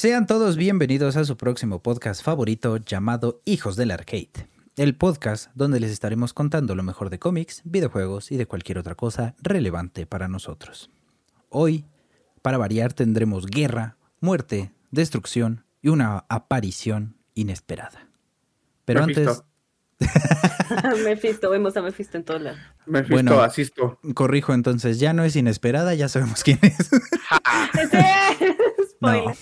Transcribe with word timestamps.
Sean 0.00 0.28
todos 0.28 0.56
bienvenidos 0.56 1.16
a 1.16 1.24
su 1.24 1.36
próximo 1.36 1.82
podcast 1.82 2.22
favorito 2.22 2.76
llamado 2.76 3.42
Hijos 3.44 3.74
del 3.74 3.90
Arcade. 3.90 4.48
El 4.76 4.94
podcast 4.94 5.50
donde 5.56 5.80
les 5.80 5.90
estaremos 5.90 6.32
contando 6.32 6.76
lo 6.76 6.84
mejor 6.84 7.10
de 7.10 7.18
cómics, 7.18 7.62
videojuegos 7.64 8.30
y 8.30 8.36
de 8.36 8.46
cualquier 8.46 8.78
otra 8.78 8.94
cosa 8.94 9.34
relevante 9.42 10.06
para 10.06 10.28
nosotros. 10.28 10.88
Hoy, 11.48 11.84
para 12.42 12.58
variar, 12.58 12.92
tendremos 12.92 13.46
guerra, 13.46 13.96
muerte, 14.20 14.70
destrucción 14.92 15.64
y 15.82 15.88
una 15.88 16.26
aparición 16.28 17.16
inesperada. 17.34 18.06
Pero 18.84 19.04
Mephisto. 19.04 19.46
antes, 19.98 21.04
Mephisto, 21.04 21.50
vemos 21.50 21.76
a 21.76 21.82
Mephisto 21.82 22.18
en 22.18 22.22
todos 22.22 22.40
lados. 22.40 22.60
Me 22.86 23.00
fisto, 23.00 23.14
Bueno. 23.14 23.40
asisto. 23.40 23.98
corrijo 24.14 24.54
entonces, 24.54 25.00
ya 25.00 25.12
no 25.12 25.24
es 25.24 25.34
inesperada, 25.34 25.92
ya 25.94 26.08
sabemos 26.08 26.44
quién 26.44 26.60
es. 26.62 26.88
Spoiler. 28.98 29.36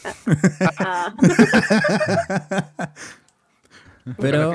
Ah, 0.78 1.14
Pero 4.18 4.52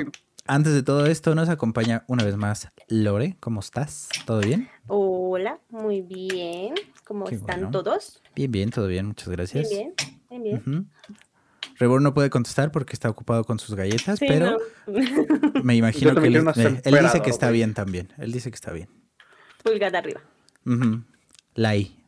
antes 0.48 0.74
de 0.74 0.84
todo 0.84 1.08
esto, 1.08 1.34
nos 1.36 1.50
acompaña 1.50 2.04
una 2.08 2.24
vez 2.24 2.38
más 2.38 2.68
Lore. 2.88 3.36
¿Cómo 3.40 3.60
estás? 3.62 4.10
¿Todo 4.26 4.41
bien? 4.41 4.70
Hola, 4.88 5.60
muy 5.70 6.02
bien. 6.02 6.76
¿Cómo 7.05 7.26
Qué 7.26 7.36
están 7.36 7.62
bueno. 7.62 7.72
todos? 7.72 8.22
Bien, 8.36 8.52
bien, 8.52 8.70
todo 8.70 8.88
bien, 8.88 9.08
muchas 9.08 9.27
Bien, 9.27 9.38
gracias. 9.38 9.70
bien, 9.70 9.94
bien. 10.44 10.90
Reborn 11.80 12.04
no 12.04 12.13
puede 12.13 12.30
contestar 12.30 12.72
porque 12.72 12.94
está 12.94 13.10
ocupado 13.10 13.44
con 13.44 13.57
sus 13.57 13.74
galletas, 13.76 14.20
Sí, 14.20 14.26
pero 14.27 14.60
no. 14.85 14.94
me 15.63 15.76
imagino 15.76 16.13
que 16.13 16.27
él, 16.27 16.35
eh, 16.35 16.82
él 16.85 16.99
dice 17.02 17.22
que 17.24 17.32
está 17.32 17.49
bien 17.49 17.74
también. 17.74 18.13
Él 18.20 18.32
dice 18.32 18.52
que 18.52 18.55
está 18.55 18.72
bien. 18.72 18.88
Pulgar 19.63 19.96
arriba. 19.96 20.22
Ujú. 20.66 21.02
Lai. 21.55 22.01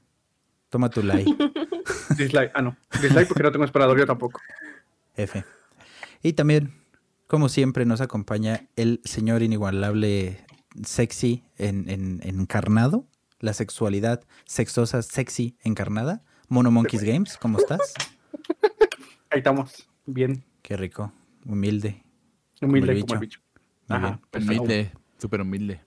Toma 0.73 0.89
tu 0.89 1.03
Lai. 1.03 1.23
Dislike. 2.17 2.52
Ah, 2.55 2.63
no. 2.63 2.75
Dislike 2.99 3.27
porque 3.27 3.43
no 3.43 3.52
tengo 3.52 3.63
esperador 3.63 3.95
yo 3.99 4.07
tampoco. 4.07 4.41
F. 5.15 5.45
Y 6.23 6.33
también, 6.33 6.73
como 7.27 7.47
siempre, 7.47 7.85
nos 7.85 8.02
acompaña 8.02 8.65
el 8.75 8.99
señor 9.03 9.43
inigualable 9.43 10.43
sexy 10.83 11.43
en, 11.59 11.88
en- 11.91 12.21
encarnado. 12.23 13.05
La 13.39 13.53
sexualidad 13.53 14.23
sexosa, 14.45 15.03
sexy 15.03 15.55
encarnada. 15.63 16.23
Mono 16.49 16.71
Monkeys 16.71 17.03
Games, 17.03 17.37
¿cómo 17.37 17.59
estás? 17.59 17.93
Ahí 19.30 19.37
estamos. 19.37 19.87
Bien. 20.08 20.43
Qué 20.63 20.75
rico. 20.75 21.13
Humilde. 21.45 22.03
Humilde 22.63 22.93
el 22.93 23.02
como 23.02 23.13
el 23.13 23.19
bicho. 23.19 23.41
Ajá. 23.89 24.19
Humilde, 24.35 24.91
súper 25.19 25.41
humilde. 25.41 25.81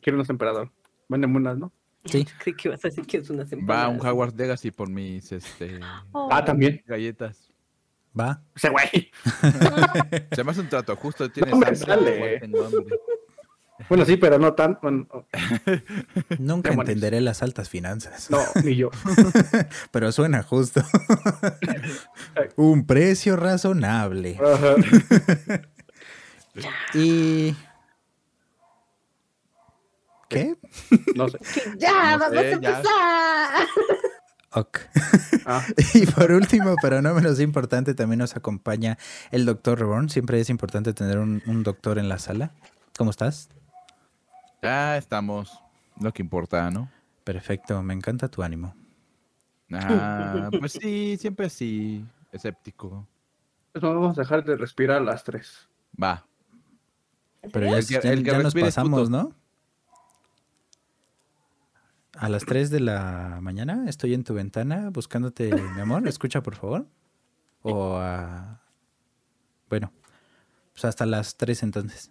Quiero 0.00 0.18
unos 0.18 0.30
emperador. 0.30 0.70
Venden 1.08 1.34
unas, 1.34 1.58
¿no? 1.58 1.72
Sí. 2.06 2.26
Creí 2.38 2.54
que 2.54 2.68
ibas 2.68 2.84
a 2.84 2.88
decir 2.88 3.06
que 3.06 3.18
es 3.18 3.30
una 3.30 3.44
Va 3.68 3.88
un 3.88 4.04
Howard 4.04 4.34
Legacy 4.36 4.70
por 4.70 4.88
mis 4.88 5.32
este, 5.32 5.80
Oh. 6.12 6.28
Ah, 6.30 6.44
también. 6.44 6.82
galletas. 6.86 7.50
Va. 8.18 8.42
Ese 8.54 8.70
güey. 8.70 9.10
Se 10.34 10.42
me 10.44 10.50
hace 10.50 10.60
un 10.60 10.68
trato 10.68 10.96
justo. 10.96 11.30
Tienes 11.30 11.54
me 11.54 11.74
sale. 11.76 12.38
hambre. 12.42 12.50
Bueno, 13.90 14.06
sí, 14.06 14.16
pero 14.16 14.38
no 14.38 14.54
tan. 14.54 14.78
bueno, 14.80 15.06
Nunca 16.38 16.70
Demonios. 16.70 16.78
entenderé 16.78 17.20
las 17.20 17.42
altas 17.42 17.68
finanzas. 17.68 18.30
no, 18.30 18.38
ni 18.64 18.74
yo. 18.74 18.88
Pero 19.90 20.10
suena 20.12 20.42
justo. 20.42 20.82
Un 22.56 22.86
precio 22.86 23.36
razonable. 23.36 24.38
Ajá. 24.42 24.76
Y. 26.94 27.54
¿Qué? 30.28 30.56
No 31.14 31.28
sé. 31.28 31.38
¡Ya, 31.78 32.16
No 32.16 32.18
vamos 32.18 32.30
sé, 32.30 32.38
a 32.38 32.42
ya. 32.42 32.50
empezar! 32.78 33.66
Ok. 34.52 34.78
Ah, 35.44 35.62
Y 35.94 36.06
por 36.06 36.32
último, 36.32 36.74
pero 36.80 37.02
no 37.02 37.14
menos 37.14 37.38
importante, 37.40 37.94
también 37.94 38.18
nos 38.18 38.36
acompaña 38.36 38.98
el 39.30 39.44
doctor 39.44 39.78
Reborn. 39.78 40.08
Siempre 40.08 40.40
es 40.40 40.50
importante 40.50 40.92
tener 40.94 41.18
un, 41.18 41.42
un 41.46 41.62
doctor 41.62 41.98
en 41.98 42.08
la 42.08 42.18
sala. 42.18 42.52
¿Cómo 42.98 43.10
estás? 43.10 43.50
Ya 44.62 44.96
estamos. 44.96 45.60
Lo 46.00 46.12
que 46.12 46.22
importa, 46.22 46.70
¿no? 46.70 46.90
Perfecto, 47.24 47.82
me 47.82 47.94
encanta 47.94 48.28
tu 48.28 48.42
ánimo. 48.42 48.74
Ah, 49.72 50.48
pues 50.58 50.72
sí, 50.80 51.16
siempre 51.20 51.50
sí. 51.50 52.04
Escéptico. 52.32 53.06
pues 53.72 53.82
vamos 53.82 54.16
a 54.18 54.22
dejar 54.22 54.44
de 54.44 54.56
respirar 54.56 54.98
a 54.98 55.00
las 55.04 55.22
tres. 55.24 55.68
Va. 56.02 56.26
Pero 57.52 57.66
ya, 57.66 57.76
El 57.78 57.86
que- 57.86 57.94
ya- 57.94 58.12
el 58.12 58.22
que 58.24 58.30
ya 58.32 58.38
nos 58.38 58.54
pasamos, 58.54 59.00
puto. 59.02 59.10
¿no? 59.10 59.34
A 62.18 62.28
las 62.28 62.44
3 62.44 62.70
de 62.70 62.80
la 62.80 63.38
mañana 63.42 63.84
estoy 63.88 64.14
en 64.14 64.24
tu 64.24 64.34
ventana 64.34 64.90
buscándote, 64.90 65.54
mi 65.54 65.80
amor. 65.80 66.06
Escucha, 66.08 66.42
por 66.42 66.54
favor. 66.56 66.86
O 67.62 67.96
a... 67.96 68.62
Bueno, 69.68 69.92
pues 70.72 70.84
hasta 70.84 71.04
las 71.04 71.36
3 71.36 71.62
entonces. 71.64 72.10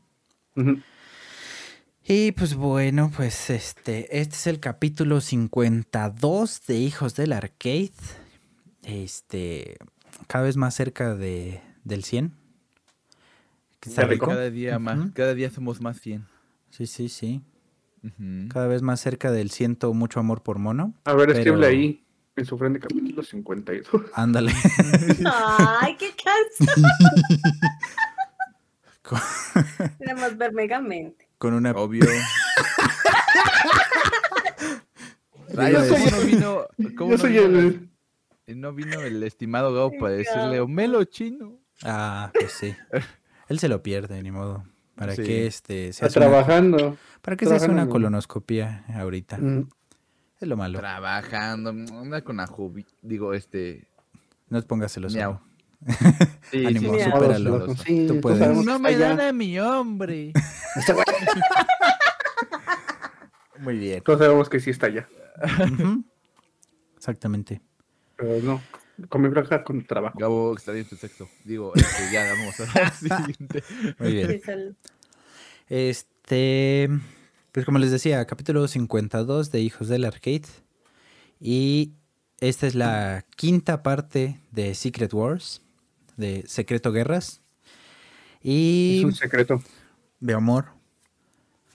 Y 2.04 2.32
pues 2.34 2.56
bueno, 2.56 3.12
pues 3.16 3.50
este, 3.50 4.20
este 4.20 4.36
es 4.36 4.48
el 4.48 4.60
capítulo 4.60 5.22
52 5.22 6.62
de 6.68 6.78
Hijos 6.78 7.16
del 7.16 7.34
Arcade. 7.34 7.92
Este, 8.84 9.78
cada 10.28 10.44
vez 10.44 10.56
más 10.56 10.76
cerca 10.76 11.16
de, 11.16 11.62
del 11.84 12.04
100. 12.04 12.32
¿Qué 13.80 13.90
está 13.90 14.04
Qué 14.04 14.08
rico. 14.10 14.26
rico? 14.26 14.36
Cada 14.36 14.50
día 14.50 14.78
más. 14.78 15.12
Cada 15.14 15.34
día 15.34 15.50
somos 15.50 15.82
más 15.82 16.00
100. 16.00 16.28
Sí, 16.70 16.86
sí, 16.86 17.10
sí. 17.10 17.42
Cada 18.50 18.68
vez 18.68 18.82
más 18.82 19.00
cerca 19.00 19.32
del 19.32 19.50
ciento 19.52 19.94
mucho 19.94 20.20
amor 20.20 20.42
por 20.44 20.60
mono. 20.60 20.94
A 21.06 21.14
ver, 21.14 21.28
Pero- 21.28 21.40
escribe 21.40 21.66
ahí. 21.68 22.02
En 22.38 22.46
su 22.46 22.58
frente, 22.58 22.80
capítulo 22.82 23.24
52. 23.24 24.04
Ándale. 24.14 24.52
¡Ay, 25.26 25.96
qué 25.98 26.10
canso! 26.24 26.74
con, 29.02 29.20
Queremos 29.98 30.38
ver 30.38 30.52
megamente. 30.52 31.30
con 31.38 31.54
una... 31.54 31.72
Obvio. 31.72 32.04
Rayos, 35.54 35.88
Yo 35.88 35.94
¿cómo 35.96 36.10
soy- 36.10 36.12
no 36.12 36.26
vino? 36.26 36.68
¿Cómo 36.98 37.12
Yo 37.12 37.18
no 37.18 37.22
soy 37.22 37.32
vino 37.32 37.46
el. 37.60 37.90
No 38.60 38.74
vino 38.74 39.00
el 39.02 39.24
estimado 39.24 39.74
Gabo 39.74 39.92
para 40.00 40.14
decirle. 40.16 40.60
Homelo 40.60 41.04
chino. 41.06 41.58
Ah, 41.84 42.32
pues 42.34 42.52
sí. 42.52 42.76
Él 43.48 43.60
se 43.60 43.68
lo 43.70 43.82
pierde, 43.82 44.22
ni 44.22 44.32
modo. 44.32 44.64
¿Para 44.95 45.16
Sí. 45.16 45.23
qué 45.23 45.45
este, 45.47 45.73
se 45.94 46.06
Está 46.06 46.06
hace 46.07 46.19
una, 46.19 46.28
trabajando. 46.29 46.97
¿para 47.22 47.35
qué 47.38 47.45
se 47.45 47.56
hace 47.56 47.69
una 47.69 47.88
colonoscopia 47.88 48.85
ahorita? 48.95 49.38
Mm. 49.38 49.69
Es 50.39 50.47
lo 50.47 50.57
malo. 50.57 50.79
Trabajando, 50.79 51.69
anda 51.72 52.22
con 52.22 52.38
la 52.38 52.47
jubi, 52.47 52.85
digo, 53.01 53.33
este, 53.33 53.88
No 54.50 54.61
te 54.61 54.67
pongas 54.67 54.91
celoso. 54.94 55.16
miau. 55.17 55.39
Sí, 56.51 56.66
Ánimo, 56.66 56.94
sí, 56.94 57.00
sí, 57.03 57.11
supéralo. 57.11 57.75
Sí, 57.75 58.06
Tú 58.07 58.22
puedes. 58.22 58.39
No 58.66 58.73
que 58.78 58.79
me 58.79 58.95
dan 58.97 59.19
a 59.19 59.31
mi 59.33 59.59
hombre. 59.59 60.31
Güey. 60.88 61.06
Muy 63.59 63.77
bien. 63.77 64.01
Todos 64.03 64.19
sabemos 64.19 64.50
que 64.50 64.59
sí 64.59 64.69
está 64.69 64.88
allá. 64.88 65.07
Exactamente. 66.97 67.62
Pero 68.16 68.41
no. 68.44 68.62
Con 69.09 69.22
mi 69.22 69.29
franja 69.29 69.63
con 69.63 69.83
trabajo. 69.85 70.17
Gabo 70.17 70.56
tu 70.56 70.95
sexo. 70.95 71.28
Digo, 71.44 71.73
este, 71.75 72.11
ya 72.13 72.31
vamos 72.33 72.59
a 72.61 72.79
la 72.79 72.91
siguiente. 73.25 73.63
Muy 74.00 74.13
bien. 74.13 74.78
Este, 75.67 76.89
pues 77.51 77.66
como 77.66 77.79
les 77.79 77.91
decía, 77.91 78.25
capítulo 78.25 78.67
52 78.67 79.51
de 79.51 79.61
Hijos 79.61 79.88
del 79.89 80.06
Arcade. 80.06 80.45
Y 81.39 81.94
esta 82.39 82.67
es 82.67 82.75
la 82.75 83.25
quinta 83.36 83.83
parte 83.83 84.39
de 84.51 84.74
Secret 84.75 85.13
Wars, 85.13 85.62
de 86.15 86.44
Secreto 86.48 86.91
Guerras. 86.91 87.41
Es 88.41 88.51
Y 88.51 89.01
un 89.03 89.13
secreto. 89.13 89.62
de 90.19 90.33
amor. 90.33 90.68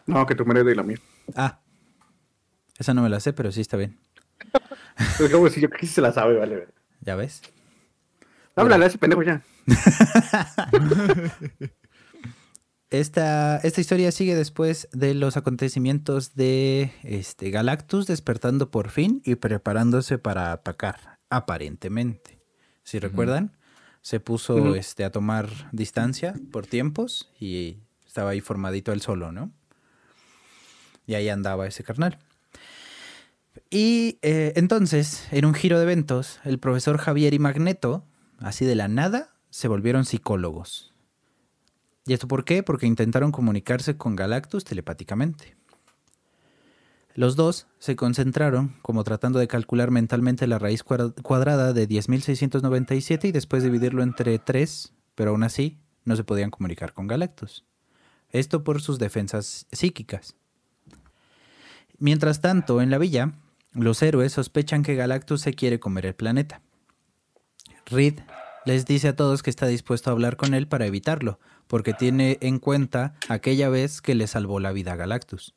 No, 0.06 0.24
que 0.26 0.34
tu 0.34 0.46
marido 0.46 0.70
y 0.70 0.74
la 0.74 0.82
mía. 0.82 0.98
Ah, 1.36 1.60
esa 2.78 2.94
no 2.94 3.02
me 3.02 3.08
la 3.10 3.20
sé, 3.20 3.32
pero 3.32 3.52
sí 3.52 3.60
está 3.60 3.76
bien. 3.76 3.98
Es 5.20 5.30
como 5.30 5.48
si 5.50 5.60
yo 5.60 5.68
que 5.68 5.86
se 5.86 6.00
la 6.00 6.12
sabe, 6.12 6.36
vale. 6.38 6.68
¿Ya 7.00 7.16
ves? 7.16 7.42
Háblale 8.56 8.84
a 8.84 8.88
ese 8.88 8.98
pendejo 8.98 9.22
ya. 9.22 9.42
Esta, 12.90 13.58
esta 13.58 13.80
historia 13.80 14.10
sigue 14.10 14.34
después 14.34 14.88
de 14.90 15.14
los 15.14 15.36
acontecimientos 15.36 16.34
de 16.34 16.92
este, 17.04 17.50
Galactus 17.50 18.08
despertando 18.08 18.72
por 18.72 18.90
fin 18.90 19.22
y 19.24 19.36
preparándose 19.36 20.18
para 20.18 20.50
atacar, 20.50 21.20
aparentemente. 21.30 22.42
Si 22.82 22.98
recuerdan, 22.98 23.56
se 24.02 24.18
puso 24.18 24.74
este, 24.74 25.04
a 25.04 25.12
tomar 25.12 25.48
distancia 25.70 26.34
por 26.50 26.66
tiempos 26.66 27.30
y 27.38 27.76
estaba 28.04 28.30
ahí 28.30 28.40
formadito 28.40 28.92
él 28.92 29.02
solo, 29.02 29.30
¿no? 29.30 29.52
Y 31.06 31.14
ahí 31.14 31.28
andaba 31.28 31.68
ese 31.68 31.84
carnal. 31.84 32.18
Y 33.68 34.18
eh, 34.22 34.52
entonces, 34.56 35.26
en 35.30 35.44
un 35.44 35.54
giro 35.54 35.78
de 35.78 35.84
eventos, 35.84 36.40
el 36.44 36.58
profesor 36.58 36.98
Javier 36.98 37.34
y 37.34 37.38
Magneto, 37.38 38.04
así 38.38 38.64
de 38.64 38.74
la 38.74 38.88
nada, 38.88 39.34
se 39.50 39.68
volvieron 39.68 40.04
psicólogos. 40.04 40.92
¿Y 42.06 42.12
esto 42.12 42.26
por 42.26 42.44
qué? 42.44 42.62
Porque 42.62 42.86
intentaron 42.86 43.30
comunicarse 43.30 43.96
con 43.96 44.16
Galactus 44.16 44.64
telepáticamente. 44.64 45.56
Los 47.14 47.36
dos 47.36 47.66
se 47.78 47.96
concentraron 47.96 48.76
como 48.82 49.04
tratando 49.04 49.38
de 49.38 49.48
calcular 49.48 49.90
mentalmente 49.90 50.46
la 50.46 50.58
raíz 50.58 50.82
cuadra- 50.82 51.12
cuadrada 51.22 51.72
de 51.72 51.86
10.697 51.88 53.28
y 53.28 53.32
después 53.32 53.62
dividirlo 53.62 54.02
entre 54.02 54.38
3, 54.38 54.92
pero 55.14 55.30
aún 55.32 55.42
así 55.42 55.78
no 56.04 56.16
se 56.16 56.24
podían 56.24 56.50
comunicar 56.50 56.94
con 56.94 57.08
Galactus. 57.08 57.64
Esto 58.30 58.64
por 58.64 58.80
sus 58.80 58.98
defensas 58.98 59.66
psíquicas. 59.72 60.36
Mientras 61.98 62.40
tanto, 62.40 62.80
en 62.80 62.90
la 62.90 62.98
villa, 62.98 63.34
los 63.72 64.02
héroes 64.02 64.32
sospechan 64.32 64.82
que 64.82 64.94
Galactus 64.94 65.40
se 65.42 65.54
quiere 65.54 65.80
comer 65.80 66.06
el 66.06 66.14
planeta. 66.14 66.60
Reed 67.86 68.20
les 68.66 68.84
dice 68.84 69.08
a 69.08 69.16
todos 69.16 69.42
que 69.42 69.50
está 69.50 69.66
dispuesto 69.66 70.10
a 70.10 70.12
hablar 70.12 70.36
con 70.36 70.54
él 70.54 70.68
para 70.68 70.86
evitarlo, 70.86 71.38
porque 71.66 71.94
tiene 71.94 72.38
en 72.40 72.58
cuenta 72.58 73.14
aquella 73.28 73.68
vez 73.68 74.02
que 74.02 74.14
le 74.14 74.26
salvó 74.26 74.60
la 74.60 74.72
vida 74.72 74.92
a 74.92 74.96
Galactus. 74.96 75.54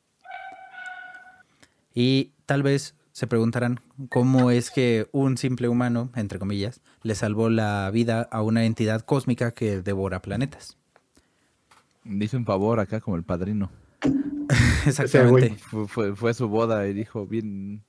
Y 1.94 2.32
tal 2.46 2.62
vez 2.62 2.94
se 3.12 3.26
preguntarán 3.26 3.80
cómo 4.08 4.50
es 4.50 4.70
que 4.70 5.08
un 5.12 5.36
simple 5.36 5.68
humano, 5.68 6.10
entre 6.16 6.38
comillas, 6.38 6.80
le 7.02 7.14
salvó 7.14 7.48
la 7.50 7.88
vida 7.92 8.22
a 8.22 8.42
una 8.42 8.64
entidad 8.64 9.02
cósmica 9.02 9.52
que 9.52 9.82
devora 9.82 10.20
planetas. 10.20 10.76
Hizo 12.04 12.36
un 12.36 12.44
favor 12.44 12.80
acá 12.80 13.00
como 13.00 13.16
el 13.16 13.22
padrino. 13.22 13.70
Exactamente. 14.86 15.56
Fue, 15.58 15.86
fue, 15.86 16.16
fue 16.16 16.30
a 16.32 16.34
su 16.34 16.48
boda 16.48 16.86
y 16.88 16.92
dijo, 16.92 17.26
Bien, 17.26 17.84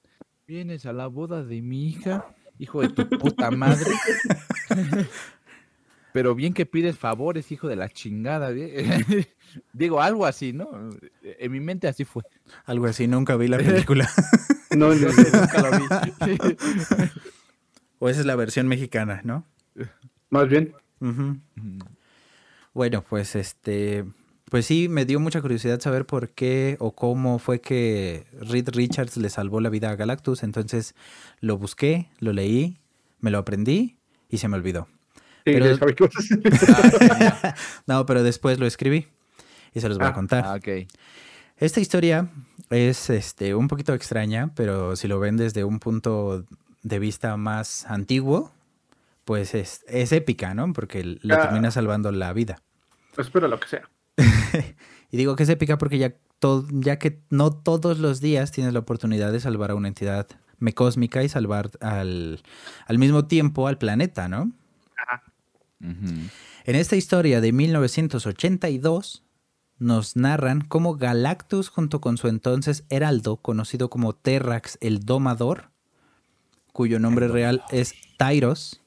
¿vienes 0.48 0.86
a 0.86 0.94
la 0.94 1.08
boda 1.08 1.44
de 1.44 1.62
mi 1.62 1.88
hija? 1.88 2.26
Hijo 2.60 2.82
de 2.82 2.90
tu 2.90 3.10
puta 3.10 3.52
madre. 3.52 3.92
Pero 6.14 6.34
bien 6.34 6.54
que 6.54 6.66
pides 6.66 6.98
favores, 6.98 7.52
hijo 7.52 7.68
de 7.68 7.76
la 7.76 7.90
chingada. 7.90 8.52
Digo, 9.74 10.02
algo 10.02 10.26
así, 10.26 10.54
¿no? 10.54 10.70
En 11.22 11.52
mi 11.52 11.60
mente 11.60 11.88
así 11.88 12.06
fue. 12.06 12.24
Algo 12.66 12.86
así, 12.86 13.08
nunca 13.08 13.36
vi 13.36 13.48
la 13.48 13.58
película. 13.58 14.10
No, 14.76 14.94
no, 14.94 15.08
nunca 15.08 15.62
lo 15.62 15.80
vi. 15.80 15.88
o 18.00 18.10
esa 18.10 18.20
es 18.20 18.26
la 18.26 18.36
versión 18.36 18.68
mexicana, 18.68 19.22
¿no? 19.24 19.46
más 20.30 20.50
bien. 20.50 20.74
Bueno, 22.74 23.02
pues 23.08 23.38
este, 23.38 24.04
pues 24.50 24.66
sí, 24.66 24.88
me 24.90 25.06
dio 25.06 25.20
mucha 25.20 25.42
curiosidad 25.42 25.80
saber 25.80 26.06
por 26.06 26.30
qué 26.30 26.78
o 26.80 26.92
cómo 26.94 27.40
fue 27.40 27.60
que 27.62 28.26
Reed 28.40 28.70
Richards 28.70 29.18
le 29.18 29.30
salvó 29.30 29.60
la 29.62 29.70
vida 29.70 29.90
a 29.90 29.96
Galactus. 29.96 30.44
Entonces 30.44 30.94
lo 31.42 31.58
busqué, 31.58 32.10
lo 32.20 32.32
leí, 32.34 32.78
me 33.22 33.32
lo 33.32 33.40
aprendí 33.40 33.98
y 34.30 34.38
se 34.38 34.48
me 34.48 34.56
olvidó. 34.58 34.88
Sí, 35.46 35.52
Pero- 35.54 35.66
ya 35.66 35.78
sabes 35.78 35.96
qué 35.96 36.04
vas 36.04 36.16
a 36.16 36.20
hacer. 36.20 37.56
No, 37.88 38.06
pero 38.06 38.24
después 38.24 38.60
lo 38.60 38.66
escribí 38.66 39.08
y 39.74 39.82
se 39.82 39.90
los 39.90 39.98
voy 39.98 40.08
a 40.08 40.10
Ah, 40.10 40.14
contar. 40.14 40.44
Ah, 40.46 40.54
ok. 40.56 40.88
Esta 41.58 41.80
historia 41.80 42.30
es 42.70 43.10
este, 43.10 43.56
un 43.56 43.68
poquito 43.68 43.94
extraña, 43.94 44.52
pero 44.56 44.96
si 44.96 45.08
lo 45.08 45.20
ven 45.20 45.38
desde 45.38 45.64
un 45.64 45.80
punto 45.80 46.46
de 46.84 47.00
vista 47.00 47.38
más 47.38 47.86
antiguo, 47.88 48.52
pues 49.24 49.56
es, 49.56 49.84
es 49.88 50.12
épica, 50.12 50.54
¿no? 50.54 50.72
Porque 50.74 51.04
le 51.04 51.34
Ah. 51.34 51.42
termina 51.42 51.72
salvando 51.72 52.12
la 52.12 52.32
vida. 52.34 52.62
Espero 53.18 53.48
lo 53.48 53.60
que 53.60 53.68
sea. 53.68 53.90
Y 55.12 55.18
digo 55.18 55.36
que 55.36 55.44
es 55.44 55.50
épica 55.50 55.78
porque 55.78 55.98
ya, 55.98 56.16
to- 56.40 56.66
ya 56.72 57.00
que 57.00 57.22
no 57.30 57.52
todos 57.52 58.00
los 58.00 58.20
días 58.20 58.52
tienes 58.52 58.74
la 58.74 58.80
oportunidad 58.80 59.32
de 59.32 59.40
salvar 59.40 59.72
a 59.72 59.76
una 59.76 59.88
entidad 59.88 60.28
mecósmica 60.60 61.24
y 61.24 61.30
salvar 61.30 61.70
al, 61.80 62.42
al 62.88 62.98
mismo 62.98 63.26
tiempo 63.26 63.68
al 63.68 63.78
planeta, 63.78 64.28
¿no? 64.28 64.52
En 66.66 66.76
esta 66.76 66.96
historia 66.96 67.40
de 67.42 67.52
1982 67.52 69.24
nos 69.78 70.16
narran 70.16 70.62
cómo 70.62 70.96
Galactus 70.96 71.70
junto 71.70 72.02
con 72.02 72.18
su 72.18 72.28
entonces 72.28 72.86
heraldo, 72.90 73.38
conocido 73.38 73.90
como 73.90 74.14
Terrax 74.16 74.78
el 74.82 75.02
Domador, 75.06 75.70
cuyo 76.74 77.00
nombre 77.00 77.28
real 77.28 77.64
es 77.72 77.94
Tyros, 78.18 78.82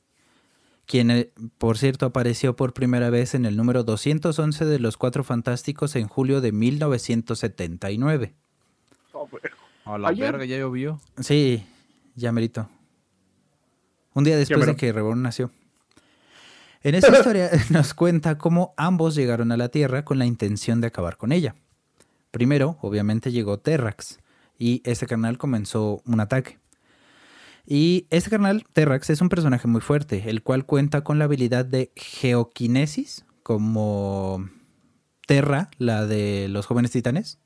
quien 0.88 1.10
eh, 1.10 1.30
por 1.58 1.76
cierto 1.76 2.06
apareció 2.06 2.56
por 2.56 2.72
primera 2.72 3.10
vez 3.10 3.34
en 3.34 3.44
el 3.44 3.56
número 3.56 3.84
211 3.84 4.64
de 4.64 4.78
los 4.78 4.96
Cuatro 4.96 5.22
Fantásticos 5.22 5.94
en 5.94 6.08
julio 6.08 6.40
de 6.40 6.50
1979. 6.50 8.34
Oh, 9.12 9.28
güey. 9.30 9.42
A 9.84 9.98
la 9.98 10.08
Ayer. 10.08 10.32
verga, 10.32 10.46
ya 10.46 10.56
llovió. 10.56 10.98
Sí, 11.20 11.64
ya 12.14 12.32
merito. 12.32 12.70
Un 14.14 14.24
día 14.24 14.38
después 14.38 14.66
de 14.66 14.76
que 14.76 14.92
Reborn 14.92 15.22
nació. 15.22 15.50
En 16.82 16.94
esta 16.94 17.16
historia 17.16 17.50
nos 17.70 17.92
cuenta 17.92 18.38
cómo 18.38 18.72
ambos 18.78 19.14
llegaron 19.14 19.52
a 19.52 19.58
la 19.58 19.68
Tierra 19.68 20.06
con 20.06 20.18
la 20.18 20.24
intención 20.24 20.80
de 20.80 20.86
acabar 20.86 21.18
con 21.18 21.32
ella. 21.32 21.54
Primero, 22.30 22.78
obviamente, 22.80 23.30
llegó 23.30 23.58
Terrax 23.58 24.20
y 24.58 24.80
este 24.84 25.06
carnal 25.06 25.36
comenzó 25.36 26.00
un 26.06 26.20
ataque. 26.20 26.58
Y 27.66 28.06
este 28.10 28.30
carnal, 28.30 28.64
Terrax, 28.72 29.10
es 29.10 29.20
un 29.20 29.28
personaje 29.28 29.68
muy 29.68 29.80
fuerte, 29.80 30.30
el 30.30 30.42
cual 30.42 30.64
cuenta 30.64 31.04
con 31.04 31.18
la 31.18 31.24
habilidad 31.26 31.64
de 31.66 31.92
geoquinesis, 31.96 33.24
como 33.42 34.48
Terra, 35.26 35.68
la 35.78 36.06
de 36.06 36.48
los 36.48 36.66
jóvenes 36.66 36.90
titanes, 36.92 37.38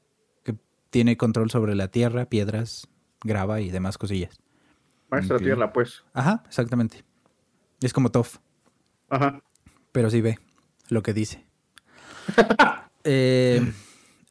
que 0.44 0.54
tiene 0.90 1.16
control 1.16 1.50
sobre 1.50 1.74
la 1.74 1.88
tierra, 1.88 2.26
piedras, 2.26 2.86
grava 3.24 3.60
y 3.60 3.70
demás 3.70 3.98
cosillas. 3.98 4.40
Maestra 5.10 5.36
Ok. 5.36 5.42
tierra, 5.42 5.72
pues. 5.72 6.04
Ajá, 6.14 6.42
exactamente. 6.46 7.04
Es 7.80 7.92
como 7.92 8.10
Toff, 8.10 8.38
Ajá. 9.10 9.42
pero 9.90 10.08
sí 10.10 10.20
ve 10.20 10.38
lo 10.88 11.02
que 11.02 11.12
dice. 11.12 11.44
Eh, 13.04 13.72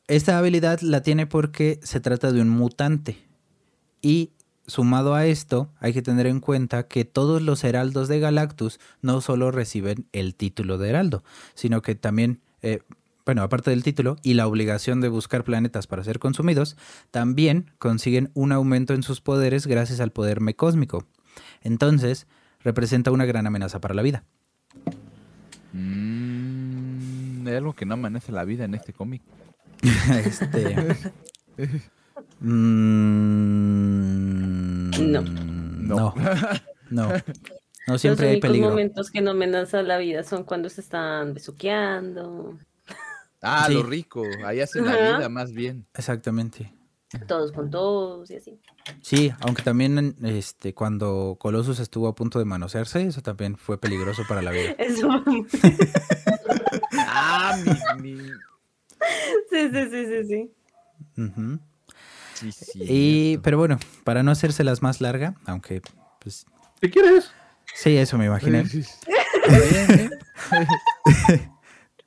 esta 0.07 0.37
habilidad 0.37 0.79
la 0.79 1.01
tiene 1.01 1.27
porque 1.27 1.81
se 1.83 1.99
trata 1.99 2.31
de 2.31 2.39
un 2.39 2.47
mutante. 2.47 3.17
Y 4.01 4.31
sumado 4.67 5.15
a 5.15 5.25
esto, 5.25 5.69
hay 5.79 5.93
que 5.93 6.01
tener 6.01 6.27
en 6.27 6.39
cuenta 6.39 6.87
que 6.87 7.05
todos 7.05 7.41
los 7.41 7.63
heraldos 7.63 8.07
de 8.07 8.19
Galactus 8.19 8.79
no 9.01 9.21
solo 9.21 9.51
reciben 9.51 10.07
el 10.11 10.35
título 10.35 10.77
de 10.77 10.89
heraldo, 10.89 11.23
sino 11.53 11.81
que 11.81 11.95
también, 11.95 12.41
eh, 12.61 12.79
bueno, 13.25 13.43
aparte 13.43 13.71
del 13.71 13.83
título 13.83 14.17
y 14.23 14.33
la 14.33 14.47
obligación 14.47 15.01
de 15.01 15.09
buscar 15.09 15.43
planetas 15.43 15.87
para 15.87 16.03
ser 16.03 16.19
consumidos, 16.19 16.77
también 17.11 17.71
consiguen 17.79 18.31
un 18.33 18.51
aumento 18.51 18.93
en 18.93 19.03
sus 19.03 19.21
poderes 19.21 19.67
gracias 19.67 19.99
al 19.99 20.11
poder 20.11 20.41
mecósmico. 20.41 21.05
Entonces, 21.61 22.27
representa 22.63 23.11
una 23.11 23.25
gran 23.25 23.47
amenaza 23.47 23.79
para 23.79 23.93
la 23.93 24.01
vida. 24.01 24.23
Mm, 25.73 27.47
hay 27.47 27.55
algo 27.55 27.73
que 27.73 27.85
no 27.85 27.95
amanece 27.95 28.31
la 28.31 28.45
vida 28.45 28.65
en 28.65 28.75
este 28.75 28.93
cómic. 28.93 29.21
este. 30.25 30.95
mm, 32.39 34.40
No. 35.01 35.21
No. 35.21 36.13
No. 36.89 37.09
No, 37.87 37.97
siempre 37.97 38.27
Los 38.27 38.33
hay 38.35 38.39
peligro. 38.39 38.69
momentos 38.69 39.09
que 39.09 39.21
no 39.21 39.31
amenazan 39.31 39.87
la 39.87 39.97
vida 39.97 40.23
son 40.23 40.43
cuando 40.43 40.69
se 40.69 40.81
están 40.81 41.33
besuqueando, 41.33 42.59
Ah, 43.41 43.65
Sí. 43.67 43.73
lo 43.73 43.81
rico. 43.81 44.21
Ahí 44.45 44.61
hacen 44.61 44.85
la 44.85 44.95
vida 45.17 45.29
más 45.29 45.51
bien. 45.51 45.87
Exactamente. 45.95 46.71
todos 47.27 47.51
con 47.51 47.71
todos 47.71 48.29
y 48.29 48.35
así. 48.35 48.59
Sí, 49.01 49.33
aunque 49.39 49.63
también 49.63 50.15
este, 50.23 50.75
cuando 50.75 51.35
Colossus 51.39 51.79
estuvo 51.79 52.07
a 52.07 52.13
punto 52.13 52.37
de 52.37 52.45
manosearse, 52.45 53.03
eso 53.03 53.21
también 53.21 53.57
fue 53.57 53.79
peligroso 53.79 54.21
para 54.29 54.43
la 54.43 54.51
vida. 54.51 54.75
Eso. 54.77 55.09
Ah, 56.93 57.57
mi, 57.99 58.13
mi- 58.15 58.19
sí, 59.49 59.69
sí, 59.71 59.89
sí, 59.89 60.05
sí, 60.05 60.23
sí. 60.27 60.51
Sí, 62.41 62.51
sí. 62.51 62.79
Y, 62.81 63.37
pero 63.37 63.57
bueno, 63.57 63.77
para 64.03 64.23
no 64.23 64.31
hacérselas 64.31 64.81
más 64.81 64.99
larga, 64.99 65.35
aunque, 65.45 65.81
pues, 66.19 66.45
Si 66.81 66.89
quieres. 66.89 67.31
sí, 67.75 67.95
eso 67.95 68.17
me 68.17 68.25
imaginé. 68.25 68.65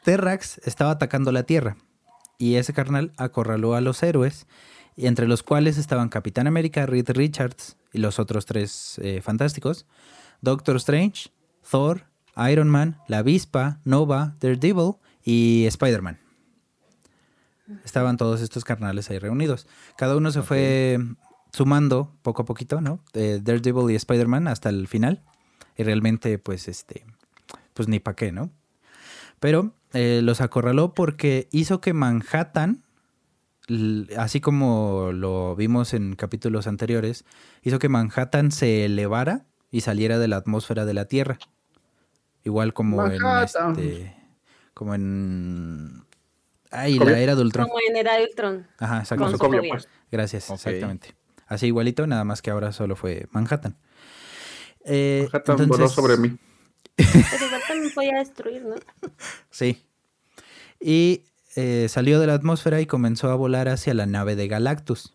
Terrax 0.05 0.59
estaba 0.65 0.91
atacando 0.91 1.33
la 1.33 1.45
Tierra 1.45 1.77
y 2.39 2.57
ese 2.57 2.73
carnal 2.73 3.13
acorraló 3.17 3.75
a 3.75 3.81
los 3.81 4.03
héroes, 4.03 4.47
y 4.97 5.07
entre 5.07 5.27
los 5.27 5.43
cuales 5.43 5.79
estaban 5.79 6.09
Capitán 6.09 6.47
América, 6.47 6.87
Reed 6.87 7.11
Richards 7.11 7.77
y 7.93 7.99
los 7.99 8.19
otros 8.19 8.47
tres 8.47 8.99
eh, 9.03 9.21
fantásticos, 9.23 9.87
Doctor 10.41 10.77
Strange, 10.77 11.31
Thor, 11.69 12.05
Iron 12.51 12.69
Man, 12.69 12.99
la 13.09 13.19
Avispa, 13.19 13.81
Nova, 13.85 14.37
Daredevil 14.41 14.97
y 15.25 15.65
Spider-Man. 15.67 16.21
Estaban 17.85 18.17
todos 18.17 18.41
estos 18.41 18.65
carnales 18.65 19.11
ahí 19.11 19.19
reunidos. 19.19 19.67
Cada 19.97 20.17
uno 20.17 20.31
se 20.31 20.43
fue 20.43 20.99
sumando 21.53 22.13
poco 22.23 22.43
a 22.43 22.45
poquito, 22.45 22.81
¿no? 22.81 23.01
Eh, 23.15 23.41
Daredevil 23.43 23.91
y 23.91 23.95
Spider-Man 23.95 24.49
hasta 24.49 24.69
el 24.69 24.89
final. 24.89 25.23
Y 25.77 25.83
realmente, 25.83 26.39
pues, 26.39 26.69
este, 26.69 27.07
pues 27.73 27.89
ni 27.89 28.01
pa' 28.01 28.15
qué, 28.15 28.33
¿no? 28.33 28.51
Pero 29.41 29.75
eh, 29.93 30.21
los 30.23 30.41
acorraló 30.41 30.95
porque 30.95 31.49
hizo 31.53 31.81
que 31.81 31.93
Manhattan, 31.93 32.83
así 34.17 34.41
como 34.41 35.11
lo 35.13 35.57
vimos 35.57 35.95
en 35.95 36.17
capítulos 36.17 36.67
anteriores, 36.67 37.25
hizo 37.63 37.79
que 37.79 37.89
Manhattan 37.89 38.51
se 38.53 38.85
elevara 38.85 39.47
y 39.71 39.81
saliera 39.81 40.19
de 40.19 40.29
la 40.29 40.37
atmósfera 40.37 40.85
de 40.85 40.95
la 40.95 41.07
Tierra. 41.07 41.39
Igual 42.45 42.75
como 42.75 43.07
en 43.07 43.21
este. 43.43 44.15
Como 44.75 44.95
en. 44.95 46.05
Ay, 46.75 46.99
la 46.99 47.19
era 47.19 47.35
de 47.35 47.43
Ultron. 47.43 47.69
Como 47.69 47.79
en 47.89 47.97
Era 47.97 48.17
de 48.17 48.25
Ultron. 48.25 48.67
Ajá, 48.79 48.99
exacto. 48.99 49.25
Con 49.25 49.33
Sokovia, 49.33 49.59
Sokovia. 49.59 49.73
pues. 49.73 49.89
Gracias, 50.11 50.51
exactamente. 50.51 51.15
Así 51.47 51.67
igualito, 51.67 52.07
nada 52.07 52.25
más 52.25 52.43
que 52.43 52.51
ahora 52.51 52.73
solo 52.73 52.97
fue 52.97 53.27
Manhattan. 53.31 53.77
Eh, 54.85 55.29
Manhattan 55.33 55.69
voló 55.69 55.89
sobre 55.89 56.17
mí. 56.17 56.37
Pero 56.97 57.47
igual 57.47 57.63
también 57.67 57.95
podía 57.95 58.19
destruir, 58.19 58.65
¿no? 58.65 58.77
Sí. 59.51 59.85
Y 60.81 61.25
eh, 61.57 61.87
salió 61.89 62.21
de 62.21 62.27
la 62.27 62.35
atmósfera 62.35 62.81
y 62.81 62.87
comenzó 62.87 63.31
a 63.31 63.37
volar 63.37 63.69
hacia 63.69 63.95
la 63.95 64.07
nave 64.07 64.37
de 64.37 64.49
Galactus. 64.49 65.15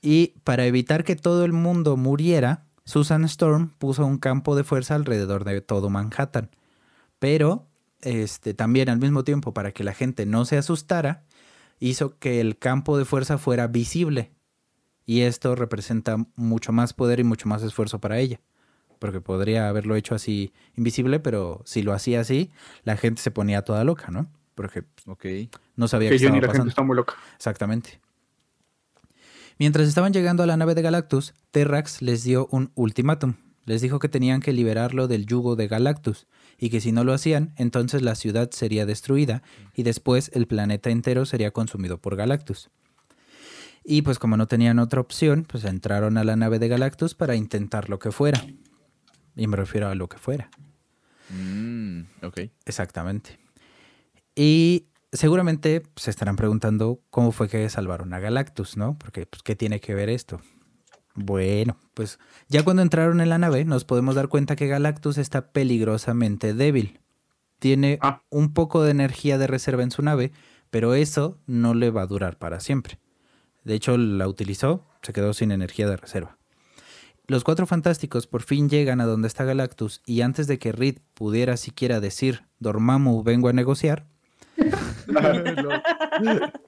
Y 0.00 0.34
para 0.44 0.66
evitar 0.66 1.04
que 1.04 1.16
todo 1.16 1.44
el 1.44 1.52
mundo 1.52 1.96
muriera, 1.96 2.64
Susan 2.84 3.24
Storm 3.24 3.70
puso 3.78 4.06
un 4.06 4.18
campo 4.18 4.56
de 4.56 4.64
fuerza 4.64 4.94
alrededor 4.94 5.44
de 5.44 5.60
todo 5.60 5.90
Manhattan. 5.90 6.50
Pero 7.18 7.66
este, 8.02 8.54
también 8.54 8.88
al 8.88 8.98
mismo 8.98 9.24
tiempo, 9.24 9.52
para 9.52 9.72
que 9.72 9.84
la 9.84 9.94
gente 9.94 10.26
no 10.26 10.44
se 10.44 10.56
asustara, 10.58 11.24
hizo 11.80 12.18
que 12.18 12.40
el 12.40 12.58
campo 12.58 12.98
de 12.98 13.04
fuerza 13.04 13.38
fuera 13.38 13.66
visible. 13.66 14.32
Y 15.06 15.22
esto 15.22 15.54
representa 15.54 16.16
mucho 16.36 16.72
más 16.72 16.92
poder 16.92 17.20
y 17.20 17.24
mucho 17.24 17.48
más 17.48 17.62
esfuerzo 17.62 17.98
para 18.00 18.18
ella. 18.18 18.40
Porque 18.98 19.20
podría 19.20 19.68
haberlo 19.68 19.96
hecho 19.96 20.14
así 20.14 20.52
invisible, 20.76 21.20
pero 21.20 21.62
si 21.64 21.82
lo 21.82 21.92
hacía 21.92 22.20
así, 22.20 22.50
la 22.82 22.96
gente 22.96 23.22
se 23.22 23.30
ponía 23.30 23.62
toda 23.62 23.84
loca, 23.84 24.10
¿no? 24.10 24.30
Porque 24.54 24.84
no 25.76 25.88
sabía 25.88 26.10
Que 26.10 26.16
qué 26.16 26.24
yo 26.24 26.30
ni 26.30 26.38
estaba 26.38 26.40
la 26.40 26.46
gente 26.48 26.48
pasando. 26.48 26.68
está 26.68 26.82
muy 26.82 26.96
loca. 26.96 27.14
Exactamente. 27.36 28.00
Mientras 29.58 29.88
estaban 29.88 30.12
llegando 30.12 30.42
a 30.42 30.46
la 30.46 30.56
nave 30.56 30.74
de 30.74 30.82
Galactus, 30.82 31.34
Terrax 31.50 32.02
les 32.02 32.22
dio 32.24 32.48
un 32.50 32.70
ultimátum. 32.74 33.34
Les 33.64 33.80
dijo 33.80 33.98
que 33.98 34.08
tenían 34.08 34.40
que 34.40 34.52
liberarlo 34.52 35.08
del 35.08 35.26
yugo 35.26 35.56
de 35.56 35.68
Galactus 35.68 36.26
y 36.58 36.70
que 36.70 36.80
si 36.80 36.92
no 36.92 37.04
lo 37.04 37.12
hacían, 37.12 37.54
entonces 37.56 38.02
la 38.02 38.16
ciudad 38.16 38.50
sería 38.50 38.84
destruida 38.84 39.42
y 39.74 39.84
después 39.84 40.30
el 40.34 40.46
planeta 40.46 40.90
entero 40.90 41.24
sería 41.24 41.52
consumido 41.52 41.98
por 41.98 42.16
Galactus. 42.16 42.70
Y 43.84 44.02
pues 44.02 44.18
como 44.18 44.36
no 44.36 44.46
tenían 44.46 44.78
otra 44.80 45.00
opción, 45.00 45.46
pues 45.48 45.64
entraron 45.64 46.18
a 46.18 46.24
la 46.24 46.36
nave 46.36 46.58
de 46.58 46.68
Galactus 46.68 47.14
para 47.14 47.36
intentar 47.36 47.88
lo 47.88 47.98
que 47.98 48.12
fuera. 48.12 48.44
Y 49.36 49.46
me 49.46 49.56
refiero 49.56 49.88
a 49.88 49.94
lo 49.94 50.08
que 50.08 50.18
fuera. 50.18 50.50
Mm, 51.30 52.02
ok. 52.22 52.40
Exactamente. 52.66 53.38
Y 54.34 54.88
seguramente 55.12 55.82
se 55.96 56.10
estarán 56.10 56.36
preguntando 56.36 57.00
cómo 57.10 57.32
fue 57.32 57.48
que 57.48 57.68
salvaron 57.70 58.12
a 58.12 58.18
Galactus, 58.18 58.76
¿no? 58.76 58.98
Porque, 58.98 59.26
pues, 59.26 59.42
¿qué 59.42 59.56
tiene 59.56 59.80
que 59.80 59.94
ver 59.94 60.10
esto? 60.10 60.40
Bueno, 61.20 61.76
pues 61.94 62.18
ya 62.48 62.62
cuando 62.62 62.80
entraron 62.82 63.20
en 63.20 63.28
la 63.28 63.38
nave 63.38 63.64
nos 63.64 63.84
podemos 63.84 64.14
dar 64.14 64.28
cuenta 64.28 64.54
que 64.56 64.68
Galactus 64.68 65.18
está 65.18 65.50
peligrosamente 65.50 66.54
débil. 66.54 67.00
Tiene 67.58 67.98
Ah. 68.02 68.22
un 68.30 68.54
poco 68.54 68.82
de 68.84 68.92
energía 68.92 69.36
de 69.36 69.48
reserva 69.48 69.82
en 69.82 69.90
su 69.90 70.02
nave, 70.02 70.30
pero 70.70 70.94
eso 70.94 71.38
no 71.46 71.74
le 71.74 71.90
va 71.90 72.02
a 72.02 72.06
durar 72.06 72.38
para 72.38 72.60
siempre. 72.60 72.98
De 73.64 73.74
hecho, 73.74 73.98
la 73.98 74.28
utilizó, 74.28 74.86
se 75.02 75.12
quedó 75.12 75.34
sin 75.34 75.50
energía 75.50 75.88
de 75.88 75.96
reserva. 75.96 76.38
Los 77.26 77.42
cuatro 77.44 77.66
fantásticos 77.66 78.26
por 78.28 78.42
fin 78.42 78.68
llegan 78.70 79.00
a 79.00 79.06
donde 79.06 79.26
está 79.28 79.44
Galactus 79.44 80.00
y 80.06 80.20
antes 80.22 80.46
de 80.46 80.58
que 80.58 80.72
Reed 80.72 80.98
pudiera 81.14 81.56
siquiera 81.56 82.00
decir 82.00 82.44
Dormammu 82.60 83.22
vengo 83.24 83.48
a 83.48 83.52
negociar, 83.52 84.06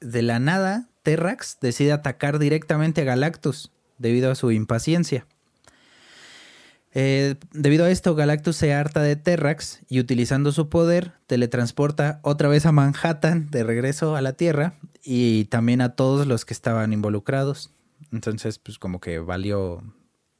de 0.00 0.22
la 0.22 0.38
nada 0.38 0.88
Terrax 1.02 1.58
decide 1.60 1.92
atacar 1.92 2.38
directamente 2.38 3.02
a 3.02 3.04
Galactus 3.04 3.70
debido 3.98 4.30
a 4.30 4.34
su 4.34 4.50
impaciencia. 4.50 5.26
Eh, 6.94 7.36
debido 7.52 7.86
a 7.86 7.90
esto, 7.90 8.14
Galactus 8.14 8.56
se 8.56 8.74
harta 8.74 9.00
de 9.00 9.16
Terrax 9.16 9.80
y 9.88 9.98
utilizando 9.98 10.52
su 10.52 10.68
poder 10.68 11.12
teletransporta 11.26 12.20
otra 12.22 12.48
vez 12.48 12.66
a 12.66 12.72
Manhattan 12.72 13.50
de 13.50 13.64
regreso 13.64 14.14
a 14.14 14.20
la 14.20 14.34
Tierra 14.34 14.74
y 15.02 15.46
también 15.46 15.80
a 15.80 15.94
todos 15.94 16.26
los 16.26 16.44
que 16.44 16.52
estaban 16.52 16.92
involucrados. 16.92 17.72
Entonces, 18.12 18.58
pues 18.58 18.78
como 18.78 19.00
que 19.00 19.18
valió 19.20 19.82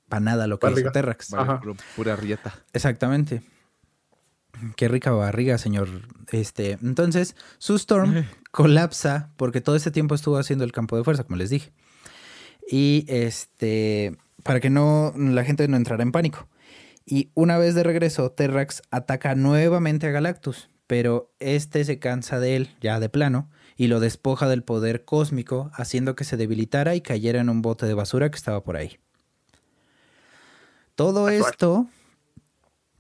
para 0.09 0.21
nada 0.21 0.47
lo 0.47 0.59
que 0.59 0.67
Barriga. 0.67 0.89
hizo 0.89 0.93
Terrax. 0.93 1.31
Vale, 1.31 1.75
pura 1.97 2.17
rieta. 2.17 2.55
Exactamente. 2.75 3.43
Qué 4.77 4.89
rica 4.89 5.11
barriga, 5.11 5.59
señor. 5.59 5.89
Este, 6.31 6.79
entonces, 6.83 7.37
su 7.59 7.75
Storm 7.77 8.27
colapsa 8.51 9.31
porque 9.37 9.61
todo 9.61 9.77
este 9.77 9.91
tiempo 9.91 10.15
estuvo 10.15 10.37
haciendo 10.39 10.65
el 10.65 10.73
campo 10.73 10.97
de 10.97 11.05
fuerza, 11.05 11.25
como 11.25 11.37
les 11.37 11.51
dije. 11.51 11.73
Y 12.71 13.05
este, 13.09 14.17
para 14.43 14.61
que 14.61 14.71
no 14.71 15.13
la 15.17 15.45
gente 15.45 15.67
no 15.69 15.77
entrara 15.77 16.03
en 16.03 16.13
pánico. 16.13 16.49
Y 17.05 17.31
una 17.35 17.59
vez 17.59 17.75
de 17.75 17.83
regreso, 17.83 18.31
Terrax 18.31 18.83
ataca 18.91 19.35
nuevamente 19.35 20.07
a 20.07 20.11
Galactus, 20.11 20.71
pero 20.87 21.33
este 21.41 21.85
se 21.85 21.99
cansa 21.99 22.39
de 22.39 22.57
él, 22.57 22.77
ya 22.81 23.01
de 23.01 23.09
plano, 23.09 23.51
y 23.77 23.89
lo 23.89 23.99
despoja 23.99 24.49
del 24.49 24.63
poder 24.63 25.05
cósmico, 25.05 25.71
haciendo 25.75 26.15
que 26.15 26.25
se 26.25 26.37
debilitara 26.37 26.95
y 26.95 27.01
cayera 27.01 27.41
en 27.41 27.49
un 27.49 27.63
bote 27.63 27.87
de 27.87 27.95
basura 27.95 28.31
que 28.31 28.37
estaba 28.37 28.63
por 28.63 28.77
ahí. 28.77 28.99
Todo 30.95 31.29
esto 31.29 31.89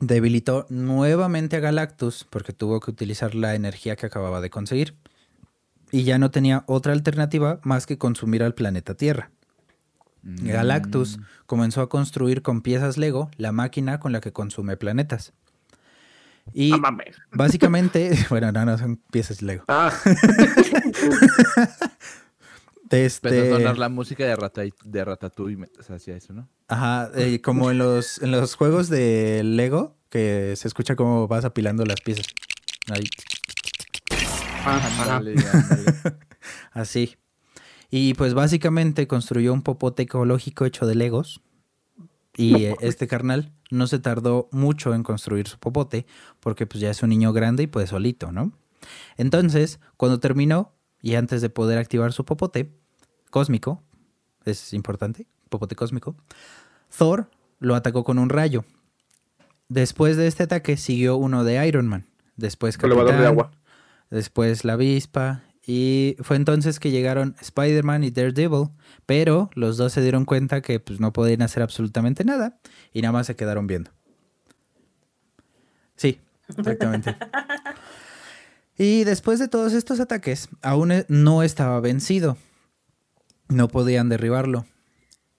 debilitó 0.02 0.66
nuevamente 0.68 1.56
a 1.56 1.60
Galactus 1.60 2.26
porque 2.28 2.52
tuvo 2.52 2.80
que 2.80 2.90
utilizar 2.90 3.36
la 3.36 3.54
energía 3.54 3.94
que 3.94 4.06
acababa 4.06 4.40
de 4.40 4.50
conseguir. 4.50 4.96
Y 5.92 6.02
ya 6.02 6.18
no 6.18 6.30
tenía 6.30 6.64
otra 6.66 6.92
alternativa 6.92 7.60
más 7.62 7.86
que 7.86 7.98
consumir 7.98 8.42
al 8.42 8.54
planeta 8.54 8.94
Tierra. 8.94 9.30
Mm. 10.22 10.48
Galactus 10.48 11.20
comenzó 11.46 11.82
a 11.82 11.88
construir 11.88 12.42
con 12.42 12.62
piezas 12.62 12.96
Lego 12.96 13.30
la 13.36 13.52
máquina 13.52 14.00
con 14.00 14.10
la 14.12 14.20
que 14.20 14.32
consume 14.32 14.76
planetas. 14.76 15.32
Y 16.52 16.72
básicamente, 17.30 18.18
bueno, 18.30 18.50
no, 18.50 18.64
no 18.64 18.78
son 18.78 18.96
piezas 18.96 19.40
Lego. 19.40 19.64
Ah, 19.68 19.92
Este, 22.92 23.28
Empezó 23.28 23.54
a 23.54 23.58
sonar 23.58 23.78
la 23.78 23.88
música 23.88 24.26
de, 24.26 24.36
Rata, 24.36 24.62
de 24.84 25.04
Ratatouille 25.04 25.56
mientras 25.56 25.90
hacía 25.90 26.14
eso, 26.14 26.34
¿no? 26.34 26.46
Ajá, 26.68 27.10
eh, 27.14 27.40
como 27.40 27.70
en 27.70 27.78
los, 27.78 28.20
en 28.20 28.30
los 28.30 28.54
juegos 28.54 28.90
de 28.90 29.42
Lego, 29.42 29.96
que 30.10 30.52
se 30.56 30.68
escucha 30.68 30.94
cómo 30.94 31.26
vas 31.26 31.46
apilando 31.46 31.86
las 31.86 32.02
piezas. 32.02 32.26
Ahí, 32.92 33.04
ah, 34.66 34.76
ajá. 35.00 36.18
Así. 36.72 37.16
Y 37.90 38.12
pues 38.12 38.34
básicamente 38.34 39.06
construyó 39.06 39.54
un 39.54 39.62
popote 39.62 40.02
ecológico 40.02 40.66
hecho 40.66 40.86
de 40.86 40.94
Legos. 40.94 41.40
Y 42.36 42.64
eh, 42.64 42.76
este 42.80 43.08
carnal 43.08 43.52
no 43.70 43.86
se 43.86 44.00
tardó 44.00 44.50
mucho 44.52 44.94
en 44.94 45.02
construir 45.02 45.48
su 45.48 45.58
popote, 45.58 46.06
porque 46.40 46.66
pues 46.66 46.80
ya 46.82 46.90
es 46.90 47.02
un 47.02 47.08
niño 47.08 47.32
grande 47.32 47.62
y 47.62 47.66
pues 47.68 47.88
solito, 47.88 48.32
¿no? 48.32 48.52
Entonces, 49.16 49.80
cuando 49.96 50.20
terminó, 50.20 50.74
y 51.02 51.16
antes 51.16 51.42
de 51.42 51.50
poder 51.50 51.78
activar 51.78 52.12
su 52.12 52.24
popote 52.24 52.72
cósmico, 53.32 53.82
es 54.44 54.72
importante, 54.72 55.26
popote 55.48 55.74
cósmico, 55.74 56.14
Thor 56.96 57.28
lo 57.58 57.74
atacó 57.74 58.04
con 58.04 58.20
un 58.20 58.28
rayo. 58.28 58.64
Después 59.68 60.16
de 60.16 60.28
este 60.28 60.44
ataque 60.44 60.76
siguió 60.76 61.16
uno 61.16 61.42
de 61.42 61.66
Iron 61.66 61.88
Man, 61.88 62.06
después 62.36 62.78
Elevador 62.80 63.06
de 63.06 63.12
Capitán, 63.12 63.32
agua. 63.32 63.50
después 64.10 64.64
la 64.64 64.74
avispa, 64.74 65.42
y 65.64 66.16
fue 66.20 66.36
entonces 66.36 66.80
que 66.80 66.90
llegaron 66.90 67.36
Spider-Man 67.40 68.04
y 68.04 68.10
Daredevil, 68.10 68.68
pero 69.06 69.48
los 69.54 69.76
dos 69.76 69.92
se 69.92 70.02
dieron 70.02 70.24
cuenta 70.24 70.60
que 70.60 70.80
pues, 70.80 71.00
no 71.00 71.12
podían 71.12 71.42
hacer 71.42 71.62
absolutamente 71.62 72.24
nada 72.24 72.58
y 72.92 73.00
nada 73.00 73.12
más 73.12 73.28
se 73.28 73.36
quedaron 73.36 73.66
viendo. 73.66 73.90
Sí, 75.96 76.20
exactamente. 76.48 77.16
y 78.76 79.04
después 79.04 79.38
de 79.38 79.46
todos 79.46 79.72
estos 79.72 80.00
ataques, 80.00 80.48
aún 80.62 80.90
e- 80.90 81.06
no 81.08 81.44
estaba 81.44 81.78
vencido. 81.80 82.36
No 83.52 83.68
podían 83.68 84.08
derribarlo. 84.08 84.64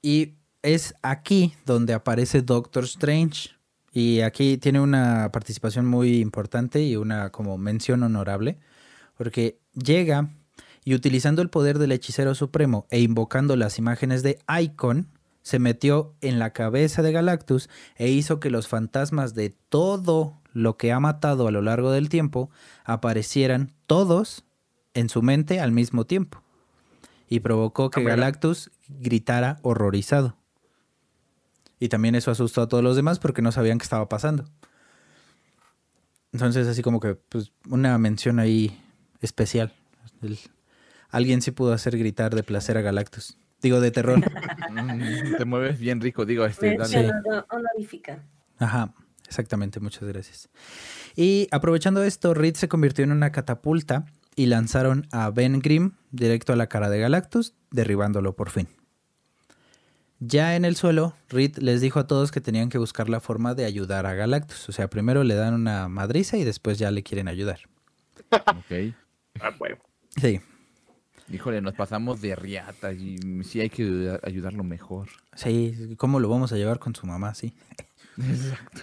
Y 0.04 0.36
es 0.62 0.94
aquí 1.02 1.56
donde 1.66 1.94
aparece 1.94 2.44
Doctor 2.44 2.84
Strange. 2.84 3.50
Y 3.92 4.22
aquí 4.22 4.58
tiene 4.58 4.80
una 4.80 5.32
participación 5.32 5.88
muy 5.88 6.20
importante 6.20 6.84
y 6.84 6.96
una 6.96 7.32
como 7.32 7.58
mención 7.58 8.04
honorable. 8.04 8.60
Porque 9.18 9.60
llega 9.74 10.30
y 10.86 10.94
utilizando 10.94 11.42
el 11.42 11.50
poder 11.50 11.80
del 11.80 11.92
hechicero 11.92 12.36
supremo 12.36 12.86
e 12.92 13.00
invocando 13.00 13.56
las 13.56 13.80
imágenes 13.80 14.22
de 14.22 14.38
Icon, 14.62 15.08
se 15.42 15.58
metió 15.58 16.14
en 16.22 16.38
la 16.38 16.52
cabeza 16.52 17.02
de 17.02 17.12
Galactus 17.12 17.68
e 17.96 18.10
hizo 18.10 18.40
que 18.40 18.52
los 18.52 18.68
fantasmas 18.68 19.34
de 19.34 19.56
todo 19.70 20.40
lo 20.54 20.78
que 20.78 20.92
ha 20.92 21.00
matado 21.00 21.48
a 21.48 21.52
lo 21.52 21.64
largo 21.64 21.92
del 21.92 22.10
tiempo 22.10 22.52
aparecieran 22.86 23.74
todos 23.88 24.46
en 24.94 25.10
su 25.10 25.24
mente 25.24 25.60
al 25.60 25.72
mismo 25.72 26.06
tiempo. 26.06 26.43
Y 27.30 27.40
provocó 27.40 27.90
que. 27.90 28.04
Galactus 28.04 28.72
gritara 28.88 29.60
horrorizado. 29.64 30.38
Y 31.80 31.90
también 31.90 32.16
eso 32.16 32.32
asustó 32.32 32.62
a 32.62 32.68
todos 32.68 32.84
los 32.84 32.96
demás 32.96 33.20
porque 33.20 33.42
no 33.42 33.52
sabían 33.52 33.78
qué 33.80 33.84
estaba 33.84 34.08
pasando. 34.08 34.46
Entonces, 36.32 36.68
así 36.68 36.82
como 36.82 37.00
que, 37.00 37.16
pues, 37.16 37.52
una 37.70 37.98
mención 37.98 38.40
ahí 38.40 38.80
especial. 39.22 39.74
El- 40.22 40.40
alguien 41.10 41.42
sí 41.42 41.52
pudo 41.52 41.74
hacer 41.74 41.98
gritar 41.98 42.34
de 42.36 42.44
placer 42.44 42.78
a 42.78 42.82
Galactus. 42.82 43.38
Digo, 43.62 43.80
de 43.80 43.92
terror. 43.92 44.20
Mm, 44.74 45.36
Te 45.38 45.46
mueves 45.46 45.80
bien 45.80 46.02
rico, 46.02 46.26
digo, 46.26 46.46
este, 46.46 46.76
honorífica. 47.52 48.24
Ajá, 48.58 48.94
exactamente, 49.28 49.80
muchas 49.80 50.04
gracias. 50.04 50.50
Y 51.16 51.48
aprovechando 51.52 52.02
esto, 52.04 52.34
Reed 52.34 52.56
se 52.56 52.68
convirtió 52.68 53.04
en 53.04 53.12
una 53.12 53.32
catapulta 53.32 54.06
y 54.36 54.48
lanzaron 54.48 55.08
a 55.12 55.30
Ben 55.30 55.60
Grimm 55.60 55.92
directo 56.12 56.54
a 56.54 56.56
la 56.56 56.68
cara 56.68 56.90
de 56.90 57.00
Galactus, 57.00 57.54
derribándolo 57.72 58.36
por 58.36 58.50
fin. 58.50 58.68
Ya 60.20 60.56
en 60.56 60.64
el 60.64 60.76
suelo, 60.76 61.16
Reed 61.30 61.58
les 61.58 61.82
dijo 61.82 62.00
a 62.00 62.08
todos 62.08 62.32
que 62.32 62.40
tenían 62.42 62.70
que 62.70 62.78
buscar 62.78 63.10
la 63.10 63.20
forma 63.20 63.56
de 63.56 63.66
ayudar 63.66 64.06
a 64.06 64.14
Galactus. 64.14 64.70
O 64.70 64.72
sea, 64.72 64.90
primero 64.90 65.24
le 65.24 65.36
dan 65.36 65.54
una 65.54 65.90
madriza 65.90 66.38
y 66.38 66.44
después 66.46 66.78
ya 66.80 66.92
le 66.92 67.04
quieren 67.04 67.28
ayudar. 67.28 67.60
Ok. 68.32 68.94
Ah, 69.42 69.52
bueno. 69.60 69.78
Sí, 70.22 70.40
Híjole, 71.32 71.62
nos 71.62 71.74
pasamos 71.74 72.22
de 72.22 72.36
riata 72.36 72.92
y 72.94 73.18
sí 73.44 73.60
hay 73.62 73.70
que 73.70 73.84
ayudar- 73.84 74.20
ayudarlo 74.24 74.64
mejor. 74.64 75.10
sí, 75.36 75.96
¿cómo 75.98 76.20
lo 76.20 76.28
vamos 76.30 76.52
a 76.52 76.58
llevar 76.58 76.80
con 76.80 76.94
su 76.96 77.08
mamá? 77.08 77.34
Sí. 77.34 77.54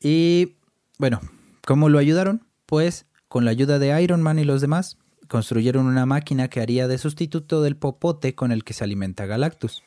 Y 0.00 0.56
bueno, 0.98 1.20
¿cómo 1.66 1.88
lo 1.88 1.98
ayudaron? 1.98 2.46
Pues 2.66 3.06
con 3.34 3.44
la 3.44 3.50
ayuda 3.50 3.80
de 3.80 4.00
Iron 4.00 4.22
Man 4.22 4.38
y 4.38 4.44
los 4.44 4.60
demás, 4.60 4.96
construyeron 5.26 5.86
una 5.86 6.06
máquina 6.06 6.46
que 6.46 6.60
haría 6.60 6.86
de 6.86 6.98
sustituto 6.98 7.62
del 7.62 7.74
popote 7.76 8.36
con 8.36 8.52
el 8.52 8.62
que 8.62 8.74
se 8.74 8.84
alimenta 8.84 9.26
Galactus. 9.26 9.82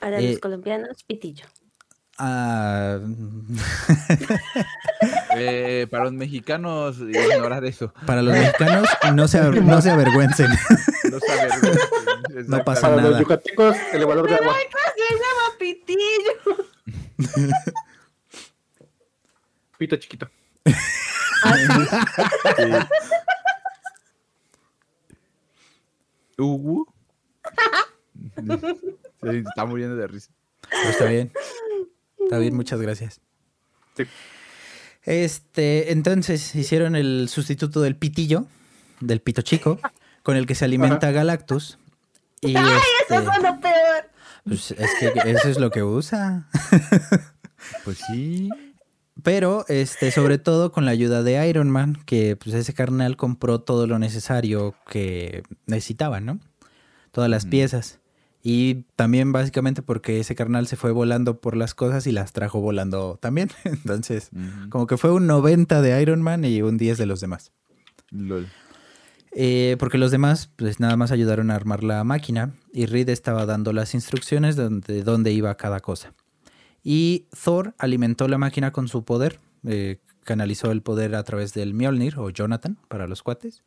Para 0.00 0.18
Eh, 0.20 0.30
los 0.30 0.38
colombianos, 0.40 1.04
pitillo. 1.06 1.44
Ah, 2.16 2.98
Eh, 5.36 5.86
para 5.90 6.04
los 6.04 6.14
mexicanos, 6.14 6.96
ignorar 6.98 7.62
eso. 7.66 7.92
para 8.06 8.22
los 8.22 8.32
mexicanos, 8.32 8.88
no 9.14 9.28
se, 9.28 9.38
aver- 9.42 9.62
no 9.62 9.82
se 9.82 9.90
avergüencen. 9.90 10.48
No, 11.12 11.18
saber, 11.20 11.50
No 12.48 12.64
pasa 12.64 12.80
Para 12.88 12.96
nada. 12.96 13.10
los 13.10 13.18
yucatecos, 13.20 13.76
el 13.92 14.06
valor 14.06 14.30
de 14.30 14.36
agua. 14.36 14.54
Se 14.96 15.14
llama 15.14 15.58
pitillo. 15.58 16.56
Pito 19.76 19.96
chiquito. 19.96 20.30
Hugo. 26.38 26.92
Se 29.22 29.38
está 29.38 29.64
muriendo 29.64 29.96
de 29.96 30.06
risa. 30.06 30.30
Pero 30.70 30.90
está 30.90 31.04
bien. 31.06 31.32
Está 32.18 32.38
bien, 32.38 32.54
muchas 32.54 32.80
gracias. 32.80 33.20
Sí. 33.96 34.04
Este, 35.04 35.92
entonces 35.92 36.54
hicieron 36.54 36.94
el 36.96 37.28
sustituto 37.28 37.80
del 37.80 37.96
pitillo, 37.96 38.46
del 39.00 39.20
pito 39.20 39.42
chico, 39.42 39.80
con 40.22 40.36
el 40.36 40.46
que 40.46 40.54
se 40.54 40.64
alimenta 40.64 41.10
Galactus. 41.10 41.78
Y 42.40 42.56
Eso 42.56 42.70
este, 43.00 43.20
fue 43.22 43.40
lo 43.42 43.60
peor. 43.60 44.10
pues 44.44 44.70
es 44.72 44.90
que 44.98 45.12
eso 45.30 45.48
es 45.48 45.58
lo 45.58 45.70
que 45.70 45.82
usa. 45.82 46.48
Pues 47.84 47.98
sí. 48.08 48.48
Pero, 49.22 49.64
este, 49.68 50.10
sobre 50.10 50.38
todo 50.38 50.72
con 50.72 50.84
la 50.84 50.90
ayuda 50.90 51.22
de 51.22 51.48
Iron 51.48 51.70
Man, 51.70 51.98
que 52.06 52.36
pues 52.36 52.54
ese 52.54 52.74
carnal 52.74 53.16
compró 53.16 53.60
todo 53.60 53.86
lo 53.86 53.98
necesario 53.98 54.74
que 54.88 55.42
necesitaban, 55.66 56.24
¿no? 56.24 56.40
Todas 57.10 57.28
las 57.28 57.44
piezas. 57.44 58.00
Y 58.42 58.86
también 58.96 59.30
básicamente 59.30 59.82
porque 59.82 60.18
ese 60.18 60.34
carnal 60.34 60.66
se 60.66 60.76
fue 60.76 60.90
volando 60.90 61.40
por 61.40 61.56
las 61.56 61.74
cosas 61.74 62.06
y 62.06 62.12
las 62.12 62.32
trajo 62.32 62.60
volando 62.60 63.18
también. 63.20 63.50
Entonces, 63.64 64.30
como 64.68 64.86
que 64.86 64.96
fue 64.96 65.12
un 65.12 65.26
90 65.26 65.80
de 65.82 66.02
Iron 66.02 66.22
Man 66.22 66.44
y 66.44 66.62
un 66.62 66.76
10 66.76 66.98
de 66.98 67.06
los 67.06 67.20
demás. 67.20 67.52
Lol. 68.10 68.48
Eh, 69.34 69.76
porque 69.78 69.96
los 69.96 70.10
demás, 70.10 70.50
pues 70.56 70.80
nada 70.80 70.96
más 70.96 71.10
ayudaron 71.10 71.50
a 71.50 71.54
armar 71.54 71.84
la 71.84 72.04
máquina 72.04 72.52
y 72.72 72.86
Reed 72.86 73.08
estaba 73.08 73.46
dando 73.46 73.72
las 73.72 73.94
instrucciones 73.94 74.56
de 74.56 75.02
dónde 75.02 75.32
iba 75.32 75.54
cada 75.56 75.80
cosa. 75.80 76.12
Y 76.82 77.26
Thor 77.42 77.74
alimentó 77.78 78.28
la 78.28 78.38
máquina 78.38 78.72
con 78.72 78.88
su 78.88 79.04
poder, 79.04 79.38
eh, 79.66 79.98
canalizó 80.24 80.70
el 80.72 80.82
poder 80.82 81.14
a 81.14 81.22
través 81.22 81.54
del 81.54 81.74
Mjolnir 81.74 82.18
o 82.18 82.30
Jonathan 82.30 82.76
para 82.88 83.06
los 83.06 83.22
cuates. 83.22 83.62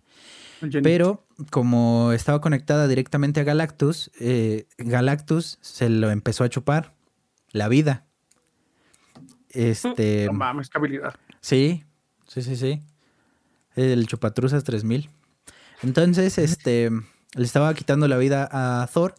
Pero 0.83 1.25
como 1.51 2.11
estaba 2.11 2.41
conectada 2.41 2.87
directamente 2.87 3.39
a 3.39 3.43
Galactus, 3.43 4.11
eh, 4.19 4.67
Galactus 4.77 5.57
se 5.61 5.89
lo 5.89 6.11
empezó 6.11 6.43
a 6.43 6.49
chupar 6.49 6.93
la 7.51 7.67
vida. 7.67 8.05
Este, 9.49 10.25
No 10.25 10.33
mames, 10.33 10.69
qué 10.69 10.77
habilidad. 10.77 11.15
Sí, 11.39 11.83
sí, 12.27 12.41
sí, 12.41 12.55
sí. 12.55 12.81
El 13.75 14.07
Chupatruzas 14.07 14.63
3000. 14.63 15.09
Entonces, 15.83 16.37
este, 16.37 16.89
le 16.89 17.43
estaba 17.43 17.73
quitando 17.73 18.07
la 18.07 18.17
vida 18.17 18.47
a 18.51 18.87
Thor, 18.87 19.15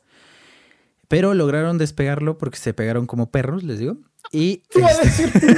pero 1.09 1.35
lograron 1.35 1.79
despegarlo 1.79 2.37
porque 2.39 2.59
se 2.59 2.75
pegaron 2.75 3.07
como 3.07 3.31
perros, 3.31 3.63
les 3.63 3.79
digo. 3.79 3.97
Y, 4.33 4.63
¿Qué 4.71 4.81
iba 4.81 4.89
a 4.89 4.93
este, 4.93 5.05
decir? 5.07 5.33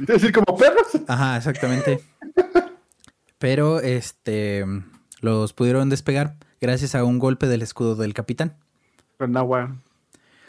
¿Es 0.00 0.06
decir, 0.06 0.32
como 0.32 0.56
perros? 0.56 0.86
ajá, 1.06 1.36
exactamente. 1.36 2.00
Pero, 3.38 3.80
este, 3.80 4.64
los 5.20 5.52
pudieron 5.52 5.90
despegar 5.90 6.36
gracias 6.60 6.94
a 6.94 7.04
un 7.04 7.18
golpe 7.18 7.46
del 7.46 7.62
escudo 7.62 7.94
del 7.96 8.14
capitán. 8.14 8.56
Con 9.18 9.36
agua. 9.36 9.76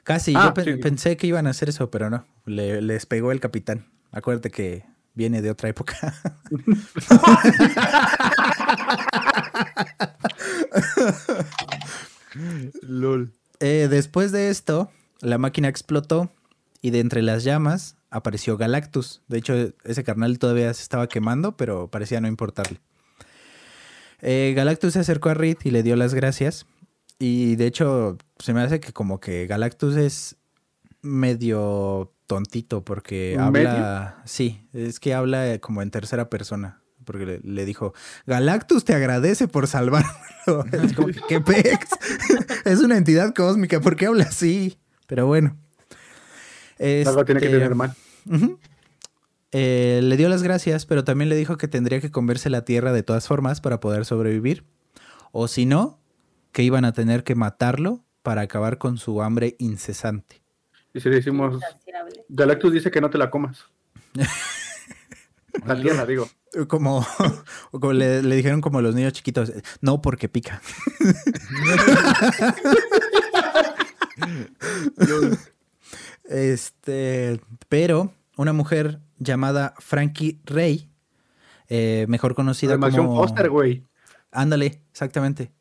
Casi, 0.03 0.33
Ah, 0.35 0.45
yo 0.47 0.53
pe- 0.55 0.63
sí. 0.63 0.75
pensé 0.77 1.17
que 1.17 1.27
iban 1.27 1.45
a 1.47 1.51
hacer 1.51 1.69
eso, 1.69 1.91
pero 1.91 2.09
no. 2.09 2.25
Le, 2.45 2.81
les 2.81 3.05
pegó 3.05 3.31
el 3.31 3.39
capitán. 3.39 3.85
Acuérdate 4.11 4.49
que 4.49 4.83
viene 5.13 5.41
de 5.43 5.51
otra 5.51 5.69
época. 5.69 6.15
Lol. 12.81 13.31
Eh, 13.59 13.87
después 13.89 14.31
de 14.31 14.49
esto, 14.49 14.91
la 15.19 15.37
máquina 15.37 15.67
explotó 15.67 16.31
y 16.81 16.89
de 16.89 16.99
entre 16.99 17.21
las 17.21 17.43
llamas 17.43 17.95
apareció 18.09 18.57
Galactus. 18.57 19.21
De 19.27 19.37
hecho, 19.37 19.53
ese 19.83 20.03
carnal 20.03 20.39
todavía 20.39 20.73
se 20.73 20.83
estaba 20.83 21.07
quemando, 21.07 21.55
pero 21.57 21.89
parecía 21.89 22.21
no 22.21 22.27
importarle. 22.27 22.79
Eh, 24.21 24.53
Galactus 24.55 24.93
se 24.93 24.99
acercó 24.99 25.29
a 25.29 25.33
Reed 25.33 25.57
y 25.63 25.71
le 25.71 25.83
dio 25.83 25.95
las 25.95 26.13
gracias. 26.13 26.65
Y 27.19 27.55
de 27.55 27.67
hecho, 27.67 28.17
se 28.39 28.53
me 28.53 28.61
hace 28.61 28.79
que 28.79 28.93
como 28.93 29.19
que 29.19 29.47
Galactus 29.47 29.95
es 29.95 30.37
medio 31.01 32.11
tontito 32.27 32.83
porque 32.83 33.35
¿Medio? 33.51 33.69
habla... 33.69 34.21
Sí, 34.25 34.67
es 34.73 34.99
que 34.99 35.13
habla 35.13 35.59
como 35.59 35.81
en 35.81 35.91
tercera 35.91 36.29
persona. 36.29 36.80
Porque 37.12 37.26
le, 37.26 37.39
le 37.43 37.65
dijo, 37.65 37.93
Galactus 38.26 38.86
te 38.86 38.93
agradece 38.93 39.47
por 39.47 39.67
salvarlo. 39.67 40.10
Es 40.71 40.93
como, 40.93 41.10
¿qué 41.28 41.39
pex? 41.39 41.88
es 42.65 42.80
una 42.80 42.97
entidad 42.97 43.34
cósmica, 43.36 43.80
¿por 43.80 43.95
qué 43.95 44.08
habla 44.08 44.24
así? 44.24 44.80
Pero 45.06 45.28
bueno. 45.28 45.58
Algo 46.80 47.26
tiene 47.26 47.41
que 47.41 47.47
Este, 47.47 47.60
tener 47.60 47.76
mal. 47.76 47.93
Eh, 49.52 50.00
le 50.02 50.17
dio 50.17 50.30
las 50.30 50.41
gracias, 50.41 50.86
pero 50.86 51.04
también 51.04 51.30
le 51.30 51.36
dijo 51.36 51.58
que 51.58 51.67
tendría 51.67 52.00
que 52.00 52.10
comerse 52.10 52.50
la 52.50 52.63
tierra 52.63 52.93
de 52.93 53.04
todas 53.04 53.28
formas 53.28 53.62
para 53.62 53.80
poder 53.80 54.06
sobrevivir. 54.06 54.63
O 55.32 55.47
si 55.47 55.65
no, 55.65 56.00
que 56.54 56.63
iban 56.63 56.86
a 56.86 56.93
tener 56.93 57.24
que 57.24 57.36
matarlo 57.36 58.04
para 58.24 58.41
acabar 58.41 58.78
con 58.78 58.97
su 58.97 59.21
hambre 59.21 59.56
incesante. 59.60 60.41
Y 60.93 61.02
si 61.02 61.10
le 61.10 61.17
decimos. 61.17 61.60
Galactus 62.30 62.74
dice 62.74 62.89
que 62.89 63.02
no 63.02 63.10
te 63.10 63.17
la 63.17 63.30
comas. 63.30 63.65
La 65.65 65.80
tierra, 65.80 66.06
digo. 66.06 66.30
Como, 66.67 67.05
como 67.71 67.93
le, 67.93 68.21
le 68.23 68.35
dijeron 68.35 68.61
como 68.61 68.81
los 68.81 68.93
niños 68.95 69.13
chiquitos, 69.13 69.53
no 69.81 70.01
porque 70.01 70.29
pica. 70.29 70.61
Este, 76.31 77.41
pero 77.67 78.13
una 78.37 78.53
mujer 78.53 79.01
llamada 79.19 79.73
Frankie 79.79 80.39
Rey, 80.45 80.89
eh, 81.67 82.05
mejor 82.07 82.35
conocida 82.35 82.71
La 82.71 82.77
mansión 82.77 83.07
como... 83.07 83.21
Foster, 83.21 83.49
güey. 83.49 83.83
Ándale, 84.31 84.81
exactamente. 84.91 85.51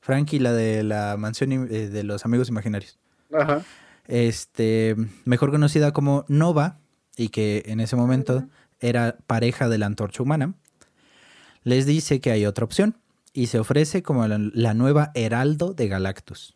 Frankie, 0.00 0.38
la 0.38 0.52
de 0.52 0.84
la 0.84 1.16
mansión 1.18 1.52
eh, 1.52 1.88
de 1.88 2.04
los 2.04 2.24
amigos 2.24 2.48
imaginarios. 2.48 3.00
Ajá. 3.32 3.62
Este, 4.06 4.94
mejor 5.24 5.50
conocida 5.50 5.92
como 5.92 6.24
Nova, 6.28 6.78
y 7.16 7.28
que 7.28 7.64
en 7.66 7.80
ese 7.80 7.96
momento 7.96 8.46
era 8.82 9.16
pareja 9.26 9.68
de 9.68 9.78
la 9.78 9.86
antorcha 9.86 10.22
humana, 10.22 10.54
les 11.64 11.86
dice 11.86 12.20
que 12.20 12.30
hay 12.30 12.44
otra 12.44 12.64
opción 12.64 12.98
y 13.32 13.46
se 13.46 13.58
ofrece 13.58 14.02
como 14.02 14.26
la, 14.26 14.38
la 14.38 14.74
nueva 14.74 15.10
Heraldo 15.14 15.72
de 15.72 15.88
Galactus. 15.88 16.54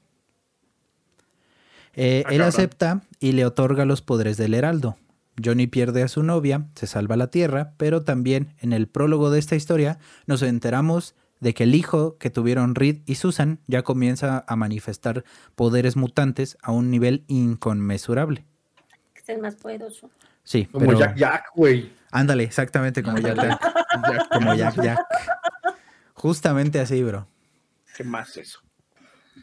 Eh, 1.95 2.25
Ah, 2.27 2.35
él 2.35 2.43
acepta 2.43 3.03
y 3.21 3.33
le 3.33 3.47
otorga 3.47 3.87
los 3.87 4.03
poderes 4.03 4.37
del 4.37 4.55
Heraldo. 4.55 4.97
Johnny 5.43 5.67
pierde 5.67 6.03
a 6.03 6.09
su 6.09 6.23
novia, 6.23 6.69
se 6.75 6.87
salva 6.87 7.17
la 7.17 7.29
Tierra, 7.29 7.73
pero 7.77 8.03
también 8.03 8.55
en 8.61 8.73
el 8.73 8.87
prólogo 8.87 9.31
de 9.31 9.39
esta 9.39 9.57
historia 9.57 9.99
nos 10.27 10.43
enteramos 10.43 11.15
de 11.41 11.53
que 11.53 11.65
el 11.65 11.75
hijo 11.75 12.17
que 12.19 12.31
tuvieron 12.31 12.75
Reed 12.75 13.01
y 13.07 13.17
Susan 13.17 13.61
ya 13.67 13.83
comienza 13.83 14.45
a 14.47 14.57
manifestar 14.57 15.25
poderes 15.55 15.97
mutantes 15.97 16.57
a 16.62 16.73
un 16.73 16.91
nivel 16.91 17.25
inconmensurable. 17.29 18.45
Es 19.15 19.29
el 19.29 19.41
más 19.41 19.57
poderoso. 19.57 20.11
Sí, 20.47 20.67
Como 20.67 20.87
pero 20.87 20.99
Jack 21.01 21.17
Jack, 21.17 21.45
güey. 21.57 21.93
ándale, 22.13 22.45
exactamente 22.45 23.03
como 23.03 23.19
Jack 23.19 23.35
Jack. 23.35 24.29
como 24.33 24.55
Jack 24.55 24.81
Jack. 24.81 25.01
Justamente 26.15 26.79
así, 26.79 27.03
bro. 27.03 27.27
¿Qué 27.97 28.05
más 28.05 28.37
eso? 28.37 28.61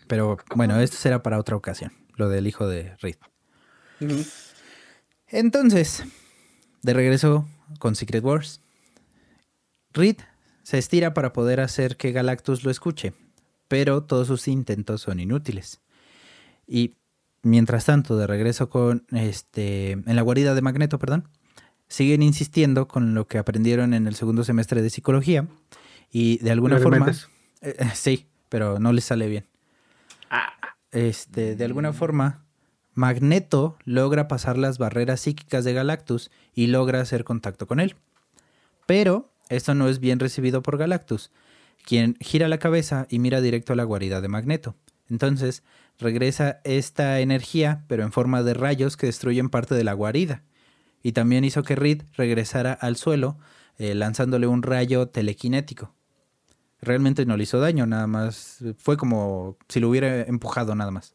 Pero 0.07 0.37
bueno, 0.55 0.79
esto 0.79 0.95
será 0.95 1.21
para 1.21 1.39
otra 1.39 1.57
ocasión, 1.57 1.91
lo 2.15 2.29
del 2.29 2.47
hijo 2.47 2.67
de 2.67 2.95
Reed. 3.01 3.17
Entonces, 5.27 6.03
de 6.81 6.93
regreso 6.93 7.47
con 7.79 7.95
Secret 7.95 8.23
Wars, 8.23 8.61
Reed 9.91 10.17
se 10.63 10.77
estira 10.77 11.13
para 11.13 11.33
poder 11.33 11.59
hacer 11.59 11.97
que 11.97 12.13
Galactus 12.13 12.63
lo 12.63 12.71
escuche, 12.71 13.13
pero 13.67 14.03
todos 14.03 14.27
sus 14.27 14.47
intentos 14.47 15.01
son 15.01 15.19
inútiles. 15.19 15.81
Y 16.65 16.95
mientras 17.43 17.85
tanto, 17.85 18.17
de 18.17 18.25
regreso 18.25 18.69
con 18.69 19.05
este 19.11 19.91
en 19.91 20.15
la 20.15 20.21
guarida 20.23 20.55
de 20.55 20.61
Magneto, 20.61 20.97
perdón, 20.97 21.29
siguen 21.87 22.23
insistiendo 22.23 22.87
con 22.87 23.13
lo 23.13 23.27
que 23.27 23.37
aprendieron 23.37 23.93
en 23.93 24.07
el 24.07 24.15
segundo 24.15 24.43
semestre 24.43 24.81
de 24.81 24.89
psicología 24.89 25.47
y 26.11 26.39
de 26.39 26.51
alguna 26.51 26.79
forma 26.79 27.11
eh, 27.61 27.75
eh, 27.77 27.89
sí, 27.93 28.27
pero 28.49 28.79
no 28.79 28.91
les 28.91 29.05
sale 29.05 29.27
bien. 29.27 29.45
Este, 30.91 31.55
de 31.55 31.65
alguna 31.65 31.91
forma, 31.91 32.45
Magneto 32.93 33.77
logra 33.83 34.27
pasar 34.27 34.57
las 34.57 34.77
barreras 34.77 35.21
psíquicas 35.21 35.63
de 35.63 35.73
Galactus 35.73 36.29
y 36.53 36.67
logra 36.67 37.01
hacer 37.01 37.23
contacto 37.23 37.67
con 37.67 37.79
él. 37.79 37.95
Pero 38.85 39.31
esto 39.49 39.73
no 39.73 39.87
es 39.87 39.99
bien 39.99 40.19
recibido 40.19 40.61
por 40.61 40.77
Galactus, 40.77 41.31
quien 41.83 42.15
gira 42.19 42.47
la 42.47 42.59
cabeza 42.59 43.07
y 43.09 43.19
mira 43.19 43.41
directo 43.41 43.73
a 43.73 43.75
la 43.75 43.83
guarida 43.83 44.21
de 44.21 44.27
Magneto. 44.27 44.75
Entonces, 45.13 45.63
regresa 45.99 46.59
esta 46.63 47.19
energía, 47.19 47.85
pero 47.87 48.03
en 48.03 48.11
forma 48.11 48.43
de 48.43 48.55
rayos 48.55 48.97
que 48.97 49.05
destruyen 49.05 49.49
parte 49.49 49.75
de 49.75 49.83
la 49.83 49.93
guarida. 49.93 50.41
Y 51.03 51.11
también 51.11 51.45
hizo 51.45 51.63
que 51.63 51.75
Reed 51.75 52.01
regresara 52.17 52.73
al 52.73 52.97
suelo, 52.97 53.37
eh, 53.77 53.93
lanzándole 53.93 54.47
un 54.47 54.63
rayo 54.63 55.07
telequinético 55.07 55.93
realmente 56.83 57.25
no 57.25 57.37
le 57.37 57.43
hizo 57.43 57.59
daño, 57.59 57.85
nada 57.85 58.07
más 58.07 58.59
fue 58.77 58.97
como 58.97 59.57
si 59.69 59.79
lo 59.79 59.89
hubiera 59.89 60.21
empujado 60.23 60.75
nada 60.75 60.91
más. 60.91 61.13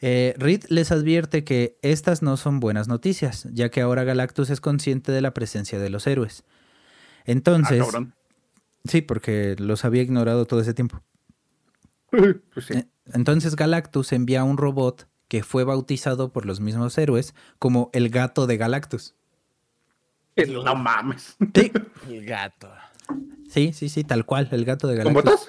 Eh, 0.00 0.34
Reed 0.36 0.64
les 0.68 0.90
advierte 0.90 1.44
que 1.44 1.78
estas 1.82 2.22
no 2.22 2.36
son 2.36 2.58
buenas 2.58 2.88
noticias, 2.88 3.46
ya 3.52 3.70
que 3.70 3.80
ahora 3.80 4.04
Galactus 4.04 4.50
es 4.50 4.60
consciente 4.60 5.12
de 5.12 5.20
la 5.20 5.32
presencia 5.32 5.78
de 5.78 5.90
los 5.90 6.06
héroes. 6.06 6.44
Ah, 6.44 7.22
Entonces, 7.26 7.78
cabrón. 7.84 8.14
sí, 8.84 9.00
porque 9.00 9.54
los 9.58 9.84
había 9.84 10.02
ignorado 10.02 10.44
todo 10.46 10.60
ese 10.60 10.74
tiempo. 10.74 11.02
Pues 12.54 12.66
sí. 12.66 12.74
Eh, 12.74 12.86
Entonces 13.14 13.56
Galactus 13.56 14.12
envía 14.12 14.44
un 14.44 14.56
robot 14.58 15.08
que 15.28 15.42
fue 15.42 15.64
bautizado 15.64 16.30
por 16.32 16.44
los 16.46 16.60
mismos 16.60 16.96
héroes 16.98 17.34
como 17.58 17.90
el 17.94 18.10
gato 18.10 18.46
de 18.46 18.56
Galactus. 18.58 19.14
No 20.36 20.74
mames. 20.74 21.36
Sí, 21.54 21.72
El 22.08 22.24
gato. 22.26 22.70
sí, 23.48 23.72
sí, 23.72 23.88
sí, 23.88 24.04
tal 24.04 24.24
cual, 24.26 24.48
el 24.52 24.64
gato 24.64 24.86
de 24.88 24.96
¿Con 25.02 25.12
Galactus. 25.14 25.32
botas? 25.32 25.48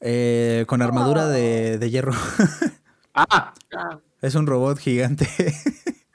Eh, 0.00 0.64
con 0.68 0.80
armadura 0.82 1.26
de, 1.28 1.78
de 1.78 1.90
hierro. 1.90 2.12
Ah, 3.14 3.52
Ah, 3.76 3.98
Es 4.22 4.34
un 4.36 4.46
robot 4.46 4.78
gigante. 4.78 5.28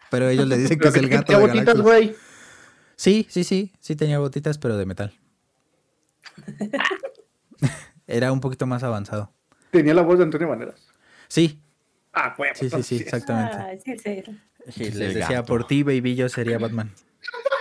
Pero 0.10 0.30
ellos 0.30 0.48
le 0.48 0.58
dicen 0.58 0.80
que 0.80 0.88
es 0.88 0.96
el 0.96 1.10
gato 1.10 1.26
tenía 1.26 1.40
de 1.40 1.48
botitas, 1.48 1.66
Galactus. 1.76 1.84
güey. 1.84 2.16
Sí, 2.96 3.28
sí, 3.30 3.44
sí. 3.44 3.74
Sí 3.82 3.96
tenía 3.96 4.20
botitas, 4.20 4.58
pero 4.58 4.78
de 4.78 4.86
metal. 4.86 5.14
Era 8.08 8.32
un 8.32 8.40
poquito 8.40 8.66
más 8.66 8.84
avanzado. 8.84 9.32
Tenía 9.76 9.94
la 9.94 10.04
voz 10.04 10.18
de 10.18 10.24
Antonio 10.24 10.48
Maneras. 10.48 10.88
Sí, 11.28 11.60
Ah, 12.14 12.34
güey. 12.38 12.52
sí, 12.56 12.70
sí, 12.70 12.82
sí, 12.82 12.96
exactamente. 12.98 13.58
ay, 13.58 13.78
sí, 13.84 13.98
sí. 13.98 14.24
Sí, 14.70 14.84
Es 14.86 14.96
les 14.96 15.14
decía, 15.16 15.38
gato. 15.42 15.48
por 15.48 15.68
ti, 15.68 15.84
baby, 15.84 16.16
yo 16.16 16.30
sería 16.30 16.58
Batman. 16.58 16.94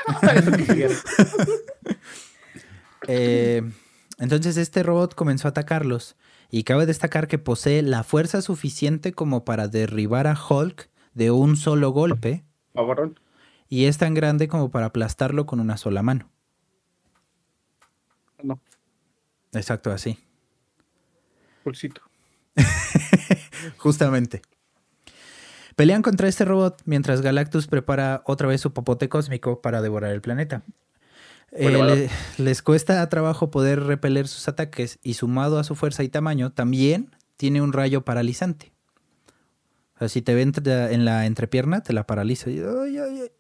Eh, 3.07 3.63
entonces 4.19 4.57
este 4.57 4.83
robot 4.83 5.15
comenzó 5.15 5.49
a 5.49 5.51
atacarlos. 5.51 6.17
Y 6.51 6.63
cabe 6.65 6.87
destacar 6.87 7.27
que 7.29 7.39
posee 7.39 7.83
la 7.83 8.03
fuerza 8.05 8.41
suficiente 8.43 9.13
como 9.13 9.45
para 9.45 9.67
derribar 9.69 10.27
a 10.27 10.39
Hulk 10.41 10.89
de 11.15 11.31
un 11.31 11.57
solo 11.57 11.91
golpe. 11.91 12.45
Y 13.69 13.85
es 13.87 13.99
tan 13.99 14.15
grande 14.15 14.47
como 14.49 14.71
para 14.71 14.87
aplastarlo 14.87 15.45
con 15.47 15.59
una 15.61 15.77
sola 15.77 16.03
mano. 16.03 16.31
No, 18.43 18.61
Exacto, 19.53 19.91
así. 19.91 20.19
Pulsito. 21.65 22.03
Justamente. 23.79 24.43
Pelean 25.77 26.03
contra 26.03 26.29
este 26.29 26.45
robot 26.45 26.83
mientras 26.85 27.21
Galactus 27.21 27.67
prepara 27.67 28.23
otra 28.27 28.47
vez 28.47 28.61
su 28.61 28.73
popote 28.73 29.09
cósmico 29.09 29.61
para 29.61 29.83
devorar 29.83 30.13
el 30.13 30.21
planeta. 30.21 30.63
Eh, 31.51 31.63
Bueno, 31.65 31.85
le- 31.85 32.09
les 32.39 32.63
cuesta 32.63 33.09
trabajo 33.09 33.51
poder 33.51 33.83
repeler 33.83 34.29
sus 34.29 34.47
ataques 34.47 34.99
y 35.03 35.15
sumado 35.15 35.59
a 35.59 35.65
su 35.65 35.75
fuerza 35.75 36.05
y 36.05 36.09
tamaño, 36.09 36.53
también 36.53 37.11
tiene 37.37 37.61
un 37.61 37.73
rayo 37.73 38.05
paralizante. 38.05 38.73
O 39.97 39.99
sea, 40.01 40.09
si 40.09 40.23
te 40.23 40.35
ven 40.35 40.53
en 40.65 41.05
la 41.05 41.27
entrepierna, 41.27 41.83
te 41.83 41.93
la 41.93 42.07
paraliza. 42.07 42.51
y- 42.51 42.61
ay, 42.61 42.99
ay, 42.99 43.21
ay. 43.23 43.31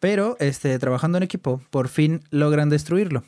Pero, 0.00 0.36
este, 0.40 0.76
trabajando 0.80 1.18
en 1.18 1.22
equipo, 1.24 1.62
por 1.70 1.86
fin 1.88 2.22
logran 2.30 2.68
destruirlo. 2.68 3.22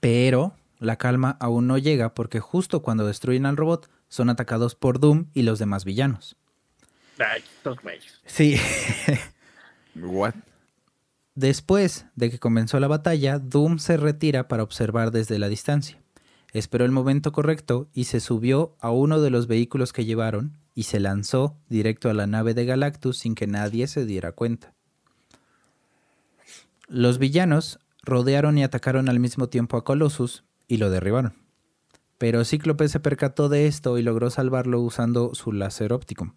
Pero 0.00 0.56
la 0.82 0.96
calma 0.96 1.36
aún 1.40 1.66
no 1.66 1.78
llega 1.78 2.14
porque 2.14 2.40
justo 2.40 2.82
cuando 2.82 3.06
destruyen 3.06 3.46
al 3.46 3.56
robot, 3.56 3.88
son 4.08 4.28
atacados 4.28 4.74
por 4.74 4.98
Doom 4.98 5.26
y 5.32 5.42
los 5.42 5.58
demás 5.58 5.84
villanos. 5.84 6.36
Ay, 7.18 7.42
estos 7.56 7.80
güeyes. 7.80 8.20
Sí. 8.26 8.56
What? 9.94 10.34
Después 11.34 12.06
de 12.16 12.30
que 12.30 12.38
comenzó 12.38 12.80
la 12.80 12.88
batalla, 12.88 13.38
Doom 13.38 13.78
se 13.78 13.96
retira 13.96 14.48
para 14.48 14.62
observar 14.62 15.12
desde 15.12 15.38
la 15.38 15.48
distancia. 15.48 15.98
Esperó 16.52 16.84
el 16.84 16.90
momento 16.90 17.32
correcto 17.32 17.88
y 17.94 18.04
se 18.04 18.20
subió 18.20 18.76
a 18.80 18.90
uno 18.90 19.20
de 19.20 19.30
los 19.30 19.46
vehículos 19.46 19.92
que 19.92 20.04
llevaron 20.04 20.58
y 20.74 20.82
se 20.82 21.00
lanzó 21.00 21.56
directo 21.68 22.10
a 22.10 22.14
la 22.14 22.26
nave 22.26 22.54
de 22.54 22.66
Galactus 22.66 23.18
sin 23.18 23.34
que 23.34 23.46
nadie 23.46 23.86
se 23.86 24.04
diera 24.04 24.32
cuenta. 24.32 24.74
Los 26.88 27.18
villanos 27.18 27.78
rodearon 28.02 28.58
y 28.58 28.64
atacaron 28.64 29.08
al 29.08 29.20
mismo 29.20 29.48
tiempo 29.48 29.76
a 29.76 29.84
Colossus 29.84 30.44
y 30.68 30.78
lo 30.78 30.90
derribaron. 30.90 31.34
Pero 32.18 32.44
Cíclope 32.44 32.88
se 32.88 33.00
percató 33.00 33.48
de 33.48 33.66
esto 33.66 33.98
y 33.98 34.02
logró 34.02 34.30
salvarlo 34.30 34.80
usando 34.80 35.34
su 35.34 35.52
láser 35.52 35.92
óptico. 35.92 36.34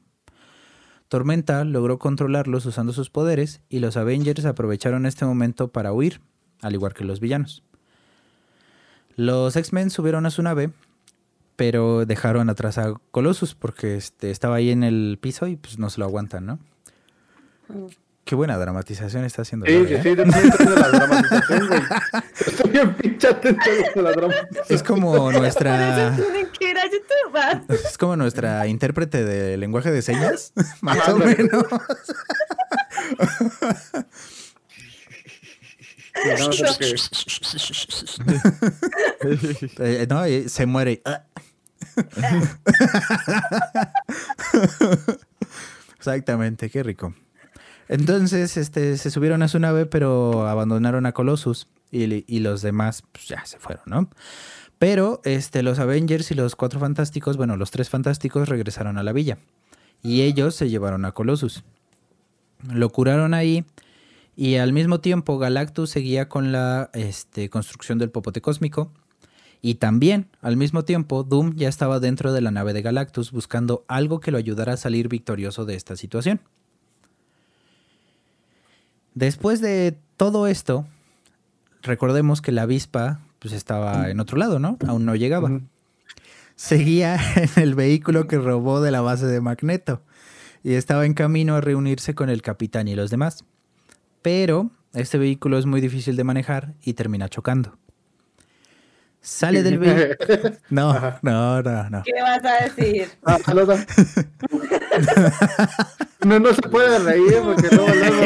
Tormenta 1.09 1.63
logró 1.63 1.99
controlarlos 1.99 2.65
usando 2.65 2.91
sus 2.91 3.09
poderes 3.09 3.61
y 3.69 3.79
los 3.79 3.95
Avengers 3.95 4.45
aprovecharon 4.45 5.05
este 5.05 5.25
momento 5.25 5.67
para 5.67 5.93
huir, 5.93 6.21
al 6.61 6.73
igual 6.73 6.93
que 6.93 7.05
los 7.05 7.19
villanos. 7.19 7.63
Los 9.15 9.55
X-Men 9.55 9.91
subieron 9.91 10.25
a 10.25 10.31
su 10.31 10.41
nave, 10.41 10.71
pero 11.55 12.05
dejaron 12.05 12.49
atrás 12.49 12.77
a 12.77 12.95
Colossus 13.11 13.55
porque 13.55 13.95
este, 13.95 14.31
estaba 14.31 14.55
ahí 14.55 14.71
en 14.71 14.83
el 14.83 15.17
piso 15.21 15.47
y 15.47 15.55
pues 15.55 15.79
no 15.79 15.89
se 15.89 15.99
lo 15.99 16.05
aguantan, 16.05 16.45
¿no? 16.45 16.59
Qué 18.25 18.33
buena 18.33 18.57
dramatización 18.57 19.23
está 19.23 19.43
haciendo. 19.43 19.67
Sí, 19.67 19.73
¿eh? 19.73 20.01
sí, 20.01 20.09
estoy 20.09 20.15
la 20.15 20.89
dramatización, 20.89 21.67
güey. 21.67 21.81
Estoy 22.47 22.71
bien 22.71 22.95
a 23.95 24.01
la 24.01 24.11
dramatización. 24.13 24.65
Es 24.67 24.81
como 24.81 25.15
Por 25.15 25.31
eso 25.31 25.39
nuestra 25.41 26.15
tienen 26.15 26.47
que 26.47 26.71
ir 26.71 26.77
a 26.79 26.85
YouTube. 26.85 27.85
es 27.85 27.97
como 27.99 28.15
nuestra 28.15 28.65
intérprete 28.65 29.23
de 29.23 29.57
lenguaje 29.57 29.91
de 29.91 30.01
señas, 30.01 30.53
más 30.81 31.07
o 31.07 31.17
menos. 31.17 31.65
No. 36.25 36.49
Eh, 39.79 40.07
no, 40.09 40.25
y 40.25 40.47
se 40.47 40.65
muere. 40.65 41.01
Exactamente, 45.97 46.69
qué 46.69 46.83
rico. 46.83 47.13
Entonces, 47.87 48.57
este, 48.57 48.97
se 48.97 49.11
subieron 49.11 49.43
a 49.43 49.47
su 49.47 49.59
nave, 49.59 49.85
pero 49.85 50.47
abandonaron 50.47 51.05
a 51.05 51.11
Colossus 51.11 51.67
y, 51.91 52.39
los 52.39 52.61
demás 52.61 53.03
pues, 53.11 53.27
ya 53.27 53.45
se 53.45 53.59
fueron, 53.59 53.83
¿no? 53.85 54.09
Pero 54.79 55.21
este, 55.23 55.63
los 55.63 55.79
Avengers 55.79 56.31
y 56.31 56.35
los 56.35 56.55
cuatro 56.55 56.79
fantásticos, 56.79 57.37
bueno, 57.37 57.55
los 57.57 57.71
tres 57.71 57.89
fantásticos 57.89 58.49
regresaron 58.49 58.97
a 58.97 59.03
la 59.03 59.13
villa 59.13 59.37
y 60.03 60.21
ellos 60.21 60.55
se 60.55 60.69
llevaron 60.69 61.05
a 61.05 61.13
Colossus. 61.13 61.63
Lo 62.71 62.89
curaron 62.89 63.33
ahí 63.33 63.65
y 64.35 64.55
al 64.55 64.73
mismo 64.73 64.99
tiempo 64.99 65.37
Galactus 65.37 65.89
seguía 65.89 66.27
con 66.27 66.51
la 66.51 66.89
este, 66.93 67.49
construcción 67.49 67.97
del 67.99 68.11
popote 68.11 68.41
cósmico. 68.41 68.91
Y 69.61 69.75
también, 69.75 70.27
al 70.41 70.57
mismo 70.57 70.85
tiempo, 70.85 71.23
Doom 71.23 71.55
ya 71.55 71.69
estaba 71.69 71.99
dentro 71.99 72.33
de 72.33 72.41
la 72.41 72.51
nave 72.51 72.73
de 72.73 72.83
Galactus 72.83 73.31
buscando 73.31 73.83
algo 73.87 74.19
que 74.19 74.29
lo 74.29 74.37
ayudara 74.37 74.73
a 74.73 74.77
salir 74.77 75.07
victorioso 75.07 75.65
de 75.65 75.75
esta 75.75 75.95
situación. 75.95 76.41
Después 79.15 79.61
de 79.61 79.97
todo 80.17 80.45
esto, 80.47 80.85
recordemos 81.81 82.41
que 82.41 82.51
la 82.51 82.63
avispa 82.63 83.21
pues 83.39 83.53
estaba 83.53 84.09
en 84.09 84.19
otro 84.19 84.37
lado, 84.37 84.59
¿no? 84.59 84.77
Aún 84.87 85.05
no 85.05 85.15
llegaba. 85.15 85.49
Seguía 86.55 87.17
en 87.35 87.63
el 87.63 87.75
vehículo 87.75 88.27
que 88.27 88.37
robó 88.37 88.81
de 88.81 88.91
la 88.91 89.01
base 89.01 89.25
de 89.25 89.39
Magneto 89.39 90.01
y 90.63 90.73
estaba 90.73 91.05
en 91.05 91.13
camino 91.13 91.55
a 91.55 91.61
reunirse 91.61 92.13
con 92.13 92.29
el 92.29 92.41
capitán 92.41 92.87
y 92.87 92.95
los 92.95 93.09
demás. 93.09 93.45
Pero 94.21 94.71
este 94.93 95.17
vehículo 95.17 95.57
es 95.57 95.65
muy 95.65 95.79
difícil 95.79 96.15
de 96.15 96.23
manejar 96.23 96.73
y 96.83 96.93
termina 96.93 97.29
chocando. 97.29 97.77
Sale 99.21 99.63
del 99.63 99.77
vehículo. 99.79 100.57
No, 100.69 101.19
no, 101.21 101.61
no, 101.61 101.89
no. 101.89 102.03
¿Qué 102.03 102.21
vas 102.21 102.43
a 102.43 102.65
decir? 102.65 103.07
No, 106.25 106.39
no 106.39 106.53
se 106.53 106.61
puede 106.63 106.97
reír 106.99 107.39
porque 107.43 107.67
luego, 107.75 107.93
luego. 107.93 108.25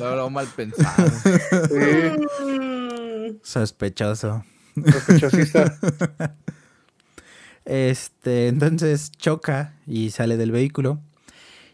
Lo, 0.00 0.16
lo 0.16 0.30
mal 0.30 0.46
pensado. 0.56 1.08
Sí, 1.68 3.38
Sospechoso. 3.42 4.44
sospechosista. 4.74 5.78
Este, 7.64 8.48
entonces 8.48 9.10
choca 9.12 9.72
y 9.86 10.10
sale 10.10 10.36
del 10.36 10.50
vehículo 10.52 11.00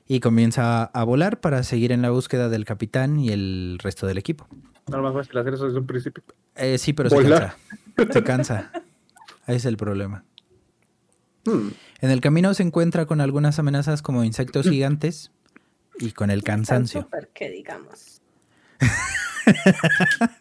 y 0.07 0.21
comienza 0.21 0.85
a 0.85 1.03
volar 1.03 1.41
para 1.41 1.65
seguir 1.65 1.91
en 1.91 2.01
la 2.03 2.11
búsqueda 2.11 2.49
del 2.49 2.65
capitán 2.65 3.19
y 3.19 3.31
el 3.31 3.79
resto 3.83 4.07
del 4.07 4.19
equipo. 4.19 4.47
Nada 4.89 5.03
más 5.03 5.15
fácil 5.15 5.37
hacer 5.39 5.55
eso 5.55 5.65
desde 5.67 5.79
un 5.81 5.87
principio. 5.87 6.23
Eh, 6.55 6.79
sí, 6.79 6.93
pero 6.93 7.11
se 7.11 7.17
cansa. 7.17 7.57
Se 8.13 8.23
cansa. 8.23 8.71
Ese 9.47 9.57
es 9.57 9.65
el 9.65 9.77
problema. 9.77 10.23
Hmm. 11.45 11.69
En 12.01 12.11
el 12.11 12.21
camino 12.21 12.53
se 12.55 12.63
encuentra 12.63 13.07
con 13.07 13.21
algunas 13.21 13.59
amenazas 13.59 14.03
como 14.03 14.25
insectos 14.25 14.69
gigantes 14.69 15.31
y 15.99 16.13
con 16.13 16.31
el 16.31 16.43
cansancio. 16.43 17.03
súper 17.03 17.29
que 17.29 17.51
digamos. 17.51 18.23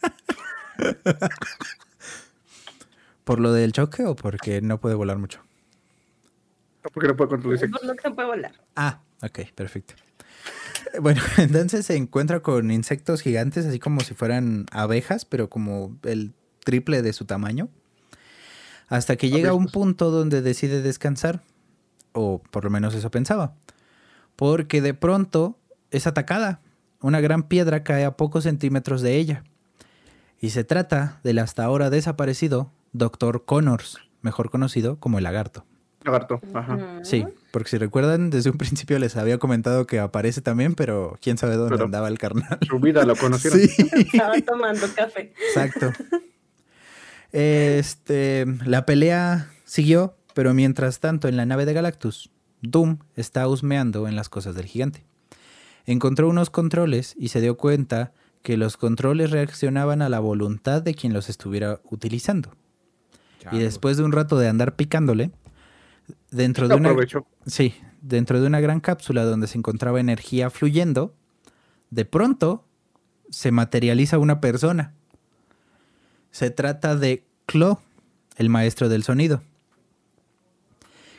¿Por 3.24 3.40
lo 3.40 3.54
del 3.54 3.72
choque 3.74 4.06
o 4.06 4.16
porque 4.16 4.62
no 4.62 4.80
puede 4.80 4.96
volar 4.96 5.18
mucho? 5.18 5.42
Porque 6.94 7.08
no 7.10 7.16
puedo 7.16 7.30
controlar 7.30 7.70
Por 7.70 7.86
lo 7.86 7.96
que 7.96 8.10
no 8.10 8.16
puede 8.16 8.28
volar. 8.28 8.54
Ah, 8.76 9.02
ok, 9.22 9.52
perfecto. 9.54 9.94
Bueno, 11.02 11.22
entonces 11.38 11.86
se 11.86 11.96
encuentra 11.96 12.40
con 12.40 12.72
insectos 12.72 13.22
gigantes, 13.22 13.66
así 13.66 13.78
como 13.80 14.00
si 14.00 14.16
fueran 14.16 14.66
abejas, 14.72 15.26
pero 15.26 15.50
como 15.50 15.98
el 16.04 16.34
triple 16.64 17.02
de 17.02 17.14
su 17.14 17.26
tamaño. 17.26 17.70
Hasta 18.90 19.16
que 19.16 19.30
llega 19.30 19.52
a 19.52 19.54
un 19.54 19.68
punto 19.68 20.10
donde 20.12 20.42
decide 20.42 20.82
descansar, 20.82 21.42
o 22.12 22.42
por 22.52 22.64
lo 22.64 22.70
menos 22.70 22.94
eso 22.96 23.10
pensaba. 23.12 23.54
Porque 24.36 24.82
de 24.82 24.94
pronto 24.94 25.58
es 25.92 26.08
atacada. 26.08 26.60
Una 27.02 27.22
gran 27.22 27.44
piedra 27.44 27.84
cae 27.84 28.04
a 28.04 28.18
pocos 28.18 28.44
centímetros 28.44 29.02
de 29.02 29.16
ella. 29.18 29.44
Y 30.42 30.50
se 30.52 30.64
trata 30.64 31.20
del 31.24 31.40
hasta 31.40 31.64
ahora 31.64 31.90
desaparecido 31.90 32.72
Dr. 32.94 33.46
Connors, 33.46 33.98
mejor 34.22 34.50
conocido 34.50 34.98
como 35.00 35.18
el 35.18 35.24
lagarto. 35.26 35.66
Lagarto. 36.04 36.40
Ajá. 36.54 36.80
Sí, 37.04 37.26
porque 37.52 37.70
si 37.70 37.78
recuerdan, 37.78 38.30
desde 38.30 38.50
un 38.50 38.58
principio 38.58 38.98
les 39.00 39.18
había 39.18 39.38
comentado 39.38 39.86
que 39.86 40.00
aparece 40.00 40.42
también, 40.42 40.74
pero 40.76 41.18
quién 41.22 41.38
sabe 41.38 41.56
dónde 41.58 41.76
Pero- 41.76 41.86
andaba 41.86 42.08
el 42.08 42.18
carnal. 42.18 42.58
Su 42.68 42.80
vida 42.80 43.04
lo 43.06 43.16
conocieron. 43.18 43.60
Sí, 43.68 43.86
Estaba 44.14 44.40
tomando 44.42 44.88
café. 44.96 45.34
exacto. 45.50 45.92
Este, 47.32 48.46
la 48.66 48.86
pelea 48.86 49.52
siguió, 49.66 50.16
pero 50.34 50.54
mientras 50.54 51.00
tanto 51.00 51.28
en 51.28 51.38
la 51.38 51.46
nave 51.46 51.66
de 51.66 51.74
Galactus, 51.74 52.32
Doom 52.62 53.00
está 53.16 53.48
husmeando 53.48 54.08
en 54.08 54.16
las 54.16 54.30
cosas 54.30 54.56
del 54.56 54.66
gigante. 54.66 55.06
Encontró 55.86 56.30
unos 56.30 56.50
controles 56.50 57.16
y 57.18 57.30
se 57.30 57.42
dio 57.42 57.58
cuenta 57.58 58.12
que 58.42 58.58
los 58.58 58.78
controles 58.78 59.32
reaccionaban 59.32 60.02
a 60.02 60.10
la 60.10 60.20
voluntad 60.20 60.82
de 60.82 60.94
quien 60.94 61.14
los 61.14 61.30
estuviera 61.30 61.82
utilizando. 61.90 62.52
Y 63.52 63.60
después 63.60 63.98
de 63.98 64.04
un 64.04 64.12
rato 64.12 64.38
de 64.38 64.48
andar 64.48 64.76
picándole, 64.76 65.32
dentro 66.30 66.68
de 66.68 66.76
una. 66.76 66.96
Sí, 67.46 67.74
dentro 68.02 68.40
de 68.42 68.48
una 68.48 68.60
gran 68.60 68.80
cápsula 68.80 69.24
donde 69.24 69.48
se 69.48 69.58
encontraba 69.58 70.00
energía 70.00 70.50
fluyendo, 70.50 71.16
de 71.90 72.06
pronto 72.06 72.66
se 73.30 73.52
materializa 73.52 74.18
una 74.18 74.42
persona. 74.42 74.94
Se 76.32 76.50
trata 76.52 76.96
de 76.96 77.24
Clo, 77.46 77.82
el 78.38 78.50
maestro 78.50 78.90
del 78.90 79.04
sonido. 79.04 79.42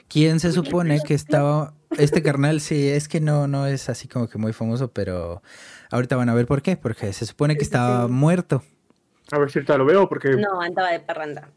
Quien 0.08 0.40
se 0.40 0.52
supone 0.52 1.00
que 1.02 1.14
estaba. 1.14 1.72
Este 1.98 2.22
carnal, 2.22 2.60
sí, 2.60 2.88
es 2.88 3.08
que 3.08 3.20
no, 3.20 3.48
no 3.48 3.66
es 3.66 3.88
así 3.88 4.06
como 4.08 4.28
que 4.28 4.38
muy 4.38 4.52
famoso, 4.52 4.88
pero 4.92 5.42
ahorita 5.90 6.16
van 6.16 6.28
a 6.28 6.34
ver 6.34 6.46
por 6.46 6.62
qué. 6.62 6.76
Porque 6.76 7.12
se 7.12 7.26
supone 7.26 7.56
que 7.56 7.64
estaba 7.64 8.06
muerto. 8.08 8.62
A 9.32 9.38
ver 9.38 9.50
si 9.50 9.58
ahorita 9.58 9.76
lo 9.76 9.84
veo 9.84 10.08
porque 10.08 10.30
No, 10.30 10.60
andaba 10.60 10.90
de 10.90 11.00
parranda. 11.00 11.50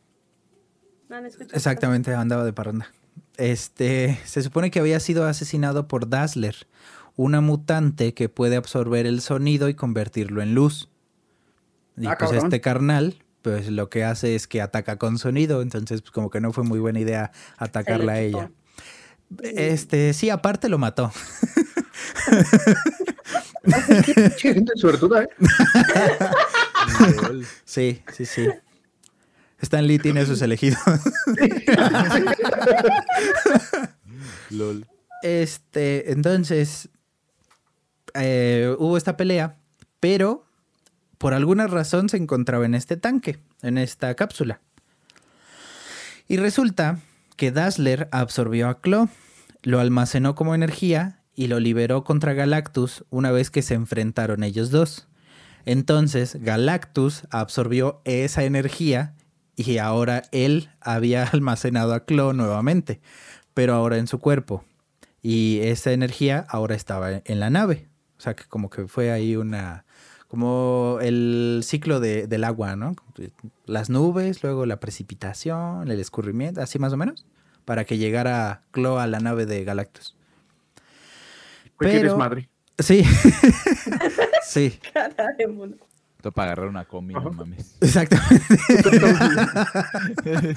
No, 1.10 1.18
escuchas. 1.20 1.54
Exactamente, 1.54 2.14
andaba 2.14 2.44
de 2.46 2.54
parranda. 2.54 2.92
Este, 3.38 4.20
se 4.26 4.42
supone 4.44 4.70
que 4.72 4.80
había 4.80 5.00
sido 5.00 5.26
asesinado 5.28 5.88
por 5.88 6.08
Dazzler, 6.10 6.56
una 7.16 7.42
mutante 7.42 8.14
que 8.14 8.30
puede 8.30 8.56
absorber 8.56 9.06
el 9.08 9.22
sonido 9.22 9.70
y 9.70 9.74
convertirlo 9.76 10.42
en 10.44 10.54
luz. 10.56 10.90
Y 11.98 12.06
Ah, 12.08 12.16
pues 12.18 12.30
cabrón. 12.32 12.46
este 12.46 12.62
carnal, 12.62 13.23
pues 13.44 13.70
lo 13.70 13.90
que 13.90 14.04
hace 14.04 14.36
es 14.36 14.48
que 14.48 14.62
ataca 14.62 14.98
con 14.98 15.20
sonido, 15.20 15.62
entonces 15.62 16.02
pues, 16.02 16.12
como 16.12 16.32
que 16.32 16.42
no 16.42 16.52
fue 16.54 16.64
muy 16.64 16.80
buena 16.80 17.00
idea 17.00 17.32
atacarla 17.58 18.14
a 18.14 18.22
ella. 18.22 18.52
Este, 19.44 20.14
sí, 20.14 20.32
aparte 20.32 20.70
lo 20.70 20.80
mató. 20.80 21.12
Che, 24.38 24.54
gente 24.54 24.74
suertuda, 24.76 25.24
¿eh? 25.24 25.30
Sí, 27.66 28.02
sí, 28.12 28.26
sí. 28.26 28.48
Stan 29.62 29.88
Lee 29.88 30.00
tiene 30.00 30.26
sus 30.26 30.42
elegidos. 30.42 30.82
Lol. 34.50 34.86
Este, 35.22 36.12
entonces, 36.12 36.90
eh, 38.14 38.76
hubo 38.78 38.98
esta 38.98 39.16
pelea, 39.16 39.56
pero 40.02 40.46
por 41.24 41.34
alguna 41.34 41.68
razón 41.68 42.10
se 42.10 42.18
encontraba 42.18 42.66
en 42.66 42.76
este 42.76 42.98
tanque, 42.98 43.40
en 43.62 43.78
esta 43.78 44.14
cápsula. 44.14 44.60
Y 46.28 46.36
resulta 46.36 47.00
que 47.38 47.50
Dazzler 47.50 48.10
absorbió 48.12 48.68
a 48.68 48.82
Claw, 48.82 49.08
lo 49.62 49.80
almacenó 49.80 50.36
como 50.36 50.54
energía 50.54 51.22
y 51.34 51.48
lo 51.48 51.62
liberó 51.62 52.04
contra 52.04 52.34
Galactus 52.34 53.06
una 53.10 53.32
vez 53.32 53.52
que 53.52 53.62
se 53.62 53.74
enfrentaron 53.74 54.44
ellos 54.44 54.70
dos. 54.70 55.08
Entonces 55.66 56.40
Galactus 56.42 57.24
absorbió 57.30 58.02
esa 58.04 58.44
energía 58.44 59.14
y 59.56 59.78
ahora 59.78 60.24
él 60.34 60.72
había 60.82 61.24
almacenado 61.32 61.94
a 61.94 62.04
Claw 62.04 62.34
nuevamente, 62.34 63.00
pero 63.54 63.76
ahora 63.76 63.98
en 63.98 64.08
su 64.08 64.20
cuerpo. 64.20 64.66
Y 65.22 65.60
esa 65.62 65.94
energía 65.94 66.46
ahora 66.50 66.76
estaba 66.76 67.22
en 67.24 67.40
la 67.40 67.50
nave. 67.50 67.88
O 68.18 68.22
sea 68.22 68.36
que 68.36 68.44
como 68.44 68.70
que 68.70 68.90
fue 68.90 69.10
ahí 69.10 69.38
una... 69.38 69.86
Como 70.34 70.98
el 71.00 71.62
ciclo 71.64 72.00
de- 72.00 72.26
del 72.26 72.44
agua, 72.44 72.76
¿no? 72.76 72.96
Las 73.68 73.92
nubes, 73.92 74.42
luego 74.42 74.66
la 74.66 74.80
precipitación, 74.80 75.92
el 75.92 76.00
escurrimiento, 76.00 76.60
así 76.60 76.80
más 76.80 76.92
o 76.92 76.98
menos. 76.98 77.24
Para 77.66 77.86
que 77.86 78.00
llegara 78.00 78.64
Clo 78.72 79.00
a 79.00 79.06
la 79.06 79.20
nave 79.20 79.46
de 79.46 79.64
Galactus. 79.64 80.16
Pero- 81.78 82.10
desmadre. 82.10 82.50
Sí. 82.80 83.04
sí. 84.44 84.80
Esto 86.18 86.32
para 86.32 86.54
agarrar 86.54 86.68
una 86.70 86.86
combi, 86.86 87.14
no 87.14 87.30
mames. 87.32 87.76
exactamente. 87.80 88.44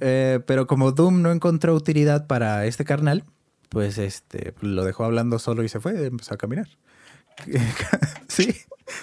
Eh, 0.00 0.40
pero 0.46 0.66
como 0.66 0.90
Doom 0.92 1.22
no 1.22 1.30
encontró 1.30 1.74
utilidad 1.74 2.26
para 2.26 2.66
este 2.66 2.84
carnal, 2.84 3.22
pues 3.68 3.96
este 3.98 4.52
lo 4.60 4.84
dejó 4.84 5.04
hablando 5.04 5.38
solo 5.38 5.62
y 5.62 5.68
se 5.68 5.78
fue, 5.78 6.06
empezó 6.06 6.34
a 6.34 6.36
caminar. 6.36 6.66
sí, 8.28 8.54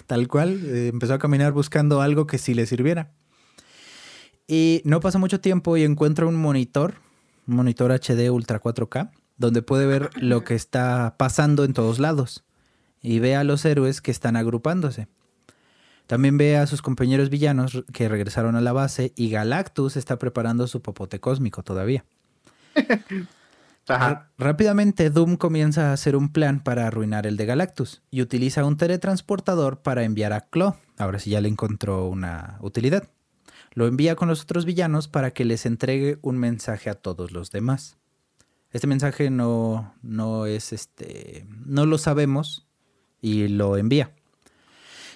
tal 0.07 0.27
cual, 0.27 0.59
eh, 0.65 0.87
empezó 0.87 1.13
a 1.13 1.19
caminar 1.19 1.51
buscando 1.51 2.01
algo 2.01 2.27
que 2.27 2.37
sí 2.37 2.53
le 2.53 2.65
sirviera. 2.65 3.11
Y 4.47 4.81
no 4.85 4.99
pasa 4.99 5.17
mucho 5.17 5.39
tiempo 5.39 5.77
y 5.77 5.83
encuentra 5.83 6.25
un 6.25 6.35
monitor, 6.35 6.95
un 7.47 7.55
monitor 7.55 7.91
HD 7.91 8.29
Ultra 8.29 8.61
4K, 8.61 9.11
donde 9.37 9.61
puede 9.61 9.85
ver 9.85 10.09
lo 10.17 10.43
que 10.43 10.55
está 10.55 11.15
pasando 11.17 11.63
en 11.63 11.73
todos 11.73 11.99
lados 11.99 12.43
y 13.01 13.19
ve 13.19 13.35
a 13.35 13.43
los 13.43 13.65
héroes 13.65 14.01
que 14.01 14.11
están 14.11 14.35
agrupándose. 14.35 15.07
También 16.07 16.37
ve 16.37 16.57
a 16.57 16.67
sus 16.67 16.81
compañeros 16.81 17.29
villanos 17.29 17.83
que 17.93 18.09
regresaron 18.09 18.55
a 18.55 18.61
la 18.61 18.73
base 18.73 19.13
y 19.15 19.29
Galactus 19.29 19.95
está 19.95 20.19
preparando 20.19 20.67
su 20.67 20.81
popote 20.81 21.19
cósmico 21.19 21.63
todavía. 21.63 22.03
Rápidamente 24.37 25.09
Doom 25.09 25.35
comienza 25.35 25.89
a 25.89 25.93
hacer 25.93 26.15
un 26.15 26.31
plan 26.31 26.63
para 26.63 26.87
arruinar 26.87 27.27
el 27.27 27.35
de 27.35 27.45
Galactus 27.45 28.01
y 28.11 28.21
utiliza 28.21 28.63
un 28.63 28.77
teletransportador 28.77 29.81
para 29.81 30.03
enviar 30.03 30.33
a 30.33 30.41
Claw. 30.41 30.75
Ahora 30.97 31.19
sí 31.19 31.31
ya 31.31 31.41
le 31.41 31.49
encontró 31.49 32.07
una 32.07 32.57
utilidad. 32.61 33.09
Lo 33.73 33.87
envía 33.87 34.15
con 34.15 34.27
los 34.27 34.43
otros 34.43 34.65
villanos 34.65 35.07
para 35.07 35.31
que 35.31 35.45
les 35.45 35.65
entregue 35.65 36.19
un 36.21 36.37
mensaje 36.37 36.89
a 36.89 36.95
todos 36.95 37.31
los 37.31 37.51
demás. 37.51 37.97
Este 38.71 38.87
mensaje 38.87 39.29
no, 39.29 39.93
no 40.01 40.45
es 40.45 40.73
este. 40.73 41.45
no 41.65 41.85
lo 41.85 41.97
sabemos 41.97 42.67
y 43.21 43.47
lo 43.47 43.77
envía. 43.77 44.13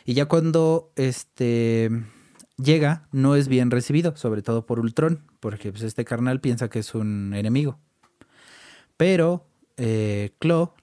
Y 0.05 0.13
ya 0.13 0.25
cuando 0.25 0.91
este 0.95 1.89
llega, 2.57 3.07
no 3.11 3.35
es 3.35 3.47
bien 3.47 3.71
recibido, 3.71 4.15
sobre 4.15 4.41
todo 4.41 4.65
por 4.65 4.79
Ultron, 4.79 5.23
porque 5.39 5.71
pues, 5.71 5.83
este 5.83 6.05
carnal 6.05 6.39
piensa 6.39 6.69
que 6.69 6.79
es 6.79 6.95
un 6.95 7.33
enemigo. 7.33 7.79
Pero 8.97 9.45
eh, 9.77 10.31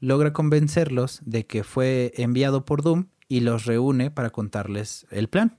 logra 0.01 0.33
convencerlos 0.33 1.20
de 1.25 1.46
que 1.46 1.64
fue 1.64 2.12
enviado 2.16 2.64
por 2.64 2.83
Doom 2.83 3.07
y 3.29 3.40
los 3.40 3.64
reúne 3.64 4.11
para 4.11 4.31
contarles 4.31 5.07
el 5.11 5.29
plan. 5.29 5.57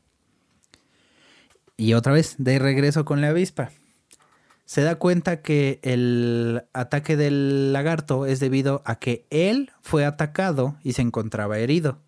Y 1.77 1.95
otra 1.95 2.13
vez, 2.13 2.35
de 2.37 2.59
regreso 2.59 3.03
con 3.05 3.21
la 3.21 3.29
avispa. 3.29 3.71
se 4.65 4.81
da 4.81 4.95
cuenta 4.95 5.41
que 5.41 5.79
el 5.81 6.63
ataque 6.73 7.17
del 7.17 7.73
lagarto 7.73 8.25
es 8.25 8.39
debido 8.39 8.81
a 8.85 8.97
que 8.97 9.25
él 9.29 9.71
fue 9.81 10.05
atacado 10.05 10.77
y 10.83 10.93
se 10.93 11.01
encontraba 11.01 11.57
herido. 11.57 11.99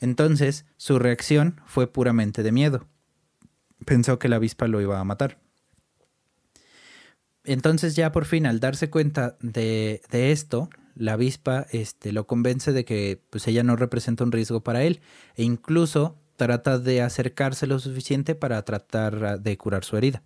Entonces, 0.00 0.64
su 0.76 0.98
reacción 0.98 1.60
fue 1.66 1.86
puramente 1.86 2.42
de 2.42 2.52
miedo. 2.52 2.86
Pensó 3.84 4.18
que 4.18 4.28
la 4.28 4.36
avispa 4.36 4.68
lo 4.68 4.80
iba 4.80 4.98
a 5.00 5.04
matar. 5.04 5.38
Entonces 7.46 7.96
ya 7.96 8.12
por 8.12 8.24
fin 8.24 8.46
al 8.46 8.60
darse 8.60 8.90
cuenta 8.90 9.36
de, 9.40 10.02
de 10.10 10.32
esto, 10.32 10.68
la 10.96 11.12
avispa 11.12 11.66
este, 11.70 12.12
lo 12.12 12.26
convence 12.26 12.72
de 12.72 12.84
que 12.84 13.22
pues, 13.30 13.46
ella 13.46 13.62
no 13.62 13.76
representa 13.76 14.24
un 14.24 14.32
riesgo 14.32 14.62
para 14.62 14.82
él 14.82 15.00
e 15.36 15.44
incluso 15.44 16.16
trata 16.36 16.78
de 16.78 17.02
acercarse 17.02 17.66
lo 17.66 17.78
suficiente 17.78 18.34
para 18.34 18.62
tratar 18.64 19.40
de 19.40 19.58
curar 19.58 19.84
su 19.84 19.96
herida. 19.96 20.22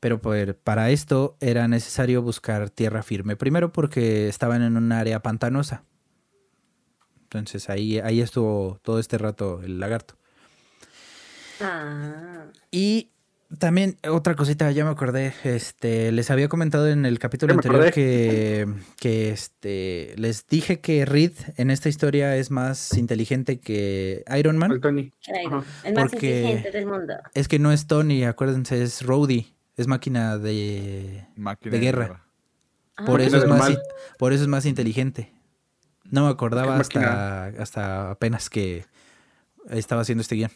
Pero 0.00 0.20
pues, 0.20 0.54
para 0.54 0.90
esto 0.90 1.36
era 1.40 1.66
necesario 1.66 2.22
buscar 2.22 2.70
tierra 2.70 3.02
firme. 3.02 3.36
Primero 3.36 3.72
porque 3.72 4.28
estaban 4.28 4.62
en 4.62 4.76
un 4.76 4.92
área 4.92 5.20
pantanosa. 5.22 5.84
Entonces 7.24 7.68
ahí, 7.68 7.98
ahí 7.98 8.20
estuvo 8.20 8.78
todo 8.82 9.00
este 9.00 9.18
rato 9.18 9.60
el 9.62 9.80
lagarto. 9.80 10.14
Ah. 11.60 12.46
Y 12.70 13.10
también 13.58 13.96
otra 14.06 14.34
cosita, 14.34 14.70
ya 14.72 14.84
me 14.84 14.90
acordé, 14.90 15.32
este, 15.44 16.12
les 16.12 16.30
había 16.30 16.48
comentado 16.48 16.86
en 16.88 17.06
el 17.06 17.18
capítulo 17.18 17.54
anterior 17.54 17.90
que, 17.92 18.66
que 19.00 19.30
este, 19.30 20.12
les 20.16 20.46
dije 20.46 20.80
que 20.80 21.06
Reed 21.06 21.32
en 21.56 21.70
esta 21.70 21.88
historia 21.88 22.36
es 22.36 22.50
más 22.50 22.92
inteligente 22.98 23.58
que 23.58 24.22
Iron 24.38 24.56
El 24.56 24.58
Man. 24.60 24.80
Tony. 24.80 25.12
Iron, 25.44 25.60
Ajá. 25.60 25.64
el 25.88 25.94
más 25.94 26.10
Porque- 26.10 26.40
inteligente 26.40 26.70
del 26.72 26.86
mundo. 26.86 27.14
Es 27.34 27.48
que 27.48 27.58
no 27.58 27.72
es 27.72 27.86
Tony, 27.86 28.24
acuérdense, 28.24 28.82
es 28.82 29.00
Rhodey, 29.02 29.54
es 29.76 29.86
máquina 29.86 30.36
de, 30.36 31.26
Máquina 31.36 31.72
de 31.72 31.78
guerra. 31.80 32.24
Ah, 32.98 33.04
Por 33.06 33.20
eso, 33.22 33.38
es 33.38 33.46
más, 33.46 33.78
por 34.18 34.32
eso 34.32 34.42
es 34.42 34.48
más 34.48 34.66
inteligente. 34.66 35.32
No 36.04 36.24
me 36.24 36.30
acordaba 36.30 36.74
Es 36.74 36.80
hasta, 36.82 37.46
hasta 37.46 38.10
apenas 38.10 38.50
que 38.50 38.84
estaba 39.70 40.02
haciendo 40.02 40.22
este 40.22 40.34
guion. 40.34 40.50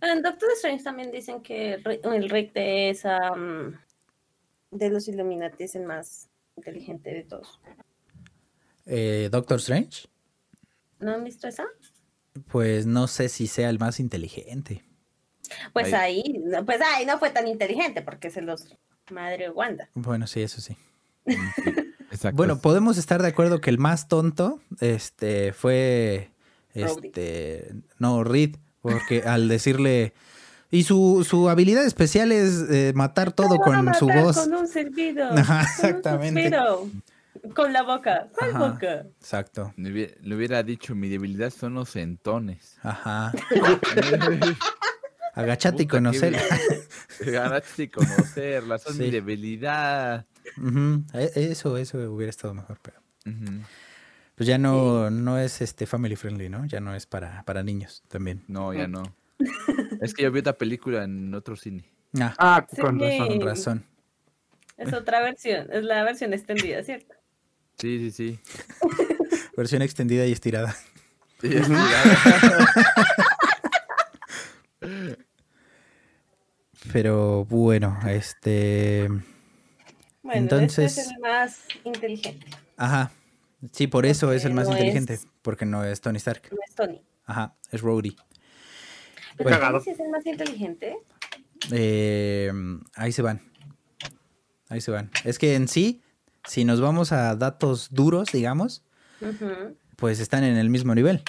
Bueno, 0.00 0.14
en 0.16 0.22
Doctor 0.22 0.48
Strange 0.54 0.82
también 0.84 1.10
dicen 1.10 1.42
que 1.42 1.78
Ri- 1.82 2.00
el 2.14 2.28
Rick 2.30 2.52
de 2.52 2.90
esa 2.90 3.34
mm, 3.34 3.78
de 4.72 4.90
los 4.90 5.08
Illuminati 5.08 5.64
es 5.64 5.74
el 5.74 5.84
más 5.84 6.28
inteligente 6.56 7.10
de 7.12 7.22
todos. 7.24 7.60
Eh, 8.86 9.28
Doctor 9.30 9.58
Strange, 9.58 10.08
¿No 10.98 11.12
han 11.14 11.24
visto 11.24 11.48
esa? 11.48 11.64
pues 12.48 12.86
no 12.86 13.06
sé 13.06 13.28
si 13.28 13.46
sea 13.46 13.70
el 13.70 13.78
más 13.78 14.00
inteligente. 14.00 14.84
Pues 15.72 15.92
Ahí. 15.92 16.22
ahí, 16.24 16.38
no, 16.44 16.64
pues 16.64 16.80
ahí 16.80 17.04
no 17.06 17.18
fue 17.18 17.30
tan 17.30 17.46
inteligente 17.48 18.02
porque 18.02 18.30
se 18.30 18.40
los 18.42 18.76
madre 19.10 19.50
Wanda. 19.50 19.88
Bueno, 19.94 20.26
sí, 20.26 20.42
eso 20.42 20.60
sí. 20.60 20.76
Exacto. 22.12 22.36
Bueno, 22.36 22.60
podemos 22.60 22.98
estar 22.98 23.20
de 23.22 23.28
acuerdo 23.28 23.60
que 23.60 23.70
el 23.70 23.78
más 23.78 24.08
tonto 24.08 24.60
este, 24.80 25.52
fue 25.52 26.30
este, 26.74 27.72
no, 27.98 28.22
Reed, 28.24 28.56
porque 28.80 29.22
al 29.22 29.48
decirle... 29.48 30.12
Y 30.72 30.84
su, 30.84 31.26
su 31.28 31.48
habilidad 31.48 31.84
especial 31.84 32.30
es 32.30 32.64
eh, 32.70 32.92
matar 32.94 33.32
todo 33.32 33.56
con 33.58 33.92
su 33.94 34.06
voz. 34.06 34.38
Con 34.38 34.54
un 34.54 34.68
silbido. 34.68 35.24
Ajá, 35.32 35.66
con 35.76 35.90
un 35.90 35.96
exactamente. 35.96 36.52
Con 37.56 37.72
la 37.72 37.82
boca. 37.82 38.28
¿Cuál 38.38 38.50
Ajá. 38.50 38.58
boca? 38.70 39.06
Exacto. 39.20 39.72
Le 39.76 39.90
hubiera, 39.90 40.14
le 40.22 40.36
hubiera 40.36 40.62
dicho, 40.62 40.94
mi 40.94 41.08
debilidad 41.08 41.50
son 41.50 41.74
los 41.74 41.90
centones. 41.90 42.76
Ajá. 42.82 43.32
Agachate 45.34 45.84
y 45.84 45.86
conocer. 45.86 46.36
Ganaste 47.20 47.84
y 47.84 47.88
conocerla, 47.88 48.78
son 48.78 48.94
Sí. 48.94 49.02
mi 49.02 49.10
debilidad. 49.10 50.26
E- 51.14 51.32
Eso, 51.34 51.76
eso 51.78 51.98
hubiera 52.12 52.30
estado 52.30 52.54
mejor, 52.54 52.78
pero 52.82 53.00
Ujú. 53.26 53.60
Pues 54.40 54.48
ya 54.48 54.56
no, 54.56 55.10
no 55.10 55.38
es 55.38 55.60
este 55.60 55.84
family 55.84 56.16
friendly, 56.16 56.48
¿no? 56.48 56.64
Ya 56.64 56.80
no 56.80 56.94
es 56.94 57.04
para, 57.04 57.42
para 57.42 57.62
niños 57.62 58.02
también. 58.08 58.42
No, 58.48 58.72
ya 58.72 58.88
no. 58.88 59.02
es 60.00 60.14
que 60.14 60.22
yo 60.22 60.32
vi 60.32 60.40
otra 60.40 60.54
película 60.56 61.04
en 61.04 61.34
otro 61.34 61.56
cine. 61.56 61.84
Ah, 62.18 62.34
Ah, 62.38 62.66
Sí. 62.74 62.80
con 62.80 62.98
razón. 62.98 63.28
con 63.28 63.40
razón. 63.42 63.84
Es 64.78 64.94
otra 64.94 65.20
versión, 65.20 65.68
es 65.70 65.84
la 65.84 66.02
versión 66.04 66.32
extendida, 66.32 66.82
¿cierto? 66.82 67.14
Sí, 67.76 67.98
sí, 67.98 68.10
sí. 68.10 68.40
Versión 69.58 69.82
extendida 69.82 70.24
y 70.24 70.32
estirada. 70.32 70.74
Sí, 71.42 71.48
es 71.54 71.66
tirada. 71.66 72.72
Pero 76.94 77.44
bueno, 77.44 77.98
este. 78.08 79.06
Bueno, 80.22 80.40
Entonces- 80.40 80.96
este 80.96 81.00
es 81.02 81.10
el 81.10 81.18
más 81.20 81.58
inteligente. 81.84 82.46
Ajá. 82.78 83.12
Sí, 83.72 83.86
por 83.86 84.06
eso 84.06 84.32
es 84.32 84.44
el 84.44 84.54
más 84.54 84.66
no 84.68 84.72
inteligente. 84.72 85.14
es- 85.14 85.26
Porque 85.42 85.66
no 85.66 85.84
es 85.84 86.00
Tony 86.00 86.16
Stark. 86.18 86.42
No 86.50 86.58
es 86.66 86.74
Tony. 86.74 87.02
Ajá, 87.26 87.54
es 87.70 87.80
Rhodey. 87.82 88.16
Pero 89.36 89.50
Bueno. 89.50 89.70
Tony 89.72 89.80
sí 89.84 89.90
es 89.90 90.00
el 90.00 90.08
más 90.10 90.26
inteligente. 90.26 90.96
Eh, 91.70 92.52
ahí 92.94 93.12
se 93.12 93.22
van. 93.22 93.42
Ahí 94.68 94.80
se 94.80 94.90
van. 94.90 95.10
Es 95.24 95.38
que 95.38 95.54
en 95.54 95.68
sí, 95.68 96.00
si 96.46 96.64
nos 96.64 96.80
vamos 96.80 97.12
a 97.12 97.36
datos 97.36 97.88
duros, 97.90 98.28
digamos, 98.32 98.82
pues 99.96 100.20
están 100.20 100.44
en 100.44 100.56
el 100.56 100.70
mismo 100.70 100.94
nivel. 100.94 101.22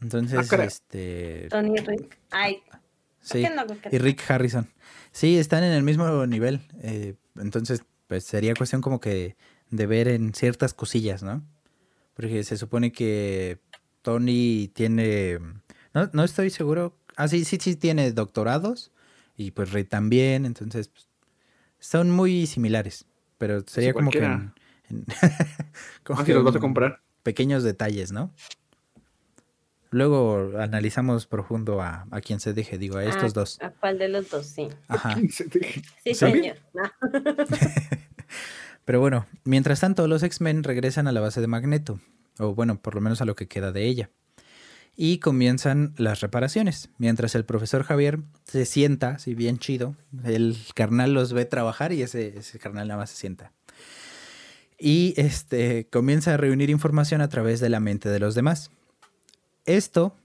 Entonces, 0.00 0.50
Ah, 0.52 0.64
este. 0.64 1.48
Tony 1.50 1.74
y 1.76 1.80
Rick. 1.82 2.18
Ay, 2.30 2.62
Sí. 3.20 3.42
qué 3.42 3.50
no? 3.50 3.64
Y 3.90 3.98
Rick 3.98 4.22
Harrison. 4.30 4.70
Sí, 5.12 5.38
están 5.38 5.62
en 5.64 5.72
el 5.72 5.82
mismo 5.82 6.26
nivel. 6.26 6.60
eh, 6.82 7.14
entonces, 7.36 7.82
pues 8.06 8.24
sería 8.24 8.54
cuestión 8.54 8.80
como 8.80 9.00
que 9.00 9.36
de 9.70 9.86
ver 9.86 10.08
en 10.08 10.34
ciertas 10.34 10.74
cosillas, 10.74 11.22
¿no? 11.22 11.42
Porque 12.14 12.44
se 12.44 12.56
supone 12.56 12.92
que 12.92 13.58
Tony 14.02 14.68
tiene. 14.74 15.38
No, 15.94 16.10
no 16.12 16.24
estoy 16.24 16.50
seguro. 16.50 16.96
Ah, 17.16 17.28
sí, 17.28 17.44
sí, 17.44 17.58
sí, 17.60 17.76
tiene 17.76 18.12
doctorados. 18.12 18.92
Y 19.36 19.52
pues 19.52 19.72
Rick 19.72 19.88
también. 19.88 20.44
Entonces, 20.44 20.88
pues, 20.88 21.08
son 21.78 22.10
muy 22.10 22.46
similares. 22.46 23.06
Pero 23.38 23.62
sería 23.66 23.92
como 23.94 24.10
que. 24.10 24.18
en- 24.18 24.52
en- 24.90 25.06
como 26.04 26.20
Ah, 26.20 26.24
que 26.24 26.32
si 26.32 26.34
los 26.34 26.44
vas 26.44 26.56
a 26.56 26.60
comprar. 26.60 27.00
Pequeños 27.22 27.62
detalles, 27.62 28.12
¿no? 28.12 28.32
Luego 29.92 30.52
analizamos 30.58 31.26
profundo 31.26 31.82
a, 31.82 32.06
a 32.10 32.20
quien 32.20 32.38
se 32.38 32.52
deje, 32.52 32.78
digo, 32.78 32.96
a 32.98 33.04
estos 33.04 33.32
Ah, 33.32 33.40
dos. 33.40 33.58
¿A 33.60 33.70
cuál 33.70 33.98
de 33.98 34.08
los 34.08 34.30
dos? 34.30 34.46
Sí. 34.46 34.68
Ajá. 34.88 35.16
Sí, 35.16 35.50
¿Sí? 36.04 36.14
señor. 36.14 36.56
Ah, 36.78 36.92
Pero 38.90 38.98
bueno, 38.98 39.28
mientras 39.44 39.78
tanto, 39.78 40.08
los 40.08 40.24
X-Men 40.24 40.64
regresan 40.64 41.06
a 41.06 41.12
la 41.12 41.20
base 41.20 41.40
de 41.40 41.46
Magneto, 41.46 42.00
o 42.40 42.56
bueno, 42.56 42.82
por 42.82 42.96
lo 42.96 43.00
menos 43.00 43.20
a 43.20 43.24
lo 43.24 43.36
que 43.36 43.46
queda 43.46 43.70
de 43.70 43.86
ella. 43.86 44.10
Y 44.96 45.18
comienzan 45.18 45.94
las 45.96 46.18
reparaciones, 46.18 46.90
mientras 46.98 47.36
el 47.36 47.44
profesor 47.44 47.84
Javier 47.84 48.18
se 48.42 48.66
sienta, 48.66 49.20
si 49.20 49.36
bien 49.36 49.58
chido, 49.58 49.94
el 50.24 50.56
carnal 50.74 51.14
los 51.14 51.32
ve 51.32 51.44
trabajar 51.44 51.92
y 51.92 52.02
ese, 52.02 52.34
carnal 52.60 52.88
nada 52.88 52.98
más 52.98 53.10
se 53.10 53.16
sienta. 53.16 53.52
Y 54.76 55.14
este 55.16 55.86
comienza 55.88 56.34
a 56.34 56.36
reunir 56.36 56.68
información 56.68 57.20
a 57.20 57.28
través 57.28 57.60
de 57.60 57.68
la 57.68 57.78
mente 57.78 58.08
de 58.08 58.18
los 58.18 58.34
demás. 58.34 58.72
Esto 59.66 60.16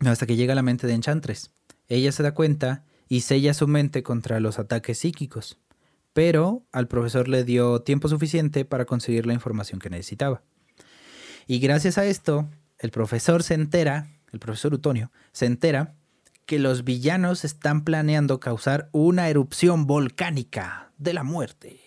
hasta 0.00 0.26
que 0.26 0.34
llega 0.34 0.54
a 0.54 0.56
la 0.56 0.62
mente 0.62 0.88
de 0.88 0.94
Enchantress. 0.94 1.52
Ella 1.86 2.10
se 2.10 2.24
da 2.24 2.34
cuenta 2.34 2.82
y 3.08 3.20
sella 3.20 3.54
su 3.54 3.68
mente 3.68 4.02
contra 4.02 4.40
los 4.40 4.58
ataques 4.58 4.98
psíquicos 4.98 5.60
pero 6.12 6.66
al 6.72 6.88
profesor 6.88 7.28
le 7.28 7.44
dio 7.44 7.82
tiempo 7.82 8.08
suficiente 8.08 8.64
para 8.64 8.84
conseguir 8.84 9.26
la 9.26 9.34
información 9.34 9.80
que 9.80 9.90
necesitaba. 9.90 10.42
Y 11.46 11.60
gracias 11.60 11.98
a 11.98 12.04
esto, 12.04 12.48
el 12.78 12.90
profesor 12.90 13.42
se 13.42 13.54
entera, 13.54 14.08
el 14.32 14.38
profesor 14.38 14.74
Utonio, 14.74 15.10
se 15.32 15.46
entera 15.46 15.94
que 16.46 16.58
los 16.58 16.84
villanos 16.84 17.44
están 17.44 17.84
planeando 17.84 18.40
causar 18.40 18.88
una 18.92 19.28
erupción 19.28 19.86
volcánica 19.86 20.92
de 20.98 21.14
la 21.14 21.22
muerte. 21.22 21.80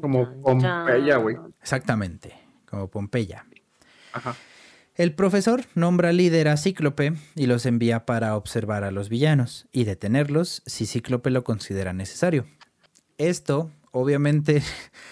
Como 0.00 0.42
Pompeya, 0.42 1.16
güey. 1.16 1.36
Exactamente, 1.62 2.34
como 2.66 2.88
Pompeya. 2.88 3.46
Ajá. 4.12 4.34
El 4.96 5.14
profesor 5.14 5.64
nombra 5.74 6.12
líder 6.12 6.48
a 6.48 6.58
Cíclope 6.58 7.14
y 7.34 7.46
los 7.46 7.64
envía 7.64 8.04
para 8.04 8.36
observar 8.36 8.84
a 8.84 8.90
los 8.90 9.08
villanos 9.08 9.66
y 9.72 9.84
detenerlos 9.84 10.62
si 10.66 10.84
Cíclope 10.84 11.30
lo 11.30 11.42
considera 11.42 11.94
necesario. 11.94 12.46
Esto, 13.20 13.70
obviamente, 13.92 14.62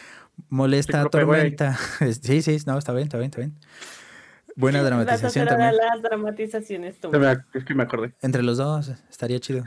molesta 0.49 1.03
a. 1.03 1.09
Tormenta. 1.11 1.79
Sí, 2.23 2.41
sí, 2.43 2.57
no, 2.67 2.79
está 2.79 2.93
bien, 2.93 3.05
está 3.05 3.19
bien, 3.19 3.31
está 3.31 3.41
bien. 3.41 3.55
Buena 4.57 4.79
Vas 4.83 4.87
a 4.87 4.89
dramatización 4.91 5.47
hacer 5.47 5.59
también. 5.59 5.77
las 5.77 6.03
dramatizaciones 6.03 6.99
tú. 7.01 7.11
Es 7.53 7.65
que 7.65 7.75
me 7.75 7.83
acordé. 7.83 8.15
Entre 8.23 8.43
los 8.43 8.57
dos, 8.57 8.89
estaría 9.11 9.39
chido. 9.41 9.65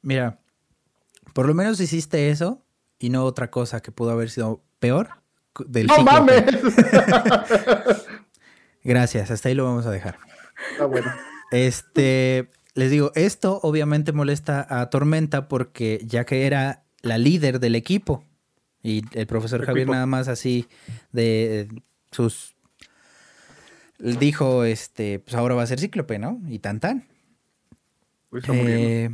Mira, 0.00 0.38
por 1.34 1.46
lo 1.46 1.52
menos 1.52 1.78
hiciste 1.80 2.30
eso 2.30 2.64
y 2.98 3.10
no 3.10 3.24
otra 3.24 3.50
cosa 3.50 3.80
que 3.80 3.92
pudo 3.92 4.10
haber 4.12 4.30
sido 4.30 4.62
peor 4.78 5.10
del 5.66 5.86
¡No 5.86 6.02
mames! 6.02 6.44
Gracias, 8.82 9.30
hasta 9.30 9.50
ahí 9.50 9.54
lo 9.54 9.64
vamos 9.64 9.84
a 9.84 9.90
dejar. 9.90 10.18
Está 10.72 10.86
bueno. 10.86 11.12
Este, 11.50 12.48
les 12.80 12.90
digo, 12.90 13.12
esto 13.14 13.60
obviamente 13.62 14.12
molesta 14.12 14.66
a 14.70 14.88
Tormenta 14.88 15.48
porque 15.48 16.00
ya 16.02 16.24
que 16.24 16.46
era 16.46 16.84
la 17.02 17.18
líder 17.18 17.60
del 17.60 17.74
equipo 17.74 18.24
y 18.82 19.02
el 19.12 19.26
profesor 19.26 19.60
Javier 19.66 19.82
Equipo. 19.82 19.92
nada 19.92 20.06
más 20.06 20.28
así 20.28 20.66
de 21.12 21.68
sus 22.10 22.56
dijo 23.98 24.64
este 24.64 25.18
pues 25.18 25.34
ahora 25.34 25.54
va 25.54 25.62
a 25.62 25.66
ser 25.66 25.78
cíclope, 25.78 26.18
¿no? 26.18 26.40
Y 26.48 26.60
tan 26.60 26.80
tan. 26.80 27.06
Uy. 28.30 28.40
Eh, 28.48 29.10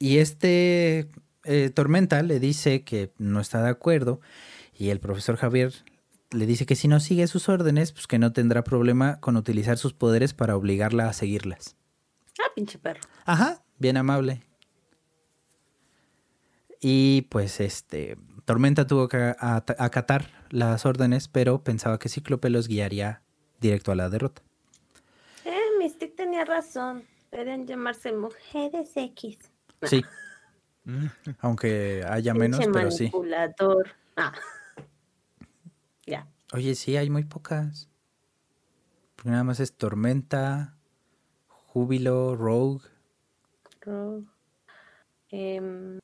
y 0.00 0.18
este 0.18 1.06
eh, 1.44 1.70
Tormenta 1.72 2.24
le 2.24 2.40
dice 2.40 2.82
que 2.82 3.12
no 3.18 3.38
está 3.38 3.62
de 3.62 3.70
acuerdo 3.70 4.20
y 4.76 4.88
el 4.88 4.98
profesor 4.98 5.36
Javier 5.36 5.72
le 6.32 6.44
dice 6.44 6.66
que 6.66 6.74
si 6.74 6.88
no 6.88 6.98
sigue 6.98 7.28
sus 7.28 7.48
órdenes, 7.48 7.92
pues 7.92 8.08
que 8.08 8.18
no 8.18 8.32
tendrá 8.32 8.64
problema 8.64 9.20
con 9.20 9.36
utilizar 9.36 9.78
sus 9.78 9.94
poderes 9.94 10.34
para 10.34 10.56
obligarla 10.56 11.08
a 11.08 11.12
seguirlas. 11.12 11.76
Ah, 12.38 12.50
pinche 12.54 12.78
perro. 12.78 13.00
Ajá, 13.24 13.62
bien 13.78 13.96
amable. 13.96 14.42
Y 16.80 17.22
pues 17.22 17.60
este, 17.60 18.16
Tormenta 18.44 18.86
tuvo 18.86 19.08
que 19.08 19.34
acatar 19.38 20.46
las 20.50 20.86
órdenes, 20.86 21.28
pero 21.28 21.62
pensaba 21.64 21.98
que 21.98 22.08
Cíclope 22.08 22.50
los 22.50 22.68
guiaría 22.68 23.22
directo 23.60 23.92
a 23.92 23.94
la 23.96 24.08
derrota. 24.08 24.42
Eh, 25.44 25.58
Mystic 25.78 26.14
tenía 26.14 26.44
razón. 26.44 27.04
Deben 27.30 27.66
llamarse 27.66 28.12
mujeres 28.12 28.90
X. 28.94 29.38
Sí. 29.82 30.04
Aunque 31.40 32.04
haya 32.08 32.32
menos, 32.32 32.60
Pinche 32.60 32.72
pero 32.72 32.90
sí. 32.90 33.04
manipulador. 33.04 33.90
Ah. 34.16 34.32
Ya. 36.06 36.26
Oye, 36.54 36.74
sí, 36.74 36.96
hay 36.96 37.10
muy 37.10 37.24
pocas. 37.24 37.90
Porque 39.16 39.30
nada 39.30 39.44
más 39.44 39.60
es 39.60 39.74
Tormenta, 39.76 40.77
Júbilo, 41.78 42.34
Rogue. 42.34 42.80
Ro- 43.82 44.24
Em, 45.30 45.98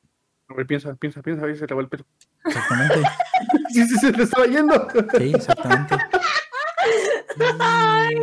A 0.48 0.54
ver, 0.54 0.66
piensa, 0.68 0.94
piensa, 0.94 1.20
piensa, 1.20 1.44
ahí 1.46 1.56
se 1.56 1.66
te 1.66 1.74
va 1.74 1.80
el 1.82 1.88
pelo. 1.88 2.04
Exactamente. 2.44 3.02
Sí, 3.70 3.84
sí, 3.88 3.96
se 3.98 4.12
le 4.12 4.22
estaba 4.22 4.46
yendo. 4.46 4.86
Sí, 5.18 5.32
exactamente. 5.34 5.96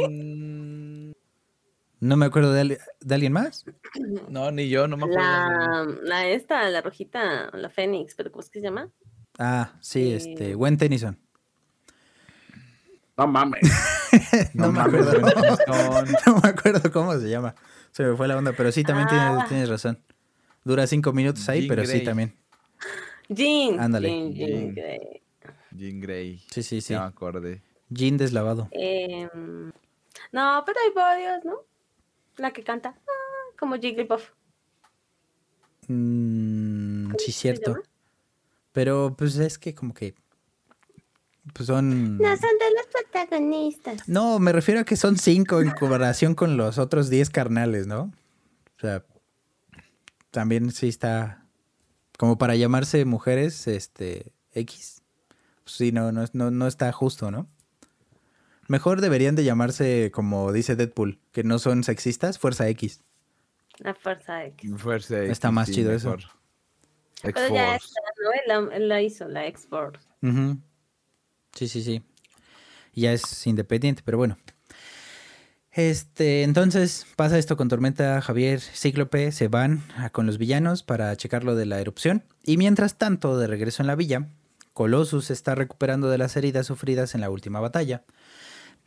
Mm, 0.09 1.11
No 1.99 2.15
me 2.17 2.25
acuerdo 2.25 2.53
de, 2.53 2.61
al- 2.61 2.77
de 3.01 3.15
alguien 3.15 3.33
más. 3.33 3.65
No, 4.29 4.49
ni 4.51 4.69
yo, 4.69 4.87
no 4.87 4.95
me 4.95 5.03
acuerdo. 5.03 5.19
la, 5.21 5.85
la 6.03 6.27
esta, 6.27 6.69
la 6.69 6.79
rojita, 6.81 7.49
la 7.51 7.69
Fénix, 7.69 8.15
pero 8.15 8.31
¿cómo 8.31 8.41
es 8.43 8.49
que 8.49 8.59
se 8.61 8.65
llama? 8.65 8.89
Ah, 9.37 9.73
sí, 9.81 10.13
Eh. 10.13 10.15
este, 10.15 10.53
Gwen 10.55 10.77
Tennyson. 10.77 11.19
No 13.17 13.27
mames. 13.27 13.61
No, 14.53 14.67
No 14.67 14.71
me 14.73 14.79
acuerdo. 14.81 15.21
No 16.25 16.39
me 16.41 16.49
acuerdo 16.49 16.91
cómo 16.91 17.13
se 17.19 17.29
llama. 17.29 17.55
Se 17.91 18.03
me 18.03 18.15
fue 18.15 18.27
la 18.27 18.37
onda, 18.37 18.53
pero 18.55 18.71
sí, 18.71 18.83
también 18.83 19.07
tienes, 19.07 19.27
Ah. 19.27 19.45
tienes 19.47 19.69
razón. 19.69 19.99
Dura 20.63 20.85
cinco 20.87 21.11
minutos 21.13 21.47
ahí, 21.49 21.61
Jean 21.61 21.69
pero 21.69 21.83
sí, 21.85 21.91
Grey. 21.93 22.03
también. 22.03 22.35
Jean. 23.29 23.79
Ándale. 23.79 24.09
Jean, 24.09 24.33
Jean 24.33 24.49
Jean. 24.49 24.75
Grey. 24.75 25.21
Jean 25.71 25.99
Grey. 26.01 26.43
Sí, 26.51 26.63
sí, 26.63 26.81
sí. 26.81 26.93
Ya 26.93 27.01
me 27.01 27.07
acordé. 27.07 27.61
Jean 27.89 28.17
deslavado. 28.17 28.67
Em, 28.71 29.71
no, 30.31 30.63
pero 30.65 30.79
hay 30.85 30.93
varios, 30.93 31.43
¿no? 31.45 31.57
La 32.37 32.51
que 32.51 32.63
canta. 32.63 32.95
Ah, 33.07 33.55
como 33.59 33.75
Jigglypuff. 33.77 34.29
Mm, 35.87 37.05
¿Cómo 37.07 37.19
sí, 37.19 37.31
cierto. 37.31 37.75
Pero 38.71 39.15
pues 39.17 39.35
es 39.37 39.57
que 39.57 39.73
como 39.75 39.93
que... 39.93 40.15
Pues 41.53 41.67
son... 41.67 42.17
No 42.17 42.29
son 42.29 42.37
de 42.39 42.71
los 42.75 42.85
protagonistas. 42.91 44.07
No, 44.07 44.39
me 44.39 44.51
refiero 44.51 44.81
a 44.81 44.83
que 44.83 44.95
son 44.95 45.17
cinco 45.17 45.61
en 45.61 45.71
comparación 45.71 46.35
con 46.35 46.55
los 46.57 46.77
otros 46.77 47.09
diez 47.09 47.29
carnales, 47.29 47.87
¿no? 47.87 48.11
O 48.77 48.79
sea, 48.79 49.03
también 50.29 50.71
sí 50.71 50.87
está 50.87 51.45
como 52.17 52.37
para 52.37 52.55
llamarse 52.55 53.03
mujeres, 53.05 53.67
este, 53.67 54.31
X. 54.53 55.01
Pues 55.63 55.75
sí, 55.75 55.91
no, 55.91 56.11
no, 56.11 56.25
no, 56.33 56.51
no 56.51 56.67
está 56.67 56.91
justo, 56.91 57.31
¿no? 57.31 57.47
Mejor 58.67 59.01
deberían 59.01 59.35
de 59.35 59.43
llamarse, 59.43 60.11
como 60.13 60.51
dice 60.53 60.75
Deadpool, 60.75 61.19
que 61.31 61.43
no 61.43 61.59
son 61.59 61.83
sexistas, 61.83 62.37
Fuerza 62.37 62.69
X. 62.69 63.01
La 63.79 63.95
fuerza 63.95 64.45
X. 64.45 64.71
Fuerza 64.77 65.23
Está 65.23 65.47
X, 65.47 65.55
más 65.55 65.67
sí, 65.67 65.73
chido 65.75 65.91
eso. 65.91 66.15
Pero 67.23 67.53
ya 67.53 67.75
X-Force. 67.75 67.87
está, 67.87 68.01
¿no? 68.23 68.69
Él 68.71 68.79
la, 68.79 68.79
la 68.79 69.01
hizo, 69.01 69.27
la 69.27 69.47
X-Force. 69.47 70.07
Sí, 71.53 71.67
sí, 71.67 71.83
sí. 71.83 72.01
Ya 72.93 73.13
es 73.13 73.47
independiente, 73.47 74.01
pero 74.03 74.17
bueno. 74.17 74.37
Este, 75.71 76.43
entonces 76.43 77.05
pasa 77.15 77.37
esto 77.37 77.55
con 77.55 77.69
Tormenta, 77.69 78.21
Javier, 78.21 78.59
Cíclope, 78.59 79.31
se 79.31 79.47
van 79.47 79.81
con 80.11 80.25
los 80.25 80.37
villanos 80.37 80.83
para 80.83 81.15
checar 81.15 81.45
lo 81.45 81.55
de 81.55 81.65
la 81.65 81.79
erupción. 81.79 82.23
Y 82.43 82.57
mientras 82.57 82.97
tanto, 82.97 83.37
de 83.37 83.47
regreso 83.47 83.81
en 83.81 83.87
la 83.87 83.95
villa, 83.95 84.27
Colossus 84.73 85.31
está 85.31 85.55
recuperando 85.55 86.09
de 86.09 86.17
las 86.17 86.35
heridas 86.35 86.67
sufridas 86.67 87.15
en 87.15 87.21
la 87.21 87.29
última 87.29 87.61
batalla. 87.61 88.03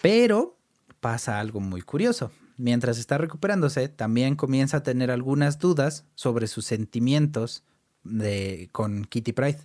Pero 0.03 0.59
pasa 1.01 1.41
algo 1.41 1.61
muy 1.61 1.81
curioso. 1.81 2.33
Mientras 2.57 2.99
está 2.99 3.19
recuperándose, 3.19 3.89
también 3.89 4.37
comienza 4.37 4.79
a 4.79 4.83
tener 4.83 5.11
algunas 5.11 5.59
dudas 5.59 6.05
sobre 6.15 6.47
sus 6.47 6.67
sentimientos 6.67 7.65
de, 8.05 8.69
con 8.73 9.05
Kitty 9.07 9.33
Pride. 9.33 9.61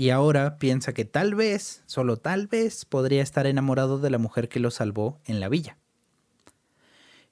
Y 0.00 0.08
ahora 0.08 0.56
piensa 0.56 0.94
que 0.94 1.04
tal 1.04 1.34
vez, 1.34 1.82
solo 1.84 2.16
tal 2.16 2.46
vez, 2.46 2.86
podría 2.86 3.22
estar 3.22 3.46
enamorado 3.46 3.98
de 3.98 4.08
la 4.08 4.16
mujer 4.16 4.48
que 4.48 4.58
lo 4.58 4.70
salvó 4.70 5.20
en 5.26 5.40
la 5.40 5.50
villa. 5.50 5.76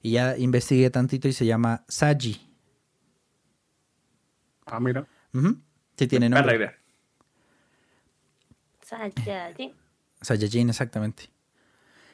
Y 0.03 0.11
ya 0.11 0.37
investigué 0.37 0.91
tantito 0.91 1.27
y 1.27 1.33
se 1.33 1.47
llama 1.47 1.83
Saji. 1.87 2.47
Ah, 4.67 4.79
mira. 4.79 5.07
Ujú. 5.33 5.57
Sí 5.97 6.05
tiene 6.05 6.29
nombre. 6.29 6.57
idea. 6.57 6.77
Saiyajin. 8.83 9.73
Saiyajin, 10.21 10.69
exactamente. 10.69 11.31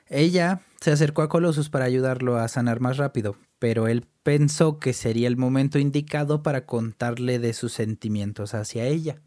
Ella 0.08 0.62
se 0.80 0.94
acercó 0.94 1.22
a 1.22 1.28
Colossus 1.28 1.70
para 1.70 1.84
ayudarlo 1.84 2.38
a 2.38 2.48
sanar 2.48 2.80
más 2.80 2.96
rápido, 2.96 3.36
pero 3.60 3.90
él 3.90 4.08
pensó 4.24 4.80
que 4.80 4.94
sería 4.94 5.28
el 5.28 5.36
momento 5.36 5.80
indicado 5.80 6.44
para 6.44 6.66
contarle 6.66 7.40
de 7.40 7.52
sus 7.52 7.74
sentimientos 7.74 8.54
hacia 8.54 8.86
ella. 8.86 9.20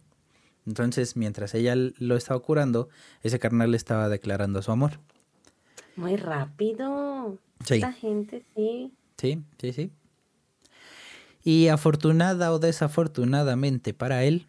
Entonces, 0.69 1.16
mientras 1.16 1.55
ella 1.55 1.75
lo 1.75 2.14
estaba 2.14 2.39
curando, 2.41 2.91
ese 3.23 3.39
carnal 3.39 3.71
le 3.71 3.79
estaba 3.79 4.11
declarando 4.11 4.61
su 4.61 4.71
amor. 4.71 5.01
Muy 5.97 6.16
rápido. 6.16 7.39
Sí. 7.64 7.77
Esta 7.77 7.95
gente, 7.95 8.45
sí. 8.55 8.93
Sí, 9.16 9.43
sí, 9.59 9.73
sí. 9.73 9.91
Y 11.43 11.69
afortunada 11.69 12.53
o 12.53 12.59
desafortunadamente 12.59 13.95
para 13.95 14.25
él, 14.25 14.47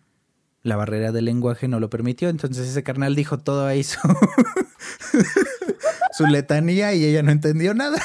la 0.62 0.76
barrera 0.76 1.14
del 1.14 1.24
lenguaje 1.24 1.70
no 1.70 1.80
lo 1.80 1.90
permitió. 1.90 2.28
Entonces 2.28 2.68
ese 2.68 2.84
carnal 2.84 3.16
dijo 3.16 3.40
todo 3.40 3.66
ahí 3.66 3.84
su, 3.84 3.98
su 6.12 6.28
letanía 6.28 6.94
y 6.94 7.06
ella 7.06 7.24
no 7.24 7.32
entendió 7.32 7.74
nada. 7.74 7.98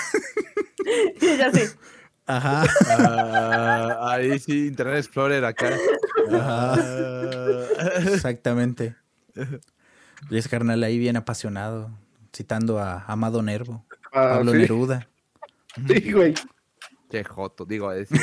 Sí, 1.18 1.38
ya 1.38 1.50
sé. 1.50 1.70
Ajá. 2.26 2.64
Ah, 2.88 4.12
ahí 4.14 4.38
sí, 4.38 4.66
Internet 4.68 4.96
Explorer 4.98 5.44
acá. 5.44 5.70
Ajá. 6.32 6.74
Ah. 6.78 7.64
Exactamente. 8.12 8.96
Y 10.30 10.38
ese 10.38 10.48
carnal 10.48 10.82
ahí 10.84 10.98
bien 10.98 11.16
apasionado, 11.16 11.90
citando 12.34 12.78
a 12.78 13.04
Amado 13.06 13.42
Nervo, 13.42 13.84
Ah, 14.06 14.36
Pablo 14.36 14.52
sí. 14.52 14.58
Neruda. 14.58 15.08
Sí, 15.88 16.12
güey. 16.12 16.34
Qué 17.10 17.24
joto, 17.24 17.64
digo, 17.66 17.88
a 17.90 17.94
decir. 17.96 18.20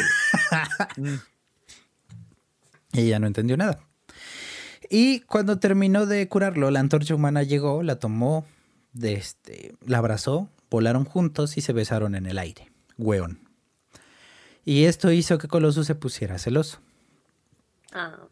Y 2.94 3.02
ella 3.02 3.20
no 3.20 3.28
entendió 3.28 3.56
nada. 3.58 3.80
Y 4.90 5.20
cuando 5.22 5.60
terminó 5.60 6.06
de 6.06 6.28
curarlo, 6.28 6.72
la 6.72 6.80
antorcha 6.80 7.14
humana 7.14 7.44
llegó, 7.44 7.84
la 7.84 7.98
tomó, 8.00 8.46
de 8.94 9.14
este, 9.14 9.76
la 9.86 10.00
abrazó, 10.00 10.50
volaron 10.72 11.06
juntos 11.06 11.56
y 11.58 11.62
se 11.62 11.74
besaron 11.74 12.16
en 12.16 12.26
el 12.26 12.40
aire. 12.40 12.72
Weón. 12.98 13.48
Y 14.64 14.86
esto 14.86 15.12
hizo 15.12 15.38
que 15.38 15.48
Colossus 15.48 15.88
se 15.88 15.96
pusiera 15.96 16.38
celoso. 16.38 16.80
Ah, 17.92 18.28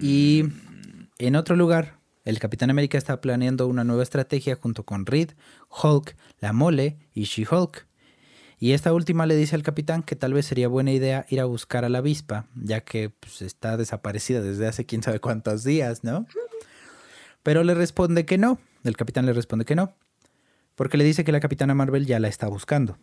Y 0.00 0.44
en 1.18 1.36
otro 1.36 1.56
lugar, 1.56 1.98
el 2.24 2.38
Capitán 2.38 2.70
América 2.70 2.98
está 2.98 3.20
planeando 3.20 3.66
una 3.66 3.84
nueva 3.84 4.02
estrategia 4.02 4.56
junto 4.56 4.84
con 4.84 5.06
Reed, 5.06 5.30
Hulk, 5.82 6.16
la 6.40 6.52
Mole 6.52 6.98
y 7.14 7.24
She-Hulk. 7.24 7.86
Y 8.58 8.72
esta 8.72 8.92
última 8.92 9.26
le 9.26 9.36
dice 9.36 9.54
al 9.54 9.62
capitán 9.62 10.02
que 10.02 10.16
tal 10.16 10.32
vez 10.32 10.46
sería 10.46 10.68
buena 10.68 10.90
idea 10.90 11.26
ir 11.28 11.40
a 11.40 11.44
buscar 11.44 11.84
a 11.84 11.90
la 11.90 11.98
avispa, 11.98 12.46
ya 12.54 12.80
que 12.80 13.10
pues, 13.10 13.42
está 13.42 13.76
desaparecida 13.76 14.40
desde 14.40 14.66
hace 14.66 14.86
quién 14.86 15.02
sabe 15.02 15.20
cuántos 15.20 15.62
días, 15.62 16.04
¿no? 16.04 16.26
Pero 17.42 17.64
le 17.64 17.74
responde 17.74 18.24
que 18.24 18.38
no. 18.38 18.58
El 18.82 18.96
capitán 18.96 19.26
le 19.26 19.34
responde 19.34 19.64
que 19.64 19.76
no. 19.76 19.94
Porque 20.74 20.96
le 20.96 21.04
dice 21.04 21.22
que 21.22 21.32
la 21.32 21.40
capitana 21.40 21.74
Marvel 21.74 22.06
ya 22.06 22.18
la 22.18 22.28
está 22.28 22.48
buscando. 22.48 22.98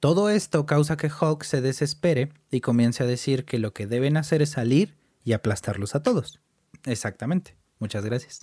Todo 0.00 0.30
esto 0.30 0.66
causa 0.66 0.96
que 0.96 1.08
Hulk 1.08 1.42
se 1.42 1.60
desespere 1.60 2.32
y 2.50 2.60
comience 2.60 3.02
a 3.02 3.06
decir 3.06 3.44
que 3.44 3.58
lo 3.58 3.72
que 3.72 3.86
deben 3.86 4.16
hacer 4.16 4.42
es 4.42 4.50
salir 4.50 4.96
y 5.24 5.32
aplastarlos 5.32 5.94
a 5.94 6.02
todos. 6.02 6.40
Exactamente. 6.84 7.56
Muchas 7.78 8.04
gracias. 8.04 8.40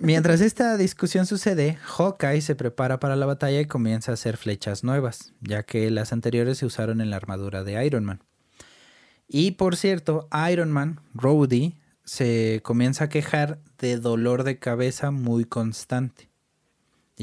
Mientras 0.00 0.40
esta 0.40 0.76
discusión 0.76 1.26
sucede, 1.26 1.78
Hawkeye 1.82 2.42
se 2.42 2.54
prepara 2.54 3.00
para 3.00 3.16
la 3.16 3.26
batalla 3.26 3.60
y 3.60 3.66
comienza 3.66 4.12
a 4.12 4.14
hacer 4.14 4.36
flechas 4.36 4.84
nuevas, 4.84 5.32
ya 5.40 5.62
que 5.62 5.90
las 5.90 6.12
anteriores 6.12 6.58
se 6.58 6.66
usaron 6.66 7.00
en 7.00 7.10
la 7.10 7.16
armadura 7.16 7.64
de 7.64 7.84
Iron 7.84 8.04
Man. 8.04 8.22
Y 9.28 9.52
por 9.52 9.76
cierto, 9.76 10.28
Iron 10.50 10.70
Man, 10.70 11.00
Rhodey, 11.14 11.78
se 12.04 12.60
comienza 12.62 13.04
a 13.04 13.08
quejar 13.08 13.60
de 13.78 13.96
dolor 13.96 14.44
de 14.44 14.58
cabeza 14.58 15.10
muy 15.10 15.44
constante. 15.44 16.31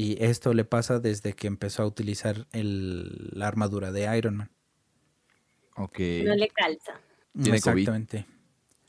Y 0.00 0.16
esto 0.24 0.54
le 0.54 0.64
pasa 0.64 0.98
desde 0.98 1.34
que 1.34 1.46
empezó 1.46 1.82
a 1.82 1.86
utilizar 1.86 2.46
el- 2.52 3.28
la 3.32 3.46
armadura 3.48 3.92
de 3.92 4.16
Iron 4.16 4.34
Man. 4.36 4.50
Ok. 5.76 5.98
No 6.24 6.34
le 6.34 6.48
calza. 6.48 6.92
Tiene 7.34 7.60
COVID. 7.60 7.78
Exactamente. 7.80 8.26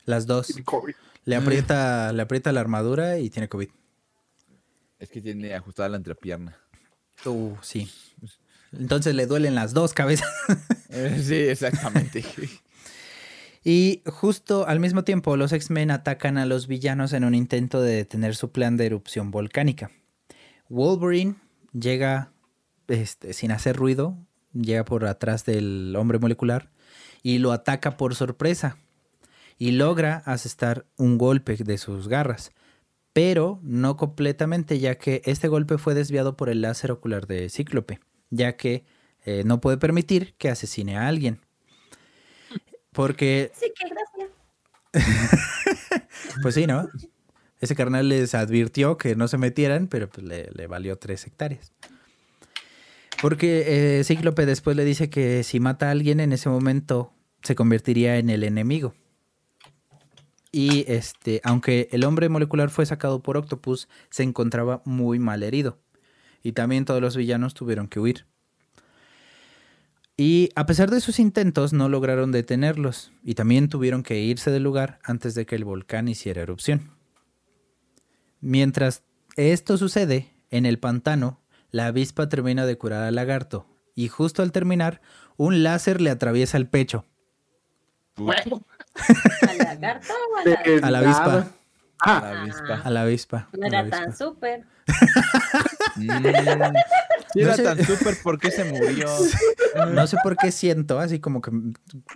Las 0.06 0.26
dos. 0.26 0.54
COVID. 0.64 0.94
Le 1.26 1.36
aprieta, 1.36 2.12
le 2.14 2.22
aprieta 2.22 2.50
la 2.50 2.60
armadura 2.60 3.18
y 3.18 3.28
tiene 3.28 3.48
COVID. 3.48 3.68
Es 4.98 5.10
que 5.10 5.20
tiene 5.20 5.52
ajustada 5.54 5.90
la 5.90 5.98
entrepierna. 5.98 6.56
Uh, 7.26 7.56
sí. 7.60 7.90
Entonces 8.72 9.14
le 9.14 9.26
duelen 9.26 9.54
las 9.54 9.74
dos 9.74 9.92
cabezas. 9.92 10.28
Eh, 10.88 11.20
sí, 11.22 11.34
exactamente. 11.36 12.24
Y 13.64 14.02
justo 14.06 14.66
al 14.66 14.80
mismo 14.80 15.04
tiempo 15.04 15.36
los 15.36 15.52
X-Men 15.52 15.92
atacan 15.92 16.36
a 16.36 16.46
los 16.46 16.66
villanos 16.66 17.12
en 17.12 17.22
un 17.22 17.34
intento 17.36 17.80
de 17.80 17.94
detener 17.94 18.34
su 18.34 18.50
plan 18.50 18.76
de 18.76 18.86
erupción 18.86 19.30
volcánica. 19.30 19.92
Wolverine 20.72 21.34
llega 21.74 22.32
este, 22.88 23.34
sin 23.34 23.52
hacer 23.52 23.76
ruido, 23.76 24.16
llega 24.54 24.86
por 24.86 25.04
atrás 25.04 25.44
del 25.44 25.94
hombre 25.96 26.18
molecular 26.18 26.70
y 27.22 27.38
lo 27.38 27.52
ataca 27.52 27.98
por 27.98 28.14
sorpresa 28.14 28.78
y 29.58 29.72
logra 29.72 30.22
asestar 30.24 30.86
un 30.96 31.18
golpe 31.18 31.56
de 31.56 31.76
sus 31.76 32.08
garras, 32.08 32.52
pero 33.12 33.60
no 33.62 33.98
completamente 33.98 34.78
ya 34.78 34.96
que 34.96 35.20
este 35.26 35.46
golpe 35.46 35.76
fue 35.76 35.92
desviado 35.94 36.38
por 36.38 36.48
el 36.48 36.62
láser 36.62 36.90
ocular 36.90 37.26
de 37.26 37.50
Cíclope, 37.50 38.00
ya 38.30 38.56
que 38.56 38.86
eh, 39.26 39.42
no 39.44 39.60
puede 39.60 39.76
permitir 39.76 40.34
que 40.38 40.48
asesine 40.48 40.96
a 40.96 41.06
alguien. 41.06 41.40
Porque 42.92 43.52
Sí, 43.54 43.70
que 43.78 43.88
gracias. 43.90 44.30
Pues 46.42 46.54
sí, 46.54 46.66
¿no? 46.66 46.88
Ese 47.62 47.76
carnal 47.76 48.08
les 48.08 48.34
advirtió 48.34 48.98
que 48.98 49.14
no 49.14 49.28
se 49.28 49.38
metieran, 49.38 49.86
pero 49.86 50.10
pues 50.10 50.26
le, 50.26 50.66
valió 50.66 50.96
tres 50.96 51.24
hectáreas. 51.28 51.72
Porque 53.22 54.00
eh, 54.00 54.04
Cíclope 54.04 54.46
después 54.46 54.76
le 54.76 54.84
dice 54.84 55.08
que 55.08 55.44
si 55.44 55.60
mata 55.60 55.86
a 55.86 55.92
alguien 55.92 56.18
en 56.18 56.32
ese 56.32 56.48
momento 56.48 57.12
se 57.40 57.54
convertiría 57.54 58.18
en 58.18 58.30
el 58.30 58.42
enemigo. 58.42 58.94
Y 60.50 60.84
este, 60.88 61.40
aunque 61.44 61.88
el 61.92 62.02
hombre 62.02 62.28
molecular 62.28 62.68
fue 62.68 62.84
sacado 62.84 63.22
por 63.22 63.36
Octopus, 63.36 63.88
se 64.10 64.24
encontraba 64.24 64.82
muy 64.84 65.20
mal 65.20 65.44
herido. 65.44 65.78
Y 66.42 66.52
también 66.52 66.84
todos 66.84 67.00
los 67.00 67.16
villanos 67.16 67.54
tuvieron 67.54 67.86
que 67.86 68.00
huir. 68.00 68.26
Y 70.16 70.50
a 70.56 70.66
pesar 70.66 70.90
de 70.90 71.00
sus 71.00 71.20
intentos, 71.20 71.72
no 71.72 71.88
lograron 71.88 72.32
detenerlos. 72.32 73.12
Y 73.22 73.34
también 73.34 73.68
tuvieron 73.68 74.02
que 74.02 74.20
irse 74.20 74.50
del 74.50 74.64
lugar 74.64 74.98
antes 75.04 75.36
de 75.36 75.46
que 75.46 75.54
el 75.54 75.64
volcán 75.64 76.08
hiciera 76.08 76.42
erupción. 76.42 76.90
Mientras 78.42 79.04
esto 79.36 79.78
sucede, 79.78 80.28
en 80.50 80.66
el 80.66 80.78
pantano, 80.78 81.40
la 81.70 81.86
avispa 81.86 82.28
termina 82.28 82.66
de 82.66 82.76
curar 82.76 83.04
al 83.04 83.14
lagarto. 83.14 83.66
Y 83.94 84.08
justo 84.08 84.42
al 84.42 84.50
terminar, 84.52 85.00
un 85.36 85.62
láser 85.62 86.00
le 86.00 86.10
atraviesa 86.10 86.56
el 86.56 86.66
pecho. 86.66 87.06
¿Al 88.16 89.58
lagarto 89.58 90.12
o 90.32 90.36
a 90.36 90.44
la... 90.44 90.86
A 90.86 90.90
la 90.90 91.00
nada. 91.00 91.20
avispa. 91.32 91.52
Ah, 92.00 92.20
La 92.20 92.40
avispa. 92.42 92.74
A 92.84 92.90
la 92.90 93.02
avispa. 93.02 93.48
No 93.56 93.66
era 93.66 93.88
tan 93.88 94.16
súper. 94.16 94.64
Mm, 95.96 96.06
No 96.06 97.40
era 97.42 97.56
sé. 97.56 97.62
tan 97.62 97.82
súper, 97.84 98.16
¿por 98.22 98.38
qué 98.38 98.50
se 98.50 98.64
murió? 98.64 99.08
No 99.94 100.06
sé 100.06 100.18
por 100.22 100.36
qué 100.36 100.52
siento, 100.52 100.98
así 101.00 101.18
como 101.18 101.40
que 101.40 101.50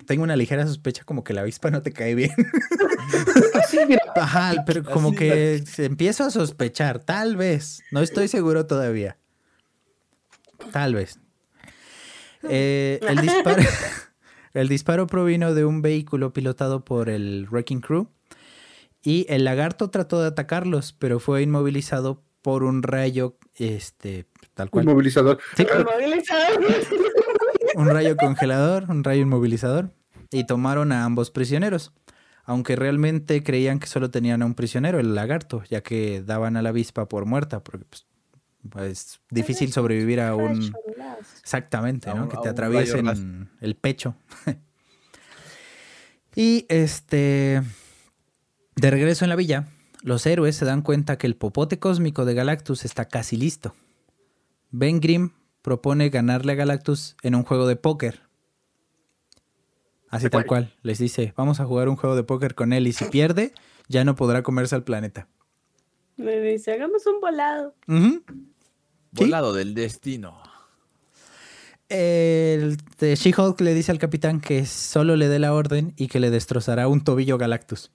tengo 0.07 0.23
una 0.25 0.37
ligera 0.37 0.67
sospecha 0.67 1.05
como 1.05 1.25
que 1.25 1.33
la 1.33 1.41
avispa 1.41 1.71
no 1.71 1.81
te 1.81 1.91
cae 1.91 2.15
bien. 2.15 2.31
sí, 3.71 3.79
mira. 3.89 4.03
Ajá, 4.15 4.63
pero 4.67 4.85
como 4.85 5.09
Así 5.09 5.17
que 5.17 5.65
empiezo 5.79 6.25
a 6.25 6.31
sospechar, 6.31 6.99
tal 6.99 7.37
vez. 7.37 7.83
No 7.91 8.03
estoy 8.03 8.29
seguro 8.29 8.67
todavía. 8.67 9.17
Tal 10.71 10.95
vez. 10.95 11.19
Eh, 12.43 13.01
el, 13.09 13.17
disparo, 13.23 13.63
el 14.55 14.69
disparo 14.69 15.07
provino 15.07 15.55
de 15.55 15.65
un 15.65 15.81
vehículo 15.81 16.35
pilotado 16.35 16.85
por 16.85 17.09
el 17.09 17.49
Wrecking 17.51 17.81
Crew 17.81 18.11
y 19.03 19.25
el 19.31 19.45
lagarto 19.45 19.89
trató 19.89 20.21
de 20.21 20.29
atacarlos, 20.29 20.93
pero 20.93 21.21
fue 21.21 21.41
inmovilizado 21.43 22.23
por 22.47 22.63
un 22.63 22.85
rayo, 22.85 23.37
este, 23.57 24.25
tal 24.55 24.67
Un 24.67 24.71
cual. 24.71 24.85
movilizador. 24.85 25.41
Sí, 25.57 25.67
Inmovilizado. 25.69 26.61
un 27.75 27.89
rayo 27.89 28.17
congelador, 28.17 28.89
un 28.89 29.03
rayo 29.03 29.23
inmovilizador, 29.23 29.91
y 30.31 30.47
tomaron 30.47 30.93
a 30.93 31.05
ambos 31.05 31.33
prisioneros. 31.33 31.93
Aunque 32.45 32.77
realmente 32.77 33.43
creían 33.43 33.81
que 33.81 33.89
solo 33.89 34.13
tenían 34.13 34.43
a 34.43 34.47
un 34.47 34.55
prisionero, 34.55 35.01
el 35.01 35.17
lagarto, 35.17 35.65
ya 35.69 35.81
que 35.81 36.23
daban 36.23 36.57
a 36.57 36.63
la 36.63 36.69
avispa 36.69 37.09
por 37.09 37.27
muerta, 37.27 37.65
porque 37.65 37.85
pues, 37.91 38.07
es 38.89 39.21
difícil 39.29 39.73
sobrevivir 39.73 40.21
a 40.21 40.37
un... 40.37 40.73
Exactamente, 41.41 42.15
¿no? 42.15 42.29
que 42.29 42.37
a 42.37 42.43
te 42.43 42.49
atraviesen 42.49 43.51
el 43.61 43.75
pecho. 43.75 44.15
y 46.37 46.65
este... 46.69 47.61
De 48.77 48.91
regreso 48.93 49.25
en 49.25 49.31
la 49.31 49.37
villa, 49.37 49.67
los 50.07 50.25
héroes 50.25 50.55
se 50.55 50.65
dan 50.65 50.83
cuenta 50.83 51.19
que 51.19 51.27
el 51.27 51.35
popote 51.35 51.81
cósmico 51.81 52.25
de 52.25 52.33
Galactus 52.33 52.85
está 52.85 53.07
casi 53.07 53.37
listo. 53.37 53.75
Ben 54.71 55.01
Grimm 55.01 55.33
propone 55.63 56.11
ganarle 56.11 56.53
a 56.53 56.55
Galactus 56.55 57.17
en 57.25 57.35
un 57.35 57.43
juego 57.43 57.67
de 57.67 57.75
póker. 57.75 58.23
Así 60.09 60.27
¿De 60.27 60.31
tal 60.31 60.47
cual. 60.47 60.73
Les 60.83 61.01
dice, 61.01 61.35
vamos 61.37 61.59
a 61.59 61.65
jugar 61.65 61.89
un 61.89 61.97
juego 61.97 62.15
de 62.15 62.23
póker 62.23 62.55
con 62.55 62.73
él 62.73 62.87
y 62.87 62.93
si 62.93 63.07
pierde, 63.07 63.53
ya 63.89 64.05
no 64.05 64.15
podrá 64.15 64.45
comerse 64.45 64.77
al 64.77 64.85
planeta. 64.85 65.27
Me 66.17 66.41
dice, 66.41 66.73
hagamos 66.73 67.05
un 67.09 67.21
volado. 67.21 67.75
Volado 69.11 69.53
del 69.55 69.75
destino. 69.75 70.41
El 71.89 72.77
de 73.01 73.17
She-Hulk 73.17 73.61
le 73.61 73.75
dice 73.75 73.91
al 73.91 73.99
capitán 73.99 74.41
que 74.41 74.67
solo 74.67 75.17
le 75.17 75.27
dé 75.27 75.41
la 75.41 75.53
orden 75.53 75.95
y 75.97 76.07
que 76.07 76.21
le 76.21 76.31
destrozará 76.31 76.87
un 76.87 77.03
tobillo 77.03 77.39
Galactus. 77.39 77.91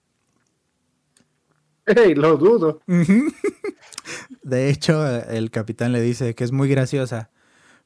Lo 2.15 2.37
dudo. 2.37 2.81
De 4.43 4.69
hecho, 4.69 5.05
el 5.07 5.51
capitán 5.51 5.91
le 5.91 6.01
dice 6.01 6.35
que 6.35 6.43
es 6.43 6.51
muy 6.51 6.67
graciosa, 6.69 7.29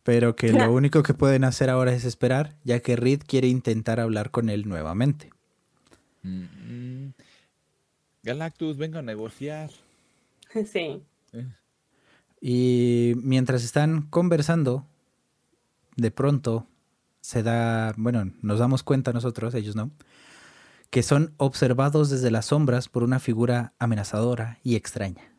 pero 0.03 0.36
que 0.36 0.51
lo 0.51 0.72
único 0.74 1.03
que 1.03 1.14
pueden 1.14 1.43
hacer 1.43 1.70
ahora 1.70 1.93
es 1.93 2.06
esperar, 2.06 2.56
ya 2.64 2.80
que 2.80 2.95
Reed 2.95 3.22
quiere 3.26 3.47
intentar 3.47 3.99
hablar 3.99 4.32
con 4.32 4.49
él 4.49 4.68
nuevamente. 4.68 5.32
Mm, 6.24 7.10
Galactus, 8.24 8.78
vengo 8.78 8.99
a 8.99 9.01
negociar. 9.01 9.70
Sí. 10.66 11.03
Y 12.39 13.14
mientras 13.18 13.64
están 13.64 14.03
conversando, 14.03 14.88
de 15.95 16.12
pronto 16.12 16.68
se 17.22 17.43
da, 17.43 17.93
bueno, 17.97 18.32
nos 18.41 18.60
damos 18.60 18.84
cuenta 18.84 19.12
nosotros, 19.12 19.53
ellos 19.56 19.76
no, 19.76 19.91
que 20.90 21.04
son 21.04 21.34
observados 21.38 22.10
desde 22.10 22.32
las 22.32 22.48
sombras 22.48 22.88
por 22.90 23.04
una 23.04 23.20
figura 23.20 23.74
amenazadora 23.80 24.60
y 24.64 24.76
extraña. 24.76 25.34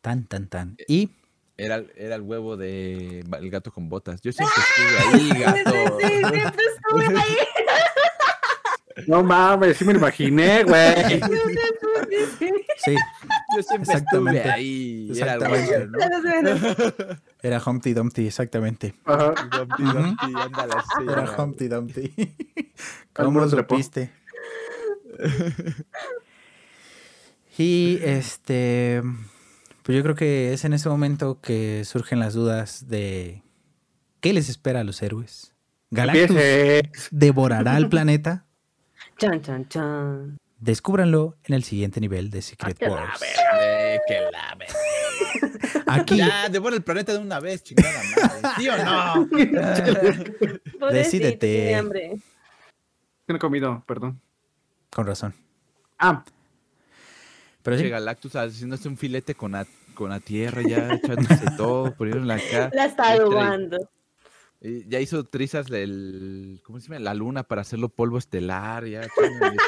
Tan, 0.00 0.24
tan, 0.26 0.46
tan. 0.48 0.76
Y 0.86 1.10
Era, 1.56 1.82
era 1.96 2.14
el 2.16 2.22
huevo 2.22 2.56
de 2.56 3.20
el 3.20 3.50
gato 3.50 3.72
con 3.72 3.88
botas. 3.88 4.20
Yo 4.20 4.30
siempre 4.32 4.62
estuve 4.62 4.98
ahí, 5.20 5.28
gato. 5.40 5.98
Sí, 6.00 6.06
siempre 6.06 6.64
estuve 6.74 7.18
ahí. 7.18 7.36
No 9.06 9.22
mames, 9.22 9.76
sí 9.76 9.84
me 9.84 9.92
lo 9.92 9.98
imaginé, 9.98 10.64
güey. 10.64 11.20
sí, 12.78 12.94
Yo 13.54 13.62
siempre 13.62 13.92
Exactamente. 13.92 14.38
estuve 14.38 14.52
ahí. 14.54 15.10
Era 15.14 15.34
el 15.34 15.42
Exactamente. 15.42 15.70
huevo, 15.70 16.94
¿no? 16.98 17.16
era 17.46 17.62
Humpty 17.64 17.92
Dumpty, 17.94 18.26
exactamente. 18.26 18.94
Ajá. 19.04 19.34
Dumpty. 19.50 19.82
Dumpty, 19.82 20.32
ándale, 20.36 20.72
sí, 20.96 21.02
Era. 21.08 21.42
Humpty 21.42 21.68
Dumpty. 21.68 22.14
¿Cómo 23.12 23.46
trepó. 23.48 23.74
supiste? 23.76 24.10
Y 27.58 27.98
este, 28.02 29.02
pues 29.82 29.96
yo 29.96 30.02
creo 30.02 30.14
que 30.14 30.52
es 30.52 30.64
en 30.66 30.74
ese 30.74 30.88
momento 30.90 31.40
que 31.40 31.84
surgen 31.86 32.18
las 32.18 32.34
dudas 32.34 32.86
de 32.88 33.42
qué 34.20 34.34
les 34.34 34.50
espera 34.50 34.80
a 34.80 34.84
los 34.84 35.00
héroes. 35.00 35.54
Galactus 35.90 36.36
Empiece. 36.36 37.08
devorará 37.12 37.76
el 37.78 37.88
planeta. 37.88 38.44
Chan, 39.18 39.40
chan, 39.40 39.66
chan. 39.68 40.36
Descúbranlo 40.58 41.36
en 41.44 41.54
el 41.54 41.64
siguiente 41.64 42.00
nivel 42.00 42.28
de 42.28 42.42
Secret 42.42 42.76
que 42.76 42.86
la 42.86 42.92
Wars. 42.92 43.22
Eh, 43.58 43.98
que 44.06 44.20
la 44.30 44.54
Aquí 45.86 46.16
Ya, 46.16 46.48
devora 46.48 46.76
el 46.76 46.82
planeta 46.82 47.12
de 47.12 47.18
una 47.18 47.40
vez, 47.40 47.62
chingada 47.62 48.00
madre. 48.16 48.50
¿Sí 48.56 48.68
o 48.68 48.84
no? 48.84 49.28
Decídete. 50.92 51.38
tiene 51.38 51.74
hambre. 51.74 52.16
No 53.28 53.36
he 53.36 53.38
comido, 53.38 53.82
perdón. 53.86 54.20
con 54.90 55.06
razón. 55.06 55.34
Ah, 55.98 56.22
Pero 57.62 57.78
sí, 57.78 57.88
Galactus 57.88 58.36
haciéndose 58.36 58.88
un 58.88 58.96
filete 58.96 59.34
con 59.34 59.52
la, 59.52 59.66
con 59.94 60.10
la 60.10 60.20
tierra, 60.20 60.62
ya 60.62 60.92
echándose 60.94 61.46
todo, 61.56 61.92
poniéndole 61.94 62.34
acá. 62.34 62.70
La 62.74 62.84
está 62.86 63.10
adobando. 63.12 63.78
Ya 64.60 65.00
hizo 65.00 65.22
trizas 65.24 65.70
el, 65.70 66.60
¿cómo 66.64 66.80
se 66.80 66.88
llama? 66.88 66.98
La 67.00 67.14
luna 67.14 67.42
para 67.44 67.60
hacerlo 67.62 67.88
polvo 67.88 68.18
estelar, 68.18 68.86
ya 68.86 69.02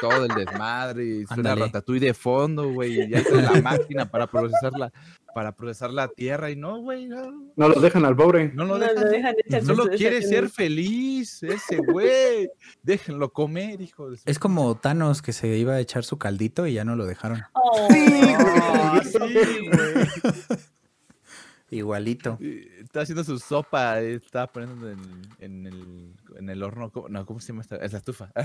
todo 0.00 0.24
el 0.24 0.34
desmadre, 0.34 1.04
y 1.04 1.26
suena 1.26 1.52
Ándale. 1.52 1.60
ratatouille 1.66 2.06
de 2.06 2.14
fondo, 2.14 2.72
güey, 2.72 3.02
y 3.02 3.08
ya 3.10 3.18
está 3.18 3.36
la 3.36 3.60
máquina 3.62 4.10
para 4.10 4.26
procesar 4.26 4.72
la, 4.72 4.90
para 5.34 5.52
procesar 5.52 5.92
la 5.92 6.08
tierra, 6.08 6.50
y 6.50 6.56
no, 6.56 6.80
güey, 6.80 7.06
no, 7.06 7.30
No 7.54 7.68
lo 7.68 7.80
dejan 7.80 8.04
al 8.06 8.16
pobre. 8.16 8.48
no 8.54 8.64
No 8.64 8.78
lo 8.78 8.78
dejan. 8.78 9.10
dejan 9.10 9.34
echarse 9.46 9.66
Solo 9.66 9.86
quiere 9.88 10.22
ser 10.22 10.48
feliz, 10.48 11.42
ese 11.42 11.76
güey. 11.76 12.48
Déjenlo 12.82 13.30
comer, 13.32 13.80
hijo 13.82 14.10
de 14.10 14.16
su 14.16 14.22
es 14.24 14.38
como 14.38 14.74
Thanos 14.78 15.20
que 15.22 15.32
se 15.32 15.56
iba 15.58 15.74
a 15.74 15.80
echar 15.80 16.02
su 16.04 16.18
caldito 16.18 16.66
y 16.66 16.72
ya 16.72 16.84
no 16.84 16.96
lo 16.96 17.04
dejaron. 17.06 17.42
Oh, 17.52 17.88
sí, 17.92 18.10
güey. 18.38 19.48
Igualito. 21.70 22.38
Está 22.80 23.02
haciendo 23.02 23.24
su 23.24 23.38
sopa, 23.38 24.00
está 24.00 24.46
poniendo 24.46 24.90
en, 24.90 24.98
en 25.38 25.66
el, 25.66 26.14
en 26.36 26.48
el 26.50 26.62
horno. 26.62 26.90
¿cómo- 26.90 27.08
No, 27.08 27.26
¿cómo 27.26 27.40
se 27.40 27.48
llama 27.48 27.62
esta? 27.62 27.76
Es 27.76 27.92
la 27.92 27.98
estufa. 27.98 28.32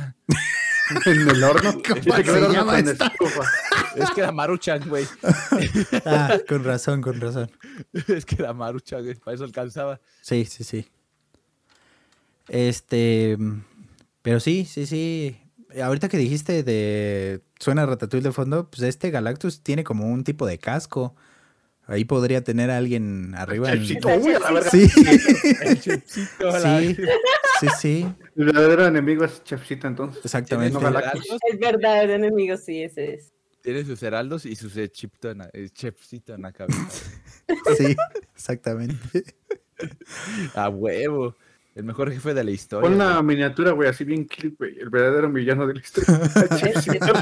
En 1.06 1.30
el 1.30 1.42
horno. 1.42 1.72
¿Cómo 1.88 2.02
Dice 2.02 2.24
que 2.24 2.32
se 2.32 2.52
llama 2.52 2.78
esta? 2.78 3.08
estufa. 3.08 3.44
Es 3.96 4.10
que 4.12 4.20
era 4.22 4.32
Maruchan, 4.34 4.90
güey. 4.90 5.06
Ah, 6.06 6.38
con 6.50 6.64
razón, 6.66 7.02
con 7.02 7.22
razón. 7.22 7.50
Es 8.08 8.26
que 8.26 8.36
era 8.36 8.52
Maruchan, 8.52 9.02
güey. 9.04 9.16
Para 9.16 9.36
eso 9.36 9.44
alcanzaba. 9.46 10.02
Sí, 10.22 10.44
sí, 10.46 10.64
sí. 10.66 10.86
Este, 12.50 13.38
pero 14.22 14.40
sí, 14.40 14.66
sí, 14.66 14.86
sí. 14.86 15.40
Ahorita 15.82 16.10
que 16.10 16.18
dijiste 16.18 16.64
de 16.64 17.42
suena 17.60 17.86
Ratatouille 17.86 18.28
de 18.28 18.34
fondo, 18.34 18.70
pues 18.70 18.82
este 18.84 19.10
Galactus 19.10 19.62
tiene 19.64 19.84
como 19.84 20.08
un 20.08 20.24
tipo 20.24 20.46
de 20.46 20.58
casco. 20.60 21.16
Ahí 21.86 22.06
podría 22.06 22.42
tener 22.44 22.72
a 22.72 22.78
alguien 22.78 23.36
arriba. 23.36 23.72
en- 23.72 23.80
Chefcito, 23.80 24.08
uy, 24.08 24.34
a 24.34 24.40
la 24.40 24.52
verga. 24.52 24.70
Sí, 24.70 24.90
El 25.62 25.82
chefcito, 25.82 26.46
la- 26.46 26.80
sí, 26.80 26.96
sí, 27.60 27.68
sí, 27.80 28.08
El 28.38 28.46
verdadero 28.46 28.86
enemigo 28.86 29.26
es 29.26 29.44
Chefcito, 29.44 29.88
entonces. 29.88 30.24
exactamente. 30.24 30.78
El 31.52 31.58
verdadero 31.58 32.14
enemigo, 32.14 32.56
sí, 32.58 32.84
ese 32.84 33.16
es. 33.16 33.34
tiene 33.62 33.86
sus 33.86 34.02
heraldos 34.04 34.46
y 34.46 34.56
sus 34.56 34.76
en 35.32 35.38
la- 35.40 35.50
eh, 35.54 35.70
chefcito 35.70 36.34
en 36.36 36.42
la 36.44 36.52
cabeza. 36.52 36.80
Sí, 37.78 37.96
exactamente. 38.34 39.24
A 40.56 40.70
huevo. 40.70 41.36
El 41.76 41.84
mejor 41.86 42.12
jefe 42.12 42.34
de 42.34 42.44
la 42.44 42.52
historia. 42.52 42.88
Pon 42.88 42.96
güey. 42.98 43.08
una 43.10 43.22
miniatura, 43.24 43.72
güey, 43.72 43.90
así 43.90 44.04
bien 44.04 44.26
clip, 44.26 44.58
güey. 44.60 44.78
El 44.80 44.90
verdadero 44.90 45.30
villano 45.32 45.66
de 45.68 45.74
la 45.74 45.80
historia. 45.82 46.22
Chefcito. 46.58 47.14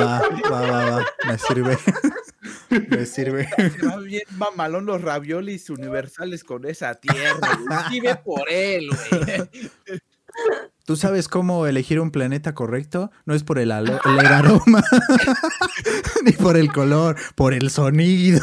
Va, 0.00 0.22
va, 0.50 0.60
va, 0.60 0.90
va. 0.90 1.06
Me 1.26 1.38
sirve. 1.38 1.76
Me 2.88 3.06
sirve. 3.06 3.48
Se 3.56 3.86
va 3.86 3.98
bien 3.98 4.22
mamalón 4.36 4.86
los 4.86 5.02
raviolis 5.02 5.70
universales 5.70 6.44
con 6.44 6.66
esa 6.66 6.94
tierra. 6.94 7.88
Vive 7.90 8.16
por 8.16 8.50
él, 8.50 8.88
güey. 8.88 9.70
¿Tú 10.84 10.96
sabes 10.96 11.28
cómo 11.28 11.66
elegir 11.66 12.00
un 12.00 12.10
planeta 12.10 12.54
correcto? 12.54 13.10
No 13.26 13.34
es 13.34 13.44
por 13.44 13.58
el, 13.58 13.70
el 13.70 14.26
aroma, 14.26 14.82
ni 16.24 16.32
por 16.32 16.56
el 16.56 16.72
color, 16.72 17.16
por 17.34 17.52
el 17.52 17.68
sonido. 17.68 18.40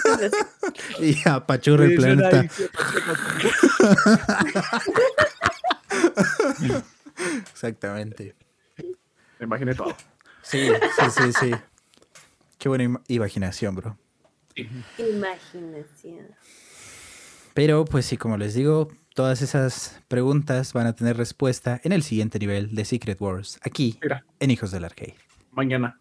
y 1.00 1.16
apachurra 1.28 1.84
el 1.84 1.94
planeta. 1.94 2.44
Exactamente. 7.52 8.34
Me 9.38 9.46
imaginé 9.46 9.74
todo. 9.76 9.94
Sí, 10.42 10.70
sí, 10.98 11.10
sí, 11.16 11.32
sí. 11.38 11.54
Qué 12.60 12.68
buena 12.68 12.84
ima- 12.84 13.02
imaginación, 13.08 13.74
bro. 13.74 13.98
Imaginación. 14.98 16.28
Pero, 17.54 17.84
pues 17.86 18.04
sí, 18.06 18.16
como 18.18 18.36
les 18.36 18.52
digo, 18.54 18.88
todas 19.14 19.40
esas 19.42 20.00
preguntas 20.08 20.72
van 20.74 20.86
a 20.86 20.94
tener 20.94 21.16
respuesta 21.16 21.80
en 21.84 21.92
el 21.92 22.02
siguiente 22.02 22.38
nivel 22.38 22.74
de 22.74 22.84
Secret 22.84 23.18
Wars, 23.20 23.58
aquí, 23.62 23.98
Mira, 24.02 24.24
en 24.38 24.50
Hijos 24.50 24.70
del 24.70 24.84
Arcade. 24.84 25.14
mañana. 25.52 25.98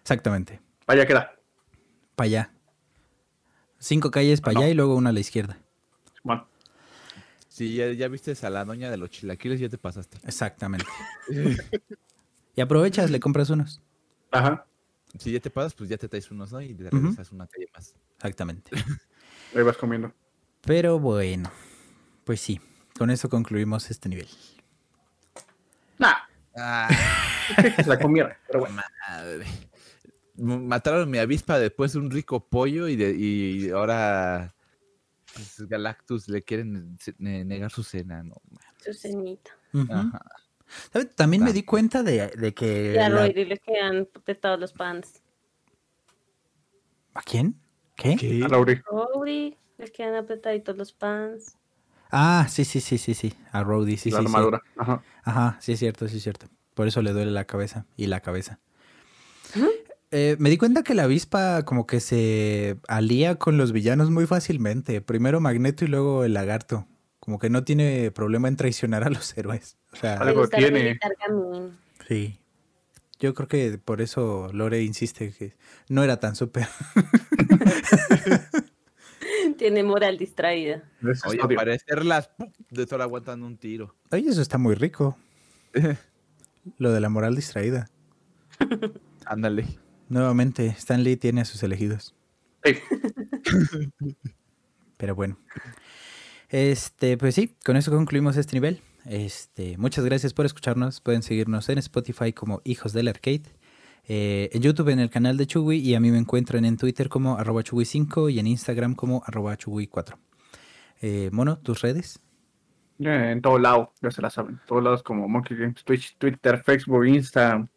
Exactamente. 0.00 0.60
Vaya 0.86 1.04
queda. 1.06 1.32
Para 2.14 2.26
allá. 2.26 2.50
Cinco 3.80 4.10
calles 4.12 4.40
para 4.40 4.54
No. 4.54 4.60
allá 4.60 4.68
y 4.70 4.74
luego 4.74 4.94
una 4.94 5.10
a 5.10 5.12
la 5.12 5.20
izquierda. 5.20 5.58
Bueno, 6.22 6.46
Sí, 7.48 7.74
ya, 7.74 7.90
ya 7.92 8.06
viste 8.08 8.34
a 8.42 8.50
la 8.50 8.64
doña 8.64 8.90
de 8.90 8.98
los 8.98 9.10
chilaquiles, 9.10 9.58
ya 9.58 9.68
te 9.70 9.78
pasaste. 9.78 10.18
Exactamente. 10.24 10.86
y 12.54 12.60
aprovechas, 12.60 13.10
le 13.10 13.18
compras 13.18 13.50
unos. 13.50 13.80
ajá. 14.30 14.66
Si 15.18 15.32
ya 15.32 15.40
te 15.40 15.50
pasas, 15.50 15.74
pues 15.74 15.88
ya 15.88 15.96
te 15.96 16.08
traes 16.08 16.30
unos, 16.30 16.52
¿no? 16.52 16.60
Y 16.60 16.74
te 16.74 16.90
regresas 16.90 17.32
una 17.32 17.46
calle 17.46 17.68
más. 17.74 17.94
Exactamente. 18.16 18.70
Ahí 19.54 19.62
vas 19.62 19.76
comiendo. 19.76 20.12
Pero 20.62 20.98
bueno, 20.98 21.50
pues 22.24 22.40
sí, 22.40 22.60
con 22.98 23.10
eso 23.10 23.28
concluimos 23.28 23.90
este 23.90 24.08
nivel. 24.08 24.28
Nah, 25.98 26.14
Ah, 26.58 26.88
la 27.86 27.98
comida. 27.98 28.38
Pero 28.46 28.60
bueno. 28.60 28.80
madre. 29.08 29.46
Mataron 30.38 31.10
mi 31.10 31.18
avispa 31.18 31.58
después 31.58 31.92
de 31.92 31.98
un 31.98 32.10
rico 32.10 32.46
pollo 32.48 32.88
y, 32.88 32.96
de, 32.96 33.14
y 33.16 33.70
ahora 33.70 34.54
pues, 35.34 35.60
Galactus 35.68 36.28
le 36.28 36.42
quieren 36.42 36.98
ne- 37.18 37.44
negar 37.44 37.70
su 37.70 37.82
cena, 37.82 38.22
¿no? 38.22 38.34
Su 38.84 38.92
cenita. 38.92 39.50
Ajá. 39.88 40.20
¿Sabe? 40.92 41.04
También 41.06 41.44
me 41.44 41.52
di 41.52 41.62
cuenta 41.62 42.02
de, 42.02 42.28
de 42.28 42.54
que... 42.54 42.94
Y 42.94 42.98
a 42.98 43.08
la- 43.08 43.22
Roy 43.22 43.44
le 43.44 43.58
quedan 43.58 44.08
petados 44.24 44.58
los 44.60 44.72
pants. 44.72 45.22
¿A 47.14 47.22
quién? 47.22 47.56
¿Qué? 47.96 48.16
¿Qué? 48.16 48.44
A. 48.44 48.48
Rory 48.48 49.56
le 49.78 49.90
quedan 49.90 50.16
apretaditos 50.16 50.76
los 50.76 50.92
pants. 50.92 51.56
Ah, 52.10 52.46
sí, 52.48 52.64
sí, 52.64 52.80
sí, 52.80 52.98
sí, 52.98 53.14
sí. 53.14 53.34
A 53.52 53.62
Rhodey, 53.64 53.96
sí, 53.96 54.10
la 54.10 54.18
sí, 54.18 54.22
sí. 54.24 54.28
armadura. 54.28 54.62
Ajá. 54.76 55.02
Ajá, 55.24 55.56
sí 55.60 55.72
es 55.72 55.78
cierto, 55.78 56.06
sí 56.08 56.18
es 56.18 56.22
cierto. 56.22 56.46
Por 56.74 56.86
eso 56.86 57.02
le 57.02 57.12
duele 57.12 57.30
la 57.30 57.46
cabeza 57.46 57.86
y 57.96 58.06
la 58.06 58.20
cabeza. 58.20 58.60
Eh, 60.12 60.36
me 60.38 60.50
di 60.50 60.56
cuenta 60.58 60.82
que 60.82 60.94
la 60.94 61.04
avispa 61.04 61.64
como 61.64 61.86
que 61.86 62.00
se 62.00 62.78
alía 62.86 63.36
con 63.36 63.56
los 63.58 63.72
villanos 63.72 64.10
muy 64.10 64.26
fácilmente. 64.26 65.00
Primero 65.00 65.40
Magneto 65.40 65.84
y 65.84 65.88
luego 65.88 66.24
el 66.24 66.34
lagarto. 66.34 66.86
Como 67.26 67.38
que 67.40 67.50
no 67.50 67.64
tiene 67.64 68.10
problema 68.12 68.46
en 68.48 68.56
traicionar 68.56 69.02
a 69.04 69.10
los 69.10 69.36
héroes. 69.36 69.76
O 69.92 69.96
sea, 69.96 70.14
Algo 70.14 70.48
tiene. 70.48 70.98
sí. 72.08 72.38
Yo 73.18 73.34
creo 73.34 73.48
que 73.48 73.78
por 73.78 74.00
eso 74.00 74.48
Lore 74.52 74.82
insiste 74.82 75.32
que 75.32 75.54
no 75.88 76.04
era 76.04 76.20
tan 76.20 76.36
súper. 76.36 76.68
Tiene 79.58 79.82
moral 79.82 80.18
distraída. 80.18 80.84
Oye, 81.26 81.40
odio. 81.42 81.56
parecerlas 81.56 82.28
¡pum! 82.28 82.52
de 82.70 82.82
estar 82.82 83.00
aguantando 83.00 83.46
un 83.46 83.56
tiro. 83.56 83.94
Oye, 84.10 84.28
eso 84.28 84.42
está 84.42 84.58
muy 84.58 84.74
rico. 84.74 85.16
Lo 86.78 86.92
de 86.92 87.00
la 87.00 87.08
moral 87.08 87.34
distraída. 87.34 87.88
Ándale. 89.24 89.66
Nuevamente, 90.08 90.66
Stan 90.66 91.02
Lee 91.02 91.16
tiene 91.16 91.40
a 91.40 91.44
sus 91.44 91.62
elegidos. 91.62 92.14
Sí. 92.64 92.76
Pero 94.96 95.14
bueno. 95.14 95.38
Este, 96.48 97.16
pues 97.16 97.34
sí, 97.34 97.54
con 97.64 97.76
eso 97.76 97.90
concluimos 97.90 98.36
este 98.36 98.54
nivel. 98.56 98.80
Este, 99.04 99.76
muchas 99.78 100.04
gracias 100.04 100.32
por 100.32 100.46
escucharnos. 100.46 101.00
Pueden 101.00 101.22
seguirnos 101.22 101.68
en 101.68 101.78
Spotify 101.78 102.32
como 102.32 102.60
Hijos 102.64 102.92
del 102.92 103.08
Arcade. 103.08 103.42
eh, 104.08 104.50
en 104.52 104.62
YouTube 104.62 104.88
en 104.90 105.00
el 105.00 105.10
canal 105.10 105.36
de 105.36 105.46
Chugui 105.48 105.78
y 105.78 105.94
a 105.96 106.00
mí 106.00 106.10
me 106.12 106.18
encuentran 106.18 106.64
en 106.64 106.76
Twitter 106.76 107.08
como 107.08 107.36
arroba 107.38 107.62
Chugui5 107.62 108.32
y 108.32 108.38
en 108.38 108.46
Instagram 108.46 108.94
como 108.94 109.22
arroba 109.26 109.56
Chugui4. 109.56 110.16
Eh, 111.02 111.28
Mono, 111.32 111.58
tus 111.58 111.80
redes. 111.82 112.20
Eh, 113.00 113.30
En 113.32 113.42
todo 113.42 113.58
lado, 113.58 113.92
ya 114.00 114.10
se 114.12 114.22
la 114.22 114.30
saben. 114.30 114.54
En 114.54 114.66
todos 114.66 114.82
lados 114.82 115.02
como 115.02 115.28
Monkey 115.28 115.56
Games, 115.56 115.82
Twitch, 115.84 116.16
Twitter, 116.18 116.62
Facebook, 116.64 117.04
Insta. 117.06 117.68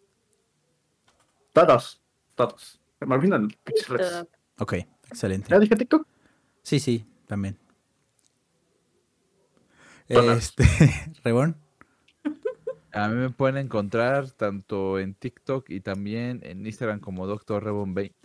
Todos. 1.54 2.00
Todos. 2.36 2.80
Ok, 4.60 4.74
excelente. 5.08 5.48
¿Ya 5.50 5.60
dije 5.60 5.76
TikTok? 5.76 6.06
Sí, 6.62 6.80
sí, 6.80 7.06
también. 7.28 7.58
Este, 10.10 10.64
Rebón. 11.24 11.56
A 12.92 13.08
mí 13.08 13.16
me 13.16 13.30
pueden 13.30 13.58
encontrar 13.58 14.32
tanto 14.32 14.98
en 14.98 15.14
TikTok 15.14 15.70
y 15.70 15.82
también 15.82 16.42
en 16.44 16.66
Instagram 16.66 17.00
como 17.00 17.28
Dr. 17.28 17.64
Rebon 17.64 17.94
20. 17.94 18.16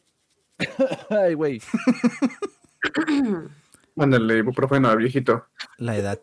Ay, 1.10 1.34
güey. 1.34 1.60
Mándale 3.94 4.38
ibuprofeno 4.38 4.88
al 4.88 4.96
viejito. 4.96 5.46
La 5.76 5.96
edad. 5.96 6.20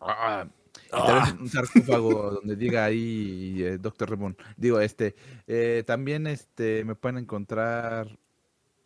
Ah, 0.00 0.46
vez 0.90 1.34
un 1.40 1.48
sarcófago 1.48 2.32
donde 2.32 2.56
diga 2.56 2.84
ahí 2.84 3.62
eh, 3.62 3.78
Dr. 3.78 4.10
Rebon. 4.10 4.36
Digo, 4.56 4.80
este, 4.80 5.14
eh, 5.46 5.84
también 5.86 6.26
este, 6.26 6.84
me 6.84 6.96
pueden 6.96 7.18
encontrar 7.18 8.18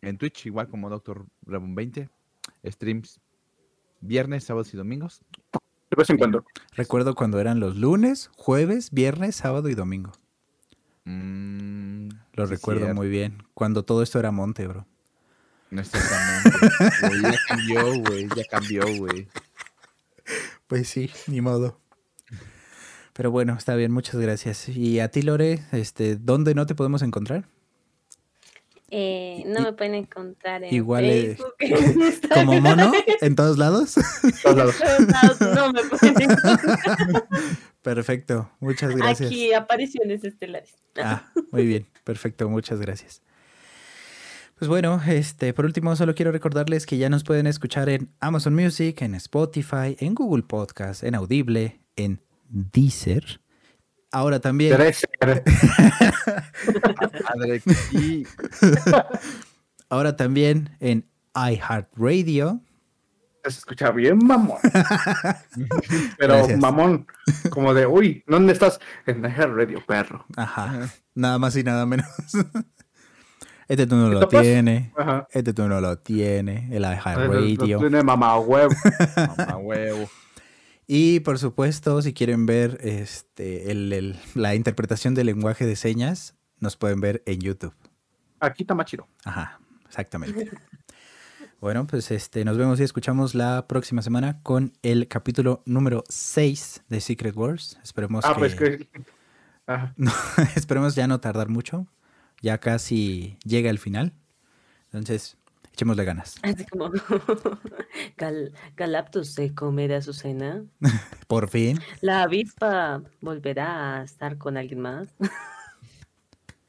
en 0.01 0.17
Twitch, 0.19 0.45
igual 0.45 0.67
como 0.67 0.89
Dr. 0.89 1.25
Rebon 1.45 1.73
20. 1.73 2.09
Streams 2.65 3.19
viernes, 4.03 4.43
sábados 4.43 4.73
y 4.73 4.77
domingos. 4.77 5.21
De 5.89 5.95
vez 5.97 6.09
en 6.09 6.17
cuando. 6.17 6.45
Recuerdo 6.75 7.15
cuando 7.15 7.39
eran 7.39 7.59
los 7.59 7.75
lunes, 7.75 8.29
jueves, 8.35 8.89
viernes, 8.91 9.35
sábado 9.35 9.69
y 9.69 9.75
domingo. 9.75 10.11
Mm, 11.05 12.09
Lo 12.33 12.45
recuerdo 12.45 12.81
cierto. 12.81 12.95
muy 12.95 13.09
bien. 13.09 13.43
Cuando 13.53 13.83
todo 13.83 14.01
esto 14.03 14.19
era 14.19 14.31
monte, 14.31 14.67
bro. 14.67 14.85
No 15.69 15.81
exactamente. 15.81 16.59
Ya 17.21 17.35
cambió, 17.47 17.99
güey. 18.01 18.27
Ya 18.35 18.43
cambió, 18.49 18.83
güey. 18.97 19.27
Pues 20.67 20.87
sí, 20.87 21.09
ni 21.27 21.41
modo. 21.41 21.79
Pero 23.13 23.29
bueno, 23.29 23.53
está 23.55 23.75
bien, 23.75 23.91
muchas 23.91 24.15
gracias. 24.19 24.69
Y 24.69 24.99
a 24.99 25.09
ti, 25.09 25.21
Lore, 25.21 25.63
este, 25.71 26.15
¿dónde 26.15 26.55
no 26.55 26.65
te 26.65 26.73
podemos 26.73 27.01
encontrar? 27.03 27.47
Eh, 28.95 29.43
no 29.47 29.61
me 29.61 29.73
pueden 29.73 29.95
encontrar 29.95 30.63
en 30.63 30.71
igual, 30.71 31.03
Facebook, 31.03 31.55
¿Como 32.31 32.61
mono? 32.61 32.91
¿En 33.21 33.35
todos 33.35 33.57
lados? 33.57 33.95
Todos 34.43 34.55
lados. 34.55 34.75
en 34.99 35.07
todos 35.07 35.41
lados, 35.41 35.55
No 35.55 35.73
me 35.73 35.81
pueden 35.83 36.21
encontrar. 36.21 37.27
Perfecto, 37.81 38.51
muchas 38.59 38.95
gracias. 38.95 39.31
Aquí 39.31 39.51
apariciones 39.51 40.23
estelares. 40.23 40.75
Ah, 41.01 41.27
muy 41.51 41.65
bien, 41.65 41.87
perfecto, 42.03 42.47
muchas 42.49 42.79
gracias. 42.79 43.23
Pues 44.59 44.69
bueno, 44.69 45.01
este, 45.07 45.55
por 45.55 45.65
último, 45.65 45.95
solo 45.95 46.13
quiero 46.13 46.31
recordarles 46.31 46.85
que 46.85 46.99
ya 46.99 47.09
nos 47.09 47.23
pueden 47.23 47.47
escuchar 47.47 47.89
en 47.89 48.13
Amazon 48.19 48.53
Music, 48.53 49.01
en 49.01 49.15
Spotify, 49.15 49.97
en 49.97 50.13
Google 50.13 50.43
Podcast, 50.43 51.03
en 51.03 51.15
Audible, 51.15 51.81
en 51.95 52.21
Deezer. 52.47 53.42
Ahora 54.13 54.39
también, 54.39 54.77
ahora 59.89 60.15
también 60.15 60.69
en 60.79 61.05
iHeartRadio. 61.35 62.61
Se 63.43 63.49
escucha 63.49 63.91
bien, 63.91 64.19
mamón. 64.23 64.59
Pero 66.17 66.35
Gracias. 66.37 66.59
mamón, 66.59 67.07
como 67.49 67.73
de, 67.73 67.87
uy, 67.87 68.23
¿dónde 68.27 68.53
estás? 68.53 68.79
En 69.05 69.25
el 69.25 69.33
radio, 69.55 69.83
perro. 69.85 70.23
Ajá, 70.37 70.87
nada 71.15 71.39
más 71.39 71.55
y 71.57 71.63
nada 71.63 71.85
menos. 71.85 72.05
Este 73.65 73.87
tú 73.87 73.95
no 73.95 74.09
¿Qué 74.09 74.13
lo 74.13 74.19
topas? 74.19 74.41
tiene, 74.41 74.91
Ajá. 74.97 75.25
este 75.31 75.53
tú 75.53 75.67
no 75.69 75.79
lo 75.79 75.97
tiene, 75.97 76.67
el 76.69 76.81
No 76.81 76.91
iHeartRadio. 76.93 77.79
tiene 77.79 78.03
mamá 78.03 78.37
huevo. 78.37 78.73
Mamá 79.37 79.55
huevo. 79.57 80.09
Y 80.87 81.21
por 81.21 81.39
supuesto, 81.39 82.01
si 82.01 82.13
quieren 82.13 82.45
ver 82.45 82.77
este, 82.81 83.71
el- 83.71 83.93
el- 83.93 84.19
la 84.35 84.55
interpretación 84.55 85.13
del 85.15 85.27
lenguaje 85.27 85.65
de 85.65 85.75
señas, 85.75 86.35
nos 86.59 86.75
pueden 86.77 86.99
ver 87.01 87.23
en 87.25 87.39
YouTube. 87.39 87.73
Aquí 88.39 88.65
chido. 88.85 89.07
Ajá, 89.23 89.59
exactamente. 89.87 90.49
Bueno, 91.61 91.87
pues 91.87 92.11
este, 92.11 92.43
nos 92.43 92.57
vemos 92.57 92.77
y 92.81 92.83
escuchamos 92.83 93.35
la 93.35 93.69
próxima 93.69 94.01
semana 94.01 94.41
con 94.43 94.73
el 94.81 95.07
capítulo 95.07 95.63
número 95.65 96.03
6 96.09 96.83
de 96.89 96.99
Secret 96.99 97.33
Wars. 97.37 97.79
Esperemos 97.81 98.25
Ah, 98.25 98.33
que, 98.33 98.39
pues 98.39 98.55
que. 98.55 98.89
Ajá. 99.67 99.93
no, 99.95 100.11
esperemos 100.57 100.93
ya 100.93 101.07
no 101.07 101.21
tardar 101.21 101.47
mucho. 101.47 101.87
Ya 102.41 102.57
casi 102.57 103.37
llega 103.45 103.69
el 103.69 103.79
final. 103.79 104.11
Entonces, 104.91 105.37
echémosle 105.73 106.05
ganas. 106.05 106.35
Así 106.43 106.65
como 106.65 106.89
Gal- 108.17 108.53
Galactus 108.77 109.33
se 109.33 109.53
comerá 109.53 110.01
su 110.01 110.13
cena. 110.13 110.63
Por 111.27 111.49
fin. 111.49 111.79
La 112.01 112.23
avispa 112.23 113.01
volverá 113.21 113.97
a 113.99 114.03
estar 114.03 114.37
con 114.37 114.57
alguien 114.57 114.79
más. 114.81 115.09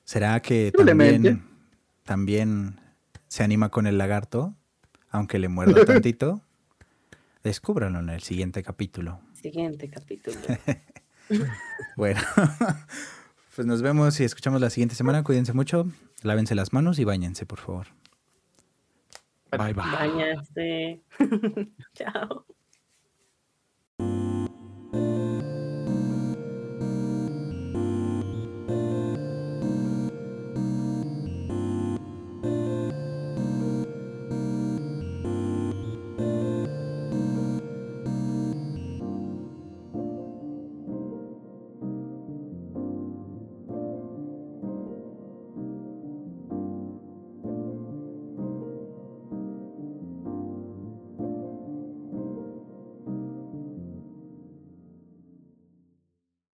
¿Será 0.04 0.40
que 0.40 0.72
también, 0.72 1.44
también 2.02 2.80
se 3.28 3.42
anima 3.42 3.70
con 3.70 3.86
el 3.86 3.96
lagarto? 3.98 4.54
Aunque 5.10 5.38
le 5.38 5.48
muerda 5.48 5.84
tantito. 5.84 6.42
Descúbranlo 7.42 8.00
en 8.00 8.08
el 8.10 8.22
siguiente 8.22 8.62
capítulo. 8.62 9.20
Siguiente 9.34 9.88
capítulo. 9.90 10.36
Bueno, 11.96 12.20
pues 13.54 13.66
nos 13.66 13.80
vemos 13.82 14.18
y 14.20 14.24
escuchamos 14.24 14.60
la 14.60 14.70
siguiente 14.70 14.94
semana. 14.94 15.22
Cuídense 15.22 15.52
mucho, 15.52 15.86
lávense 16.22 16.54
las 16.54 16.72
manos 16.72 16.98
y 16.98 17.04
bañense, 17.04 17.46
por 17.46 17.60
favor. 17.60 17.86
Bye 19.56 19.72
bye. 19.72 19.90
Bañarse. 19.90 21.00
Chao. 21.94 22.44